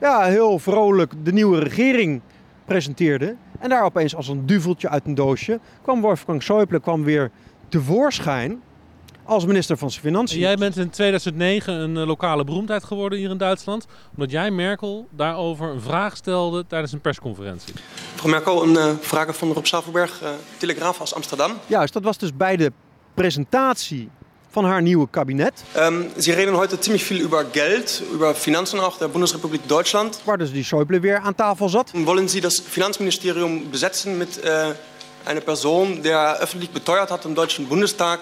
ja, 0.00 0.22
heel 0.22 0.58
vrolijk 0.58 1.12
de 1.22 1.32
nieuwe 1.32 1.58
regering 1.58 2.20
presenteerde. 2.64 3.36
En 3.58 3.68
daar 3.68 3.84
opeens 3.84 4.16
als 4.16 4.28
een 4.28 4.46
duveltje 4.46 4.88
uit 4.88 5.06
een 5.06 5.14
doosje 5.14 5.60
kwam 5.82 6.00
Wolfgang 6.00 6.42
Schäuble 6.42 6.80
kwam 6.80 7.04
weer 7.04 7.30
tevoorschijn 7.68 8.60
als 9.24 9.46
minister 9.46 9.76
van 9.76 9.90
Financiën. 9.90 10.38
Jij 10.38 10.56
bent 10.56 10.76
in 10.76 10.90
2009 10.90 11.74
een 11.74 11.96
eh, 11.96 12.06
lokale 12.06 12.44
beroemdheid 12.44 12.84
geworden 12.84 13.18
hier 13.18 13.30
in 13.30 13.36
Duitsland. 13.36 13.86
Omdat 14.14 14.30
jij 14.30 14.50
Merkel 14.50 15.08
daarover 15.10 15.68
een 15.68 15.80
vraag 15.80 16.16
stelde 16.16 16.64
tijdens 16.66 16.92
een 16.92 17.00
persconferentie. 17.00 17.74
Mevrouw 18.12 18.30
Merkel, 18.30 18.62
een 18.62 18.72
uh, 18.72 18.92
vraag 19.00 19.36
van 19.36 19.52
Rob 19.52 19.64
Savelberg, 19.64 20.22
uh, 20.22 20.28
Telegraaf 20.56 21.00
als 21.00 21.14
Amsterdam. 21.14 21.52
Juist, 21.66 21.92
dat 21.92 22.02
was 22.02 22.18
dus 22.18 22.36
bij 22.36 22.56
de 22.56 22.72
presentatie 23.14 24.10
van 24.50 24.64
haar 24.64 24.82
nieuwe 24.82 25.08
kabinet. 25.10 25.64
Um, 25.76 26.06
Sie 26.16 26.34
reden 26.34 26.54
heute 26.54 26.76
ziemlich 26.80 27.04
viel 27.04 27.20
über 27.20 27.46
Geld, 27.52 28.02
über 28.12 28.34
Finanzen 28.34 28.80
auch 28.80 28.98
der 28.98 29.08
Bundesrepublik 29.08 29.60
Deutschland. 29.66 30.20
Waar 30.24 30.38
dus 30.38 30.52
die 30.52 30.64
Schäuble 30.64 31.00
weer 31.00 31.18
aan 31.18 31.34
tafel 31.34 31.68
zat. 31.68 31.90
Wollen 31.92 32.28
Sie 32.28 32.40
das 32.40 32.60
Finanzministerium 32.60 33.70
besetzen 33.70 34.18
mit 34.18 34.44
äh, 34.44 34.74
einer 35.24 35.40
Person, 35.40 36.02
der 36.02 36.38
öffentlich 36.40 36.70
beteuert 36.70 37.10
hat 37.10 37.24
im 37.24 37.34
Deutschen 37.34 37.66
Bundestag, 37.66 38.20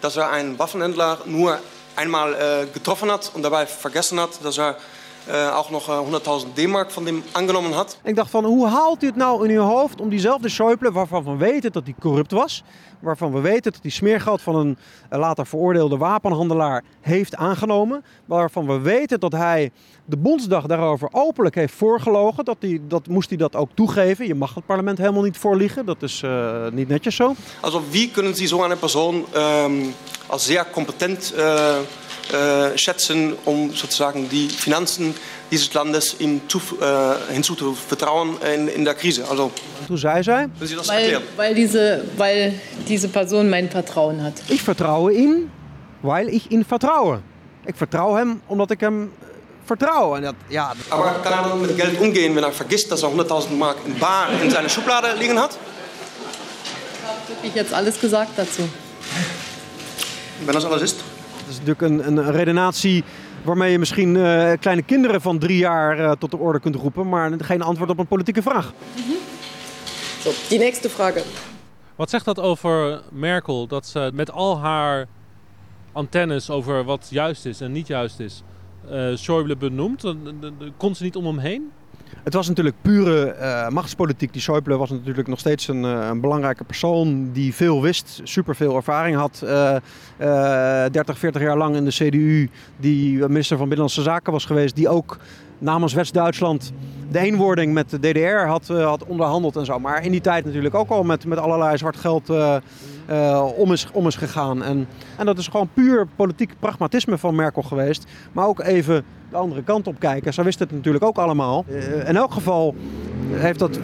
dass 0.00 0.16
er 0.16 0.30
einen 0.30 0.58
Waffenhändler 0.58 1.18
nur 1.24 1.58
einmal 1.96 2.34
äh, 2.34 2.66
getroffen 2.66 3.10
hat 3.10 3.30
und 3.34 3.42
dabei 3.42 3.66
vergessen 3.66 4.20
hat, 4.20 4.30
dass 4.42 4.58
er 4.58 4.76
auch 5.30 5.70
noch 5.70 5.88
100.000 5.88 6.52
D-mark 6.54 6.90
van 6.90 7.06
hem 7.06 7.22
aangenomen 7.32 7.72
had. 7.72 7.98
Ik 8.04 8.16
dacht 8.16 8.30
van, 8.30 8.44
hoe 8.44 8.66
haalt 8.66 9.02
u 9.02 9.06
het 9.06 9.16
nou 9.16 9.48
in 9.48 9.56
uw 9.56 9.62
hoofd 9.62 10.00
om 10.00 10.08
diezelfde 10.08 10.48
Schäuble, 10.50 10.92
waarvan 10.92 11.24
we 11.24 11.36
weten 11.36 11.72
dat 11.72 11.84
hij 11.84 11.94
corrupt 12.00 12.32
was, 12.32 12.62
waarvan 13.00 13.32
we 13.32 13.40
weten 13.40 13.72
dat 13.72 13.82
hij 13.82 13.90
smeergeld 13.90 14.42
van 14.42 14.56
een 14.56 14.78
uh, 15.12 15.18
later 15.18 15.46
veroordeelde 15.46 15.96
wapenhandelaar 15.96 16.84
heeft 17.00 17.36
aangenomen, 17.36 18.04
waarvan 18.24 18.66
we 18.66 18.78
weten 18.78 19.20
dat 19.20 19.32
hij 19.32 19.70
de 20.04 20.16
Bondsdag 20.16 20.66
daarover 20.66 21.08
openlijk 21.12 21.54
heeft 21.54 21.74
voorgelogen, 21.74 22.44
dat, 22.44 22.56
hij, 22.60 22.80
dat 22.88 23.06
moest 23.06 23.28
hij 23.28 23.38
dat 23.38 23.56
ook 23.56 23.70
toegeven. 23.74 24.26
Je 24.26 24.34
mag 24.34 24.54
het 24.54 24.66
parlement 24.66 24.98
helemaal 24.98 25.22
niet 25.22 25.38
voorliegen, 25.38 25.86
dat 25.86 26.02
is 26.02 26.22
uh, 26.24 26.66
niet 26.72 26.88
netjes 26.88 27.16
zo. 27.16 27.34
Also 27.60 27.82
wie 27.90 28.10
kunnen 28.10 28.34
Sie 28.34 28.46
so 28.46 28.62
eine 28.62 28.76
Person 28.76 29.24
ähm, 29.34 29.94
als 30.26 30.44
zeer 30.44 30.66
competent 30.72 31.34
uh, 31.36 31.76
äh, 32.32 32.76
schätzen, 32.76 33.34
um 33.44 33.72
sozusagen 33.74 34.28
die 34.28 34.48
Finanzen 34.48 35.14
dieses 35.50 35.72
Landes 35.72 36.16
ihm 36.18 36.40
zu, 36.48 36.60
äh, 36.80 37.32
hinzuzuvertrauen 37.32 38.36
in, 38.54 38.68
in 38.68 38.84
der 38.84 38.94
Krise. 38.94 39.26
Also, 39.28 39.50
Toen 39.86 39.96
zei 39.96 40.22
zij, 40.22 40.48
Sie 40.60 40.76
das 40.76 40.88
weil, 40.88 41.20
weil, 41.36 41.54
diese, 41.54 42.04
weil 42.16 42.52
diese 42.86 43.08
Person 43.08 43.48
mein 43.48 43.70
Vertrauen 43.70 44.22
hat. 44.22 44.34
Ich 44.48 44.62
vertraue 44.62 45.12
ihm, 45.12 45.50
weil 46.02 46.28
ich 46.28 46.50
ihn 46.50 46.64
vertraue. 46.64 47.22
Ik 47.64 47.76
vertrouw 47.76 48.14
hem 48.14 48.42
omdat 48.46 48.70
ik 48.70 48.80
hem 48.80 49.10
vertrouwen. 49.64 50.18
En 50.18 50.24
dat, 50.24 50.34
ja, 50.48 50.74
Aber 50.88 51.20
kann 51.22 51.32
er 51.32 51.48
dann 51.48 51.60
mit 51.60 51.76
Geld 51.76 52.00
umgehen, 52.00 52.34
wenn 52.34 52.44
er 52.44 52.52
vergisst, 52.52 52.90
dass 52.90 53.02
er 53.02 53.08
100.000 53.08 53.56
Mark 53.58 53.76
in 53.86 53.98
bar 53.98 54.28
in 54.42 54.50
seiner 54.50 54.68
Schublade 54.68 55.14
liegen 55.18 55.38
hat? 55.38 55.58
Ich 57.42 57.54
jetzt 57.54 57.72
alles 57.72 58.00
gesagt 58.00 58.32
dazu. 58.36 58.68
Wenn 60.44 60.54
das 60.54 60.64
alles 60.64 60.82
ist? 60.82 60.96
Dat 61.48 61.56
is 61.56 61.64
natuurlijk 61.66 62.06
een, 62.06 62.18
een 62.18 62.30
redenatie 62.32 63.04
waarmee 63.44 63.70
je 63.70 63.78
misschien 63.78 64.14
uh, 64.14 64.52
kleine 64.60 64.82
kinderen 64.82 65.20
van 65.20 65.38
drie 65.38 65.58
jaar 65.58 65.98
uh, 65.98 66.12
tot 66.18 66.30
de 66.30 66.36
orde 66.36 66.60
kunt 66.60 66.74
roepen, 66.74 67.08
maar 67.08 67.32
geen 67.38 67.62
antwoord 67.62 67.90
op 67.90 67.98
een 67.98 68.06
politieke 68.06 68.42
vraag. 68.42 68.72
Mm 68.96 69.02
-hmm. 69.02 69.16
Zo, 70.20 70.30
die 70.48 70.58
nächste 70.58 70.90
vraag. 70.90 71.14
Wat 71.96 72.10
zegt 72.10 72.24
dat 72.24 72.40
over 72.40 73.02
Merkel 73.10 73.66
dat 73.66 73.86
ze 73.86 74.10
met 74.14 74.30
al 74.30 74.58
haar 74.58 75.06
antennes 75.92 76.50
over 76.50 76.84
wat 76.84 77.06
juist 77.10 77.46
is 77.46 77.60
en 77.60 77.72
niet 77.72 77.86
juist 77.86 78.20
is, 78.20 78.42
uh, 78.90 79.16
Schäuble 79.16 79.58
benoemt? 79.58 80.14
Kon 80.76 80.94
ze 80.94 81.02
niet 81.02 81.16
om 81.16 81.26
hem 81.26 81.38
heen? 81.38 81.70
Het 82.24 82.34
was 82.34 82.48
natuurlijk 82.48 82.76
pure 82.82 83.36
uh, 83.40 83.68
machtspolitiek. 83.68 84.32
Die 84.32 84.42
Schäuble 84.42 84.76
was 84.76 84.90
natuurlijk 84.90 85.28
nog 85.28 85.38
steeds 85.38 85.68
een, 85.68 85.84
uh, 85.84 86.06
een, 86.10 86.20
belangrijke 86.20 86.64
persoon 86.64 87.30
die 87.32 87.54
veel 87.54 87.82
wist, 87.82 88.20
superveel 88.22 88.76
ervaring 88.76 89.16
had. 89.16 89.42
Uh, 89.44 89.76
30, 90.90 91.18
40 91.18 91.42
jaar 91.42 91.56
lang 91.56 91.76
in 91.76 91.84
de 91.84 91.90
CDU, 91.90 92.50
die 92.76 93.18
minister 93.18 93.56
van 93.56 93.68
Binnenlandse 93.68 94.02
Zaken 94.02 94.32
was 94.32 94.44
geweest, 94.44 94.76
die 94.76 94.88
ook 94.88 95.18
namens 95.58 95.92
West-Duitsland 95.94 96.72
de 97.10 97.18
eenwording 97.18 97.72
met 97.72 97.90
de 97.90 97.98
DDR 97.98 98.46
had, 98.46 98.68
had 98.68 99.04
onderhandeld 99.04 99.56
en 99.56 99.64
zo. 99.64 99.78
Maar 99.78 100.04
in 100.04 100.10
die 100.10 100.20
tijd 100.20 100.44
natuurlijk 100.44 100.74
ook 100.74 100.90
al 100.90 101.02
met, 101.02 101.24
met 101.24 101.38
allerlei 101.38 101.76
zwart 101.78 101.96
geld 101.96 102.28
om, 103.56 103.72
is, 103.72 103.86
om 103.92 104.10
gegaan. 104.10 104.62
En, 104.62 104.88
en 105.16 105.26
dat 105.26 105.38
is 105.38 105.48
gewoon 105.48 105.68
puur 105.74 106.06
politiek 106.16 106.52
pragmatisme 106.58 107.18
van 107.18 107.34
Merkel 107.34 107.62
geweest. 107.62 108.06
Maar 108.32 108.46
ook 108.46 108.60
even 108.60 109.04
de 109.30 109.36
andere 109.36 109.62
kant 109.62 109.86
op 109.86 109.98
kijken. 109.98 110.34
Zij 110.34 110.44
wist 110.44 110.58
het 110.58 110.72
natuurlijk 110.72 111.04
ook 111.04 111.18
allemaal. 111.18 111.64
Uh, 111.68 112.08
in 112.08 112.16
elk 112.16 112.32
geval 112.32 112.74
heeft 113.30 113.58
dat 113.58 113.80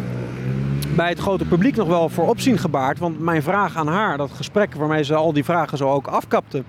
bij 0.97 1.09
het 1.09 1.18
grote 1.18 1.45
publiek 1.45 1.77
nog 1.77 1.89
wel 1.89 2.09
voor 2.09 2.29
opzien 2.29 2.59
gebaard. 2.59 2.99
Want 2.99 3.20
mijn 3.20 3.43
vraag 3.43 3.77
aan 3.77 3.89
haar, 3.89 4.16
dat 4.16 4.31
gesprek 4.31 4.75
waarmee 4.75 5.05
ze 5.05 5.14
al 5.14 5.33
die 5.33 5.45
vragen 5.45 5.79
zo 5.79 5.91
ook 5.91 6.07
afkapte. 6.07 6.64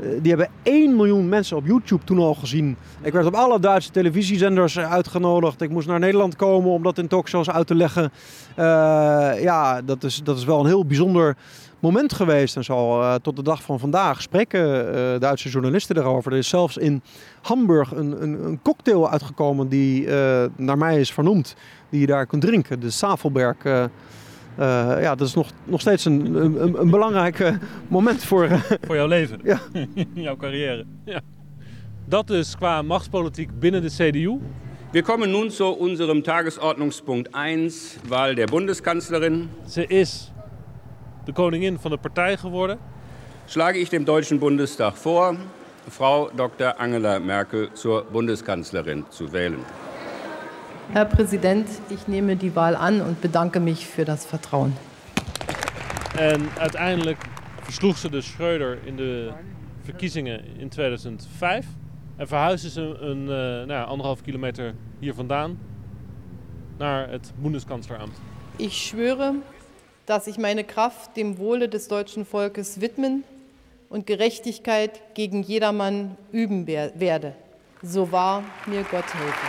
Uh, 0.00 0.08
die 0.22 0.28
hebben 0.28 0.48
1 0.62 0.96
miljoen 0.96 1.28
mensen 1.28 1.56
op 1.56 1.66
YouTube 1.66 2.04
toen 2.04 2.18
al 2.18 2.34
gezien. 2.34 2.76
Ik 3.02 3.12
werd 3.12 3.26
op 3.26 3.34
alle 3.34 3.58
Duitse 3.58 3.90
televisiezenders 3.90 4.78
uitgenodigd. 4.78 5.60
Ik 5.60 5.70
moest 5.70 5.86
naar 5.86 5.98
Nederland 5.98 6.36
komen 6.36 6.70
om 6.70 6.82
dat 6.82 6.98
in 6.98 7.08
talkshows 7.08 7.50
uit 7.50 7.66
te 7.66 7.74
leggen. 7.74 8.12
Ja, 9.42 9.82
dat 9.82 10.04
is, 10.04 10.20
dat 10.24 10.36
is 10.36 10.44
wel 10.44 10.60
een 10.60 10.66
heel 10.66 10.86
bijzonder 10.86 11.36
moment 11.84 12.12
geweest. 12.12 12.56
En 12.56 12.64
zo 12.64 13.00
uh, 13.00 13.14
tot 13.14 13.36
de 13.36 13.42
dag 13.42 13.62
van 13.62 13.78
vandaag 13.78 14.22
spreken 14.22 14.60
uh, 14.60 15.20
Duitse 15.20 15.48
journalisten 15.48 15.96
erover. 15.96 16.32
Er 16.32 16.38
is 16.38 16.48
zelfs 16.48 16.76
in 16.76 17.02
Hamburg 17.42 17.90
een, 17.90 18.22
een, 18.22 18.44
een 18.44 18.62
cocktail 18.62 19.10
uitgekomen 19.10 19.68
die 19.68 20.06
uh, 20.06 20.44
naar 20.56 20.78
mij 20.78 21.00
is 21.00 21.12
vernoemd. 21.12 21.56
Die 21.88 22.00
je 22.00 22.06
daar 22.06 22.26
kunt 22.26 22.42
drinken. 22.42 22.80
De 22.80 22.90
Safelberg. 22.90 23.56
ja, 24.56 25.14
dat 25.14 25.26
is 25.26 25.34
nog, 25.34 25.50
nog 25.64 25.80
steeds 25.80 26.04
een, 26.04 26.34
een, 26.34 26.80
een 26.80 26.90
belangrijk 26.90 27.58
moment 27.88 28.24
voor... 28.24 28.48
voor 28.86 28.96
jouw 28.96 29.06
leven. 29.06 29.40
Ja. 29.42 29.58
jouw 30.28 30.36
carrière. 30.36 30.84
Ja. 31.04 31.20
Dat 32.04 32.26
dus 32.26 32.56
qua 32.56 32.82
machtspolitiek 32.82 33.58
binnen 33.58 33.82
de 33.82 33.90
CDU. 33.90 34.38
Wir 34.92 35.02
kommen 35.02 35.30
nun 35.30 35.50
zu 35.50 35.64
unserem 35.64 36.22
Tagesordnungspunkt 36.22 37.34
1, 37.34 37.72
Wahl 38.08 38.34
der 38.34 38.46
Bundeskanzlerin. 38.46 39.48
Ze 39.66 39.86
is 39.86 40.33
de 41.24 41.32
koningin 41.32 41.78
van 41.78 41.90
de 41.90 41.96
partij 41.96 42.36
geworden. 42.36 42.78
Schlage 43.46 43.78
ich 43.78 43.88
dem 43.88 44.04
Deutschen 44.04 44.38
Bundestag 44.38 44.98
vor, 44.98 45.36
Frau 45.88 46.30
Dr. 46.34 46.74
Angela 46.78 47.18
Merkel 47.18 47.68
zur 47.72 48.04
Bundeskanzlerin 48.12 49.04
zu 49.10 49.32
wählen. 49.32 49.64
Herr 50.92 51.06
Präsident, 51.06 51.68
ich 51.88 52.06
nehme 52.06 52.36
die 52.36 52.54
Wahl 52.54 52.76
an 52.76 53.00
und 53.00 53.20
bedanke 53.20 53.60
mich 53.60 53.86
für 53.86 54.04
das 54.04 54.26
Vertrauen. 54.26 54.72
En 56.16 56.48
uiteindelijk 56.58 57.18
versloeg 57.62 57.96
ze 57.96 58.10
de 58.10 58.20
Schreuder 58.20 58.78
in 58.84 58.96
de 58.96 59.32
verkiezingen 59.82 60.44
in 60.58 60.68
2005. 60.68 61.66
En 62.16 62.28
verhuisde 62.28 62.70
ze 62.70 62.80
een 63.00 63.22
uh, 63.22 63.66
nou 63.66 63.86
anderhalf 63.86 64.22
kilometer 64.22 64.74
hier 64.98 65.14
vandaan 65.14 65.58
naar 66.76 67.08
het 67.10 67.32
Bundeskanzleramt. 67.36 68.20
Ich 68.56 68.72
schwöre 68.72 69.34
dass 70.06 70.26
ich 70.26 70.38
meine 70.38 70.64
Kraft 70.64 71.16
dem 71.16 71.38
Wohle 71.38 71.68
des 71.68 71.88
deutschen 71.88 72.26
Volkes 72.26 72.80
widmen 72.80 73.24
und 73.88 74.06
Gerechtigkeit 74.06 75.14
gegen 75.14 75.42
jedermann 75.42 76.16
üben 76.32 76.66
werde. 76.66 77.34
So 77.82 78.10
wahr 78.12 78.42
mir 78.66 78.82
Gott 78.84 79.12
helfe. 79.14 79.46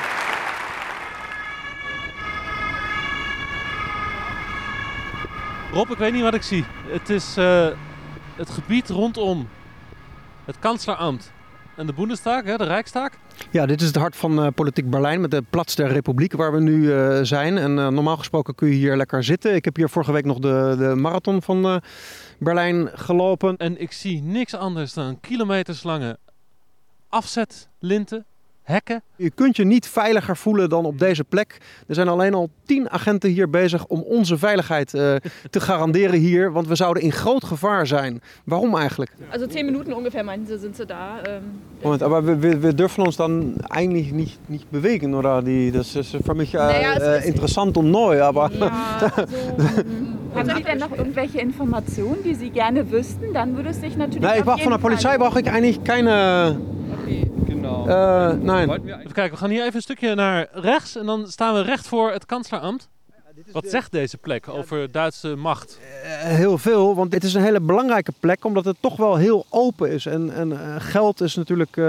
Rob, 5.74 5.92
ik 5.92 5.98
weet 5.98 6.14
niet 6.14 6.24
wat 6.24 6.34
ik 6.34 6.42
zie. 6.42 6.66
Het 6.88 7.10
is 7.10 7.38
uh, 7.38 7.68
het 8.36 8.50
gebied 8.50 8.90
rondom 8.90 9.50
het 10.46 10.60
kanslerambt 10.60 11.32
en 11.76 11.86
de 11.86 11.94
Bundestag, 11.94 12.44
hè, 12.44 12.58
de 12.58 12.64
Rijkstag. 12.64 13.10
Ja, 13.52 13.66
dit 13.66 13.82
is 13.82 13.88
het 13.88 13.96
hart 13.96 14.16
van 14.16 14.40
uh, 14.40 14.48
politiek 14.56 14.90
Berlijn 14.90 15.22
met 15.22 15.32
de 15.32 15.44
Platz 15.50 15.76
der 15.76 15.88
Republiek 15.88 16.34
waar 16.34 16.52
we 16.54 16.60
nu 16.60 16.82
uh, 16.82 17.20
zijn. 17.22 17.58
En 17.58 17.72
uh, 17.78 17.88
normaal 17.88 18.18
gesproken 18.18 18.56
kun 18.56 18.68
je 18.68 18.74
hier 18.74 18.96
lekker 18.96 19.24
zitten. 19.24 19.56
Ik 19.56 19.66
heb 19.66 19.76
hier 19.76 19.90
vorige 19.90 20.12
week 20.12 20.26
nog 20.26 20.40
de, 20.40 20.76
de 20.78 20.96
marathon 20.96 21.42
van 21.42 21.82
Berlijn 22.40 22.90
gelopen. 22.94 23.58
En 23.58 23.82
ik 23.82 23.92
zie 23.92 24.22
niks 24.22 24.56
anders 24.56 24.94
dan 24.94 25.20
kilometerslange 25.20 26.18
afzetlinten, 27.10 28.26
hekken. 28.66 29.02
Je 29.16 29.30
kunt 29.30 29.56
je 29.56 29.66
niet 29.66 29.88
veiliger 29.88 30.38
voelen 30.38 30.70
dan 30.70 30.86
op 30.86 31.00
deze 31.00 31.24
plek. 31.24 31.58
Er 31.88 31.96
zijn 31.96 32.08
alleen 32.08 32.34
al 32.34 32.50
tien 32.66 32.90
agenten 32.90 33.30
hier 33.30 33.50
bezig 33.50 33.86
om 33.86 34.02
onze 34.02 34.38
veiligheid 34.38 34.94
uh, 34.94 35.16
te 35.50 35.60
garanderen 35.60 36.20
hier. 36.20 36.52
Want 36.52 36.68
we 36.68 36.76
zouden 36.76 37.04
in 37.04 37.12
groot 37.12 37.44
gevaar 37.44 37.88
zijn. 37.88 38.22
Waarom 38.44 38.76
eigenlijk? 38.76 39.12
Also 39.30 39.46
zehn 39.50 39.66
Minuten 39.66 39.94
ungefähr 39.94 40.24
meinten 40.24 40.48
sie, 40.48 40.60
sind 40.60 40.76
sie 40.76 40.86
da. 40.86 41.22
Ähm, 41.24 41.42
Moment, 41.82 42.04
aber 42.04 42.26
wir, 42.26 42.42
wir, 42.42 42.62
wir, 42.62 42.74
dürfen 42.74 43.06
uns 43.06 43.16
dann 43.16 43.56
eigentlich 43.70 44.12
nicht, 44.12 44.50
nicht 44.50 44.72
bewegen, 44.72 45.14
oder? 45.14 45.42
Die, 45.42 45.72
das 45.72 45.96
ist 45.96 46.18
für 46.26 46.36
mich 46.36 46.54
äh, 46.54 46.58
naja, 46.58 46.94
äh, 46.94 47.28
interessant 47.28 47.78
und 47.78 47.92
neu, 47.92 48.22
aber... 48.22 48.52
Ja, 48.52 48.72
also, 50.36 50.52
haben 50.52 50.58
Sie 50.58 50.64
denn 50.64 50.78
noch 50.80 50.92
irgendwelche 50.98 51.40
Informationen, 51.40 52.24
die 52.24 52.34
Sie 52.34 52.50
gerne 52.50 52.92
wüssten? 52.92 53.34
Dann 53.34 53.56
würde 53.56 53.70
es 53.70 53.80
sich 53.80 53.96
natürlich... 53.96 54.24
Nee, 54.24 54.40
ich 54.40 54.44
brauche 54.44 54.64
von 54.64 54.72
der 54.72 54.80
Polizei 54.80 55.18
brauche 55.18 55.42
ich 55.42 55.50
eigentlich 55.50 55.84
keine... 55.84 56.60
Okay. 57.04 57.30
Genau. 57.66 57.88
Uh, 57.88 58.32
nee. 58.32 58.62
Even 58.64 59.12
kijken, 59.12 59.32
we 59.32 59.38
gaan 59.38 59.50
hier 59.50 59.62
even 59.62 59.76
een 59.76 59.82
stukje 59.82 60.16
naar 60.16 60.48
rechts 60.52 60.96
en 60.96 61.06
dan 61.06 61.28
staan 61.28 61.54
we 61.54 61.62
recht 61.62 61.88
voor 61.88 62.12
het 62.12 62.26
kanslerambt. 62.26 62.90
Wat 63.52 63.68
zegt 63.68 63.92
deze 63.92 64.18
plek 64.18 64.48
over 64.50 64.92
Duitse 64.92 65.36
macht? 65.36 65.80
Uh, 66.04 66.10
heel 66.22 66.58
veel, 66.58 66.96
want 66.96 67.14
het 67.14 67.24
is 67.24 67.34
een 67.34 67.42
hele 67.42 67.60
belangrijke 67.60 68.14
plek 68.20 68.46
omdat 68.46 68.66
het 68.66 68.76
toch 68.80 68.98
wel 68.98 69.16
heel 69.16 69.46
open 69.50 69.92
is. 69.92 70.06
En, 70.06 70.34
en 70.34 70.50
uh, 70.50 70.76
geld 70.78 71.22
is 71.22 71.36
natuurlijk, 71.36 71.78
uh, 71.78 71.86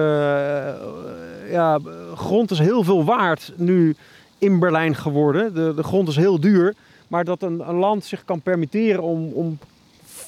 ja, 1.50 1.78
grond 2.14 2.50
is 2.50 2.58
heel 2.58 2.84
veel 2.84 3.04
waard 3.04 3.52
nu 3.56 3.96
in 4.38 4.58
Berlijn 4.58 4.94
geworden. 4.94 5.54
De, 5.54 5.74
de 5.74 5.82
grond 5.82 6.08
is 6.08 6.16
heel 6.16 6.40
duur, 6.40 6.74
maar 7.08 7.24
dat 7.24 7.42
een, 7.42 7.68
een 7.68 7.76
land 7.76 8.04
zich 8.04 8.24
kan 8.24 8.40
permitteren 8.40 9.02
om, 9.02 9.32
om 9.32 9.58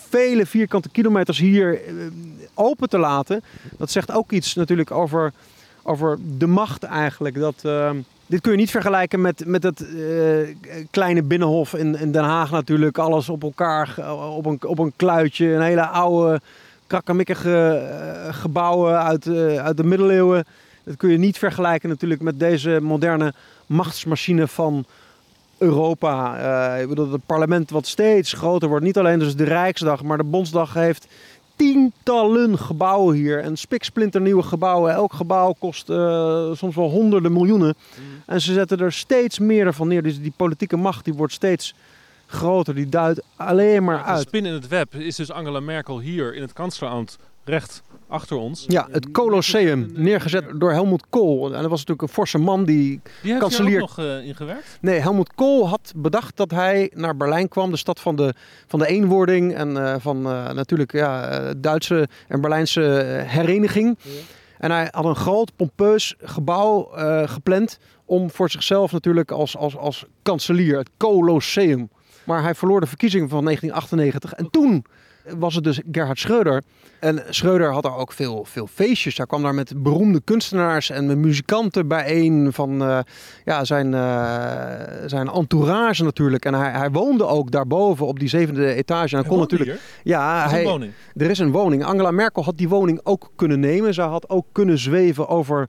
vele 0.09 0.47
vierkante 0.47 0.89
kilometers 0.89 1.39
hier 1.39 1.81
open 2.55 2.89
te 2.89 2.99
laten. 2.99 3.43
Dat 3.77 3.91
zegt 3.91 4.13
ook 4.13 4.33
iets 4.33 4.55
natuurlijk 4.55 4.91
over, 4.91 5.33
over 5.83 6.19
de 6.39 6.47
macht 6.47 6.83
eigenlijk. 6.83 7.39
Dat, 7.39 7.63
uh, 7.67 7.91
dit 8.27 8.41
kun 8.41 8.53
je 8.53 8.59
niet 8.59 8.71
vergelijken 8.71 9.21
met, 9.21 9.47
met 9.47 9.63
het 9.63 9.81
uh, 9.81 10.49
kleine 10.91 11.23
binnenhof 11.23 11.75
in, 11.75 11.99
in 11.99 12.13
Den 12.13 12.25
Haag 12.25 12.51
natuurlijk. 12.51 12.99
Alles 12.99 13.29
op 13.29 13.43
elkaar, 13.43 14.13
op 14.37 14.47
een, 14.47 14.59
op 14.67 14.79
een 14.79 14.93
kluitje. 14.97 15.47
Een 15.47 15.63
hele 15.63 15.87
oude, 15.87 16.41
krakkemikkige 16.87 17.87
gebouwen 18.31 19.03
uit, 19.03 19.29
uit 19.59 19.77
de 19.77 19.85
middeleeuwen. 19.85 20.45
Dat 20.85 20.97
kun 20.97 21.11
je 21.11 21.19
niet 21.19 21.39
vergelijken 21.39 21.89
natuurlijk 21.89 22.21
met 22.21 22.39
deze 22.39 22.79
moderne 22.83 23.33
machtsmachine 23.67 24.49
van 24.49 24.85
Europa. 25.59 26.39
Uh, 26.77 26.83
ik 26.83 26.89
bedoel, 26.89 27.13
het 27.13 27.27
parlement 27.27 27.71
wat 27.71 27.87
steeds 27.87 28.33
groter 28.33 28.69
wordt. 28.69 28.85
Niet 28.85 28.99
alleen 28.99 29.19
dus 29.19 29.37
de 29.37 29.45
Rijksdag, 29.45 30.03
maar 30.03 30.17
de 30.17 30.25
Bondsdag 30.25 30.75
heeft 30.75 31.07
tientallen 31.57 32.59
gebouwen 32.59 33.17
hier. 33.17 33.41
En 33.41 33.57
spiksplinternieuwe 33.57 34.43
gebouwen. 34.43 34.93
Elk 34.93 35.13
gebouw 35.13 35.55
kost 35.59 35.91
uh, 35.91 36.53
soms 36.53 36.75
wel 36.75 36.91
honderden 36.91 37.33
miljoenen. 37.33 37.75
Mm. 37.77 38.23
En 38.27 38.41
ze 38.41 38.53
zetten 38.53 38.79
er 38.79 38.93
steeds 38.93 39.39
meer 39.39 39.75
van 39.75 39.89
neer. 39.89 40.03
Dus 40.03 40.21
die 40.21 40.33
politieke 40.37 40.77
macht 40.77 41.05
die 41.05 41.15
wordt 41.15 41.33
steeds 41.33 41.75
groter. 42.27 42.75
Die 42.75 42.89
duidt 42.89 43.23
alleen 43.37 43.85
maar 43.85 44.03
uit. 44.03 44.23
De 44.23 44.29
spin 44.29 44.47
in 44.47 44.53
het 44.53 44.69
web 44.69 44.95
is 44.95 45.17
dus 45.17 45.31
Angela 45.31 45.61
Merkel 45.61 46.01
hier 46.01 46.35
in 46.35 46.43
het 46.43 46.53
kanslerambt 46.53 47.19
recht 47.45 47.83
achter 48.09 48.37
ons. 48.37 48.65
Ja, 48.69 48.89
het 48.91 49.11
Colosseum, 49.11 49.91
neergezet 49.95 50.45
door 50.55 50.73
Helmut 50.73 51.05
Kohl. 51.11 51.47
En 51.47 51.61
dat 51.61 51.71
was 51.71 51.79
natuurlijk 51.79 52.03
een 52.03 52.15
forse 52.15 52.39
man 52.39 52.65
die, 52.65 53.01
die 53.23 53.31
heeft 53.31 53.39
kanselier... 53.39 53.79
nog 53.79 53.99
uh, 53.99 54.25
ingewerkt? 54.25 54.79
Nee, 54.81 54.99
Helmut 54.99 55.35
Kohl 55.35 55.69
had 55.69 55.93
bedacht 55.97 56.37
dat 56.37 56.51
hij 56.51 56.91
naar 56.95 57.17
Berlijn 57.17 57.49
kwam. 57.49 57.71
De 57.71 57.77
stad 57.77 58.01
van 58.01 58.17
de, 58.17 58.35
van 58.67 58.79
de 58.79 58.87
eenwording 58.87 59.55
en 59.55 59.71
uh, 59.71 59.95
van 59.99 60.27
uh, 60.27 60.51
natuurlijk 60.51 60.93
ja, 60.93 61.41
Duitse 61.57 62.09
en 62.29 62.41
Berlijnse 62.41 62.81
hereniging. 63.27 63.99
Ja. 64.03 64.11
En 64.59 64.71
hij 64.71 64.89
had 64.91 65.05
een 65.05 65.17
groot, 65.17 65.57
pompeus 65.57 66.15
gebouw 66.19 66.91
uh, 66.97 67.29
gepland 67.29 67.79
om 68.05 68.31
voor 68.31 68.51
zichzelf 68.51 68.93
natuurlijk 68.93 69.31
als, 69.31 69.57
als, 69.57 69.77
als 69.77 70.05
kanselier, 70.23 70.79
het 70.79 70.91
Colosseum. 70.97 71.91
Maar 72.25 72.43
hij 72.43 72.55
verloor 72.55 72.81
de 72.81 72.87
verkiezingen 72.87 73.29
van 73.29 73.45
1998 73.45 74.33
en 74.33 74.51
toen 74.51 74.85
was 75.39 75.55
het 75.55 75.65
dus 75.65 75.81
Gerhard 75.93 76.19
Schreuder. 76.19 76.63
En 77.01 77.23
Schreuder 77.29 77.73
had 77.73 77.85
er 77.85 77.95
ook 77.95 78.13
veel, 78.13 78.45
veel 78.45 78.67
feestjes. 78.67 79.17
Hij 79.17 79.27
kwam 79.27 79.43
daar 79.43 79.55
met 79.55 79.83
beroemde 79.83 80.21
kunstenaars 80.25 80.91
en 80.91 81.07
met 81.07 81.19
muzikanten 81.19 81.89
bijeen 81.89 82.53
van 82.53 82.83
uh, 82.83 82.99
ja, 83.45 83.65
zijn, 83.65 83.93
uh, 83.93 85.07
zijn 85.07 85.29
entourage 85.29 86.05
natuurlijk. 86.05 86.45
En 86.45 86.55
hij, 86.55 86.71
hij 86.71 86.91
woonde 86.91 87.27
ook 87.27 87.51
daarboven 87.51 88.07
op 88.07 88.19
die 88.19 88.29
zevende 88.29 88.75
etage. 88.75 89.17
En 89.17 89.21
hij 89.21 89.31
kon 89.31 89.39
natuurlijk. 89.39 89.71
Hier? 89.71 89.81
Ja, 90.03 90.39
er 90.41 90.47
is 90.47 90.51
hij, 90.51 90.61
een 90.61 90.69
woning. 90.69 90.93
Er 91.17 91.31
is 91.31 91.39
een 91.39 91.51
woning. 91.51 91.85
Angela 91.85 92.11
Merkel 92.11 92.45
had 92.45 92.59
die 92.59 92.69
woning 92.69 93.01
ook 93.03 93.31
kunnen 93.37 93.61
nemen. 93.61 93.95
Ze 93.95 94.03
had 94.03 94.29
ook 94.29 94.47
kunnen 94.53 94.79
zweven 94.79 95.29
over 95.29 95.69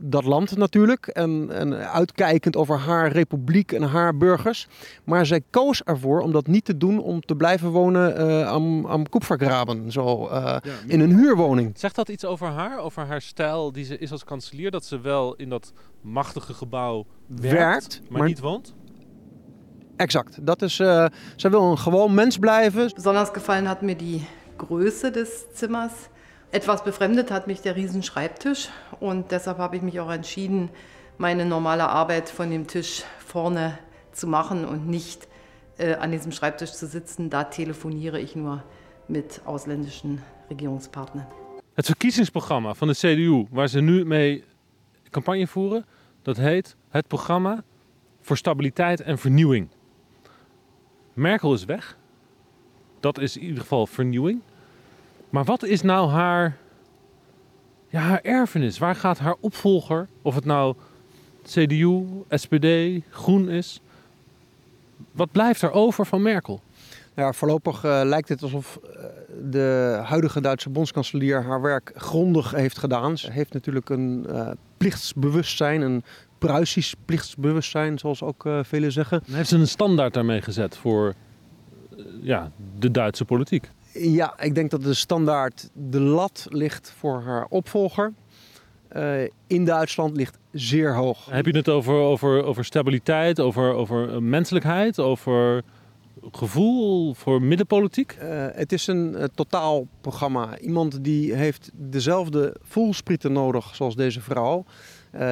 dat 0.00 0.24
land 0.24 0.56
natuurlijk. 0.56 1.06
En, 1.06 1.48
en 1.50 1.90
uitkijkend 1.90 2.56
over 2.56 2.78
haar 2.78 3.12
republiek 3.12 3.72
en 3.72 3.82
haar 3.82 4.16
burgers. 4.16 4.68
Maar 5.04 5.26
zij 5.26 5.42
koos 5.50 5.82
ervoor 5.82 6.20
om 6.20 6.32
dat 6.32 6.46
niet 6.46 6.64
te 6.64 6.76
doen, 6.76 7.02
om 7.02 7.20
te 7.20 7.36
blijven 7.36 7.70
wonen 7.70 8.46
am, 8.46 8.86
am 8.86 9.08
Koepvergraben. 9.08 9.92
Zo 9.92 10.28
uh, 10.28 10.30
ja, 10.30 10.60
in 10.86 11.00
een 11.00 11.16
huurwoning. 11.16 11.78
Zegt 11.78 11.94
dat 11.94 12.08
iets 12.08 12.24
over 12.24 12.46
haar? 12.46 12.78
Over 12.78 13.06
haar 13.06 13.22
stijl 13.22 13.72
die 13.72 13.84
ze 13.84 13.98
is 13.98 14.12
als 14.12 14.24
kanselier? 14.24 14.70
Dat 14.70 14.84
ze 14.84 15.00
wel 15.00 15.34
in 15.34 15.48
dat 15.48 15.72
machtige 16.00 16.54
gebouw 16.54 17.06
werkt, 17.26 17.52
werkt 17.52 18.00
maar, 18.08 18.18
maar, 18.18 18.28
niet 18.28 18.40
woont? 18.40 18.74
Exact. 19.96 20.46
Dat 20.46 20.62
is, 20.62 20.78
uh, 20.78 21.06
ze 21.36 21.48
wil 21.50 21.70
een 21.70 21.78
gewoon 21.78 22.14
mens 22.14 22.38
blijven. 22.38 22.90
Besonders 22.94 23.28
gefallen 23.32 23.66
hat 23.66 23.82
mir 23.82 23.96
die 23.96 24.26
Größe 24.56 25.10
des 25.10 25.44
Zimmers. 25.54 25.92
Etwas 26.52 26.84
befremdet 26.84 27.30
hat 27.30 27.46
mich 27.46 27.60
der 27.60 27.76
riesen 27.76 28.02
Schreibtisch 28.02 28.68
und 29.00 29.30
deshalb 29.30 29.58
habe 29.58 29.76
ich 29.76 29.82
mich 29.82 30.00
auch 30.00 30.10
entschieden, 30.10 30.70
meine 31.18 31.44
normale 31.44 31.88
Arbeit 31.88 32.28
von 32.28 32.50
dem 32.50 32.66
Tisch 32.66 33.02
vorne 33.18 33.78
zu 34.12 34.26
machen 34.26 34.64
und 34.64 34.88
nicht 34.88 35.26
äh, 35.78 35.94
an 35.94 36.10
diesem 36.12 36.32
Schreibtisch 36.32 36.72
zu 36.72 36.86
sitzen. 36.86 37.30
Da 37.30 37.44
telefoniere 37.44 38.20
ich 38.20 38.36
nur 38.36 38.62
met 39.08 39.40
ausländischen 39.44 40.22
regeringspartners. 40.50 41.26
Het 41.74 41.86
verkiezingsprogramma 41.86 42.74
van 42.74 42.88
de 42.88 42.94
CDU, 42.94 43.46
waar 43.50 43.68
ze 43.68 43.80
nu 43.80 44.04
mee 44.04 44.44
campagne 45.10 45.46
voeren, 45.46 45.84
dat 46.22 46.36
heet 46.36 46.76
het 46.88 47.06
programma 47.08 47.64
voor 48.20 48.36
stabiliteit 48.36 49.00
en 49.00 49.18
vernieuwing. 49.18 49.68
Merkel 51.12 51.54
is 51.54 51.64
weg. 51.64 51.96
Dat 53.00 53.18
is 53.18 53.36
in 53.36 53.42
ieder 53.42 53.60
geval 53.60 53.86
vernieuwing. 53.86 54.42
Maar 55.30 55.44
wat 55.44 55.64
is 55.64 55.82
nou 55.82 56.10
haar, 56.10 56.56
ja, 57.88 58.00
haar 58.00 58.20
erfenis? 58.20 58.78
Waar 58.78 58.94
gaat 58.94 59.18
haar 59.18 59.36
opvolger, 59.40 60.08
of 60.22 60.34
het 60.34 60.44
nou 60.44 60.74
CDU, 61.42 62.04
SPD, 62.28 62.66
Groen 63.10 63.48
is, 63.48 63.80
wat 65.12 65.32
blijft 65.32 65.62
er 65.62 65.72
over 65.72 66.06
van 66.06 66.22
Merkel? 66.22 66.60
Ja, 67.14 67.32
voorlopig 67.32 67.84
uh, 67.84 68.00
lijkt 68.04 68.28
het 68.28 68.42
alsof 68.42 68.80
uh, 68.84 68.90
de 69.50 70.00
huidige 70.04 70.40
Duitse 70.40 70.68
bondskanselier 70.68 71.42
haar 71.42 71.60
werk 71.60 71.92
grondig 71.94 72.50
heeft 72.50 72.78
gedaan. 72.78 73.18
Ze 73.18 73.32
heeft 73.32 73.52
natuurlijk 73.52 73.88
een 73.88 74.26
uh, 74.28 74.50
plichtsbewustzijn, 74.76 75.80
een 75.80 76.04
Pruisisch 76.38 76.94
plichtsbewustzijn, 77.04 77.98
zoals 77.98 78.22
ook 78.22 78.48
velen 78.62 78.92
zeggen. 78.92 79.22
En 79.26 79.34
heeft 79.34 79.48
ze 79.48 79.56
een 79.56 79.68
standaard 79.68 80.14
daarmee 80.14 80.42
gezet 80.42 80.76
voor 80.76 81.14
ja, 82.22 82.50
de 82.78 82.90
Duitse 82.90 83.24
politiek? 83.24 83.70
Ja, 83.98 84.40
ik 84.40 84.54
denk 84.54 84.70
dat 84.70 84.82
de 84.82 84.94
standaard, 84.94 85.70
de 85.72 86.00
lat 86.00 86.46
ligt 86.48 86.94
voor 86.96 87.22
haar 87.22 87.46
opvolger. 87.48 88.12
in 89.46 89.64
Duitsland 89.64 90.16
ligt 90.16 90.38
zeer 90.52 90.94
hoog. 90.94 91.26
Heb 91.30 91.46
je 91.46 91.56
het 91.56 91.68
over, 91.68 91.94
over, 91.94 92.44
over 92.44 92.64
stabiliteit, 92.64 93.40
over, 93.40 93.72
over 93.72 94.22
menselijkheid, 94.22 95.00
over 95.00 95.62
gevoel 96.32 97.14
voor 97.14 97.42
middenpolitiek? 97.42 98.16
Uh, 98.22 98.46
het 98.52 98.72
is 98.72 98.86
een 98.86 99.14
uh, 99.16 99.24
totaalprogramma. 99.34 100.58
Iemand 100.58 101.04
die 101.04 101.34
heeft 101.34 101.70
dezelfde 101.74 102.56
voelsprieten 102.62 103.32
nodig 103.32 103.74
zoals 103.74 103.96
deze 103.96 104.20
vrouw. 104.20 104.64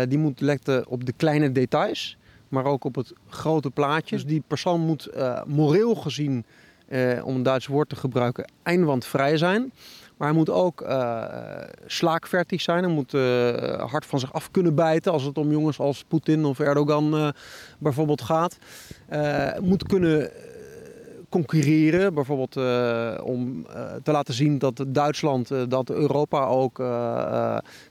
Die 0.09 0.19
moet 0.19 0.41
letten 0.41 0.89
op 0.89 1.05
de 1.05 1.13
kleine 1.13 1.53
details, 1.53 2.17
maar 2.49 2.65
ook 2.65 2.85
op 2.85 2.95
het 2.95 3.13
grote 3.29 3.71
plaatje. 3.71 4.17
Dus 4.17 4.25
die 4.25 4.43
persoon 4.47 4.81
moet 4.81 5.11
moreel 5.47 5.95
gezien, 5.95 6.45
om 7.25 7.35
een 7.35 7.43
Duits 7.43 7.67
woord 7.67 7.89
te 7.89 7.97
gebruiken, 7.97 8.51
eindwandvrij 8.63 9.37
zijn. 9.37 9.73
Maar 10.17 10.29
hij 10.29 10.37
moet 10.37 10.51
ook 10.51 10.81
uh, 10.81 11.25
slaakvertig 11.87 12.61
zijn. 12.61 12.85
Hij 12.85 12.93
moet 12.93 13.15
uh, 13.15 13.91
hard 13.91 14.07
van 14.07 14.19
zich 14.19 14.33
af 14.33 14.51
kunnen 14.51 14.75
bijten 14.75 15.13
als 15.13 15.23
het 15.23 15.39
om 15.39 15.51
jongens 15.51 15.79
als 15.79 16.05
Poetin 16.09 16.45
of 16.45 16.61
Erdogan 16.61 17.33
bijvoorbeeld 17.79 18.23
gaat. 18.23 18.59
moet 19.61 19.87
kunnen 19.87 20.31
concurreren. 21.29 22.15
Bijvoorbeeld 22.15 22.57
om 23.23 23.67
te 24.03 24.13
laten 24.13 24.35
zien 24.35 24.59
dat 24.59 24.85
Duitsland, 24.87 25.51
dat 25.69 25.91
Europa 25.91 26.45
ook 26.45 26.75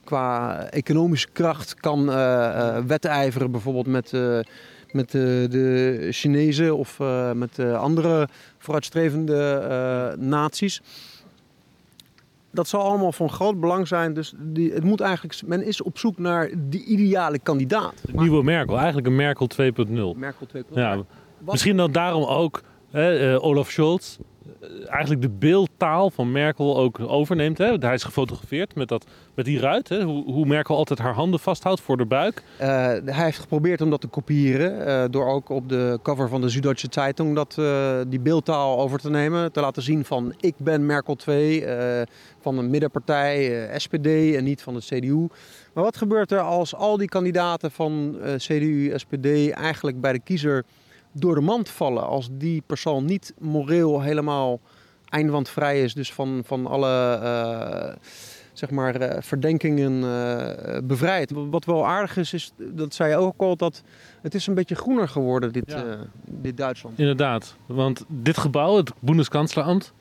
qua 0.04 0.60
economische 0.70 1.28
kracht 1.32 1.74
kan 1.74 2.06
wedijveren. 2.86 3.50
Bijvoorbeeld 3.50 3.86
met, 3.86 4.12
met 4.94 5.10
de 5.10 6.08
Chinezen 6.10 6.76
of 6.76 6.98
met 7.34 7.58
andere 7.58 8.28
vooruitstrevende 8.58 10.16
naties. 10.18 10.82
Dat 12.50 12.68
zal 12.68 12.82
allemaal 12.82 13.12
van 13.12 13.30
groot 13.30 13.60
belang 13.60 13.88
zijn. 13.88 14.14
Dus 14.14 14.34
die, 14.38 14.72
het 14.72 14.84
moet 14.84 15.00
eigenlijk, 15.00 15.42
men 15.46 15.64
is 15.64 15.82
op 15.82 15.98
zoek 15.98 16.18
naar 16.18 16.50
die 16.56 16.84
ideale 16.84 17.38
kandidaat. 17.38 17.94
De 18.02 18.12
nieuwe 18.12 18.44
Merkel, 18.44 18.76
eigenlijk 18.76 19.06
een 19.06 19.16
Merkel 19.16 19.48
2.0. 19.62 20.18
Merkel 20.18 20.46
2.0. 20.56 20.62
Ja, 20.70 21.02
misschien 21.38 21.76
dan 21.76 21.92
daarom 21.92 22.24
ook 22.24 22.62
uh, 22.92 23.44
Olaf 23.44 23.70
Scholz 23.70 24.16
eigenlijk 24.86 25.22
de 25.22 25.28
beeldtaal 25.28 26.10
van 26.10 26.32
Merkel 26.32 26.76
ook 26.76 27.00
overneemt. 27.00 27.58
Hè? 27.58 27.74
Hij 27.78 27.94
is 27.94 28.02
gefotografeerd 28.02 28.74
met, 28.74 28.88
dat, 28.88 29.06
met 29.34 29.44
die 29.44 29.60
ruit. 29.60 29.88
Hè? 29.88 30.02
Hoe, 30.02 30.32
hoe 30.32 30.46
Merkel 30.46 30.76
altijd 30.76 30.98
haar 30.98 31.14
handen 31.14 31.40
vasthoudt 31.40 31.80
voor 31.80 31.96
de 31.96 32.04
buik. 32.04 32.42
Uh, 32.60 32.66
hij 32.66 33.24
heeft 33.24 33.38
geprobeerd 33.38 33.80
om 33.80 33.90
dat 33.90 34.00
te 34.00 34.06
kopiëren. 34.06 34.88
Uh, 34.88 35.04
door 35.10 35.26
ook 35.26 35.48
op 35.48 35.68
de 35.68 35.98
cover 36.02 36.28
van 36.28 36.40
de 36.40 36.48
Süddeutsche 36.48 36.88
Zeitung 36.90 37.34
dat, 37.34 37.56
uh, 37.58 37.96
die 38.06 38.20
beeldtaal 38.20 38.78
over 38.78 38.98
te 38.98 39.10
nemen. 39.10 39.52
Te 39.52 39.60
laten 39.60 39.82
zien 39.82 40.04
van 40.04 40.34
ik 40.40 40.54
ben 40.58 40.86
Merkel 40.86 41.14
2 41.14 41.64
van 42.40 42.58
een 42.58 42.70
middenpartij, 42.70 43.68
SPD 43.76 44.06
en 44.06 44.44
niet 44.44 44.62
van 44.62 44.74
de 44.74 44.80
CDU. 44.80 45.26
Maar 45.72 45.84
wat 45.84 45.96
gebeurt 45.96 46.32
er 46.32 46.40
als 46.40 46.74
al 46.74 46.96
die 46.96 47.08
kandidaten 47.08 47.70
van 47.70 48.16
CDU, 48.36 48.92
SPD 48.96 49.50
eigenlijk 49.50 50.00
bij 50.00 50.12
de 50.12 50.18
kiezer 50.18 50.64
door 51.14 51.34
de 51.34 51.40
mand 51.40 51.68
vallen 51.68 52.06
als 52.06 52.28
die 52.32 52.62
persoon 52.66 53.04
niet 53.04 53.34
moreel 53.38 54.00
helemaal 54.00 54.60
eindwandvrij 55.04 55.82
is, 55.82 55.94
dus 55.94 56.12
van, 56.12 56.42
van 56.44 56.66
alle 56.66 57.20
uh, 57.22 57.94
zeg 58.52 58.70
maar, 58.70 59.00
uh, 59.00 59.16
verdenkingen 59.20 59.92
uh, 59.92 60.78
bevrijd. 60.84 61.32
Wat 61.50 61.64
wel 61.64 61.86
aardig 61.86 62.16
is, 62.16 62.32
is, 62.32 62.52
dat 62.56 62.94
zei 62.94 63.10
je 63.10 63.16
ook 63.16 63.40
al, 63.40 63.56
dat 63.56 63.82
het 64.22 64.34
is 64.34 64.46
een 64.46 64.54
beetje 64.54 64.74
groener 64.74 65.08
geworden, 65.08 65.52
dit, 65.52 65.64
ja. 65.66 65.98
dit 66.24 66.56
Duitsland. 66.56 66.98
Inderdaad, 66.98 67.56
want 67.66 68.04
dit 68.08 68.38
gebouw, 68.38 68.76
het 68.76 68.92
Bundeskanzleramt, 68.98 69.92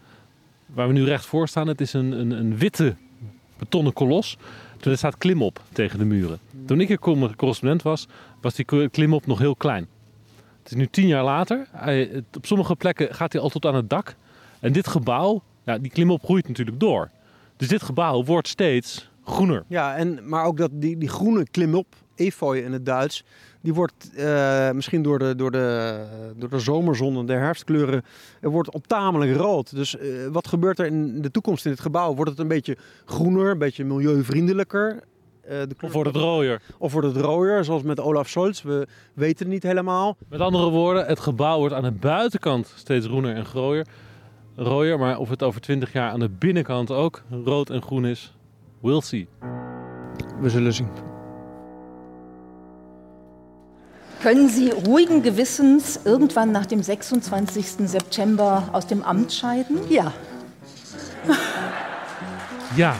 waar 0.66 0.88
we 0.88 0.93
nu 0.93 1.05
recht 1.05 1.26
voor 1.26 1.47
staan, 1.47 1.68
het 1.68 1.82
is 1.82 1.93
een, 1.93 2.11
een, 2.11 2.32
een 2.32 2.57
witte 2.57 2.95
betonnen 3.57 3.93
kolos. 3.93 4.38
Er 4.82 4.97
staat 4.97 5.18
klimop 5.18 5.61
tegen 5.72 5.99
de 5.99 6.05
muren. 6.05 6.39
Toen 6.66 6.82
ik 6.82 6.88
hier 6.88 6.99
correspondent 7.36 7.82
was, 7.82 8.07
was 8.41 8.55
die 8.55 8.89
klimop 8.89 9.26
nog 9.26 9.39
heel 9.39 9.55
klein. 9.55 9.88
Het 10.64 10.72
is 10.72 10.78
nu 10.78 10.88
tien 10.88 11.07
jaar 11.07 11.24
later. 11.24 11.68
Hij, 11.72 12.24
op 12.38 12.45
sommige 12.45 12.76
plekken 12.76 13.16
gaat 13.16 13.34
hij 13.34 13.41
al 13.41 13.49
tot 13.49 13.66
aan 13.66 13.76
het 13.76 13.89
dak. 13.89 14.16
En 14.59 14.74
dit 14.74 14.88
gebouw, 14.88 15.43
ja, 15.64 15.78
die 15.78 15.91
klimop 15.91 16.24
groeit 16.24 16.47
natuurlijk 16.47 16.80
door. 16.80 17.09
Dus 17.57 17.68
dit 17.68 17.84
gebouw 17.84 18.24
wordt 18.24 18.47
steeds 18.47 19.09
groener. 19.24 19.64
Ja, 19.68 19.95
en, 19.95 20.30
maar 20.30 20.45
ook 20.45 20.57
dat 20.57 20.70
die, 20.74 20.97
die 20.97 21.09
groene 21.09 21.45
klimop, 21.51 21.95
efeu 22.16 22.55
in 22.57 22.74
het 22.74 22.86
Duits, 22.86 23.24
die 23.61 23.74
wordt 23.74 24.09
uh, 24.16 24.72
misschien 24.72 25.01
door 25.01 25.20
de, 25.20 25.36
door, 25.36 25.51
de, 25.51 26.05
door 26.36 26.49
de 26.49 26.59
zomerzon 26.59 27.18
en 27.18 27.26
de 27.26 27.34
herfstkleuren, 27.34 28.03
er 28.41 28.49
wordt 28.49 28.72
op 28.72 28.88
tamelijk 28.88 29.36
rood. 29.36 29.76
Dus 29.76 29.95
uh, 29.95 30.28
wat 30.28 30.47
gebeurt 30.47 30.80
er 30.80 30.86
in 30.86 31.22
de 31.22 31.32
toekomst 31.32 31.66
in 31.66 31.72
het 31.72 31.80
gebouw? 31.80 32.16
Wordt 32.16 32.32
het 32.32 32.39
een 32.39 32.47
beetje 32.47 32.78
groener, 33.05 33.51
een 33.51 33.57
beetje 33.57 33.86
milieuvriendelijker? 33.86 35.03
Uh, 35.45 35.49
de 35.49 35.75
of 35.81 35.93
wordt 35.93 36.09
het 36.09 36.17
rooier. 36.17 36.61
Of 36.77 36.91
wordt 36.91 37.07
het 37.07 37.25
rooier, 37.25 37.63
zoals 37.63 37.81
met 37.81 37.99
Olaf 37.99 38.27
Scholz. 38.27 38.61
We 38.61 38.87
weten 39.13 39.45
het 39.45 39.53
niet 39.53 39.63
helemaal. 39.63 40.17
Met 40.29 40.39
andere 40.39 40.69
woorden, 40.69 41.05
het 41.05 41.19
gebouw 41.19 41.57
wordt 41.57 41.73
aan 41.73 41.83
de 41.83 41.91
buitenkant 41.91 42.73
steeds 42.75 43.05
groener 43.05 43.35
en 43.35 43.45
rooier. 43.53 43.85
rooier. 44.55 44.99
Maar 44.99 45.17
of 45.17 45.29
het 45.29 45.43
over 45.43 45.61
20 45.61 45.93
jaar 45.93 46.11
aan 46.11 46.19
de 46.19 46.29
binnenkant 46.29 46.91
ook 46.91 47.21
rood 47.43 47.69
en 47.69 47.81
groen 47.81 48.05
is, 48.05 48.33
we'll 48.79 49.01
see. 49.01 49.27
We 50.39 50.49
zullen 50.49 50.73
zien. 50.73 50.87
Können 54.21 54.49
Sie 54.49 54.69
ruhigen 54.69 55.21
Gewissens 55.21 55.99
irgendwann 56.03 56.51
nach 56.51 56.65
dem 56.65 56.81
26. 56.81 57.65
September 57.85 58.63
aus 58.71 58.87
dem 58.87 59.01
Amt 59.01 59.31
scheiden? 59.31 59.77
Ja. 59.89 60.11
Ja. 62.75 62.95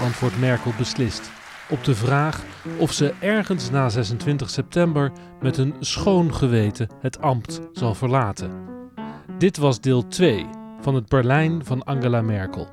antwoordt 0.00 0.38
Merkel 0.38 0.72
beslist. 0.78 1.30
Op 1.70 1.84
de 1.84 1.94
vraag 1.94 2.42
of 2.78 2.92
ze 2.92 3.14
ergens 3.20 3.70
na 3.70 3.88
26 3.88 4.50
september 4.50 5.12
met 5.40 5.58
een 5.58 5.74
schoon 5.80 6.34
geweten 6.34 6.88
het 7.00 7.20
ambt 7.20 7.60
zal 7.72 7.94
verlaten. 7.94 8.50
Dit 9.38 9.56
was 9.56 9.80
deel 9.80 10.08
2 10.08 10.46
van 10.80 10.94
het 10.94 11.08
Berlijn 11.08 11.64
van 11.64 11.82
Angela 11.82 12.22
Merkel. 12.22 12.68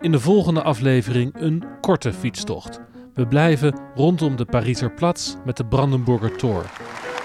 In 0.00 0.12
de 0.12 0.20
volgende 0.20 0.62
aflevering 0.62 1.34
een 1.34 1.64
korte 1.80 2.12
fietstocht. 2.12 2.80
We 3.14 3.26
blijven 3.26 3.80
rondom 3.94 4.36
de 4.36 4.44
Pariser 4.44 4.90
Platz 4.90 5.34
met 5.44 5.56
de 5.56 5.64
Brandenburger 5.64 6.36
Tor. 6.36 6.64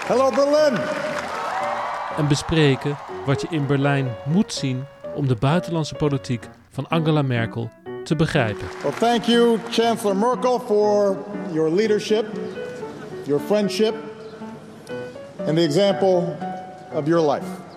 Hello 0.06 0.30
Berlin! 0.30 0.80
En 2.16 2.28
bespreken 2.28 2.96
wat 3.26 3.40
je 3.40 3.46
in 3.50 3.66
Berlijn 3.66 4.08
moet 4.26 4.52
zien 4.52 4.84
om 5.14 5.28
de 5.28 5.36
buitenlandse 5.36 5.94
politiek 5.94 6.48
van 6.70 6.88
Angela 6.88 7.22
Merkel 7.22 7.70
te 8.04 8.16
begrijpen. 8.16 8.66
Well, 8.82 8.92
thank 8.92 9.24
you, 9.24 9.58
Chancellor 9.70 10.16
Merkel, 10.16 10.58
for 10.58 11.16
your 11.52 11.70
leadership, 11.70 12.26
your 13.26 13.40
friendship, 13.40 13.94
and 15.46 15.56
the 15.56 15.62
example 15.62 16.36
of 16.92 17.06
your 17.06 17.20
life. 17.20 17.69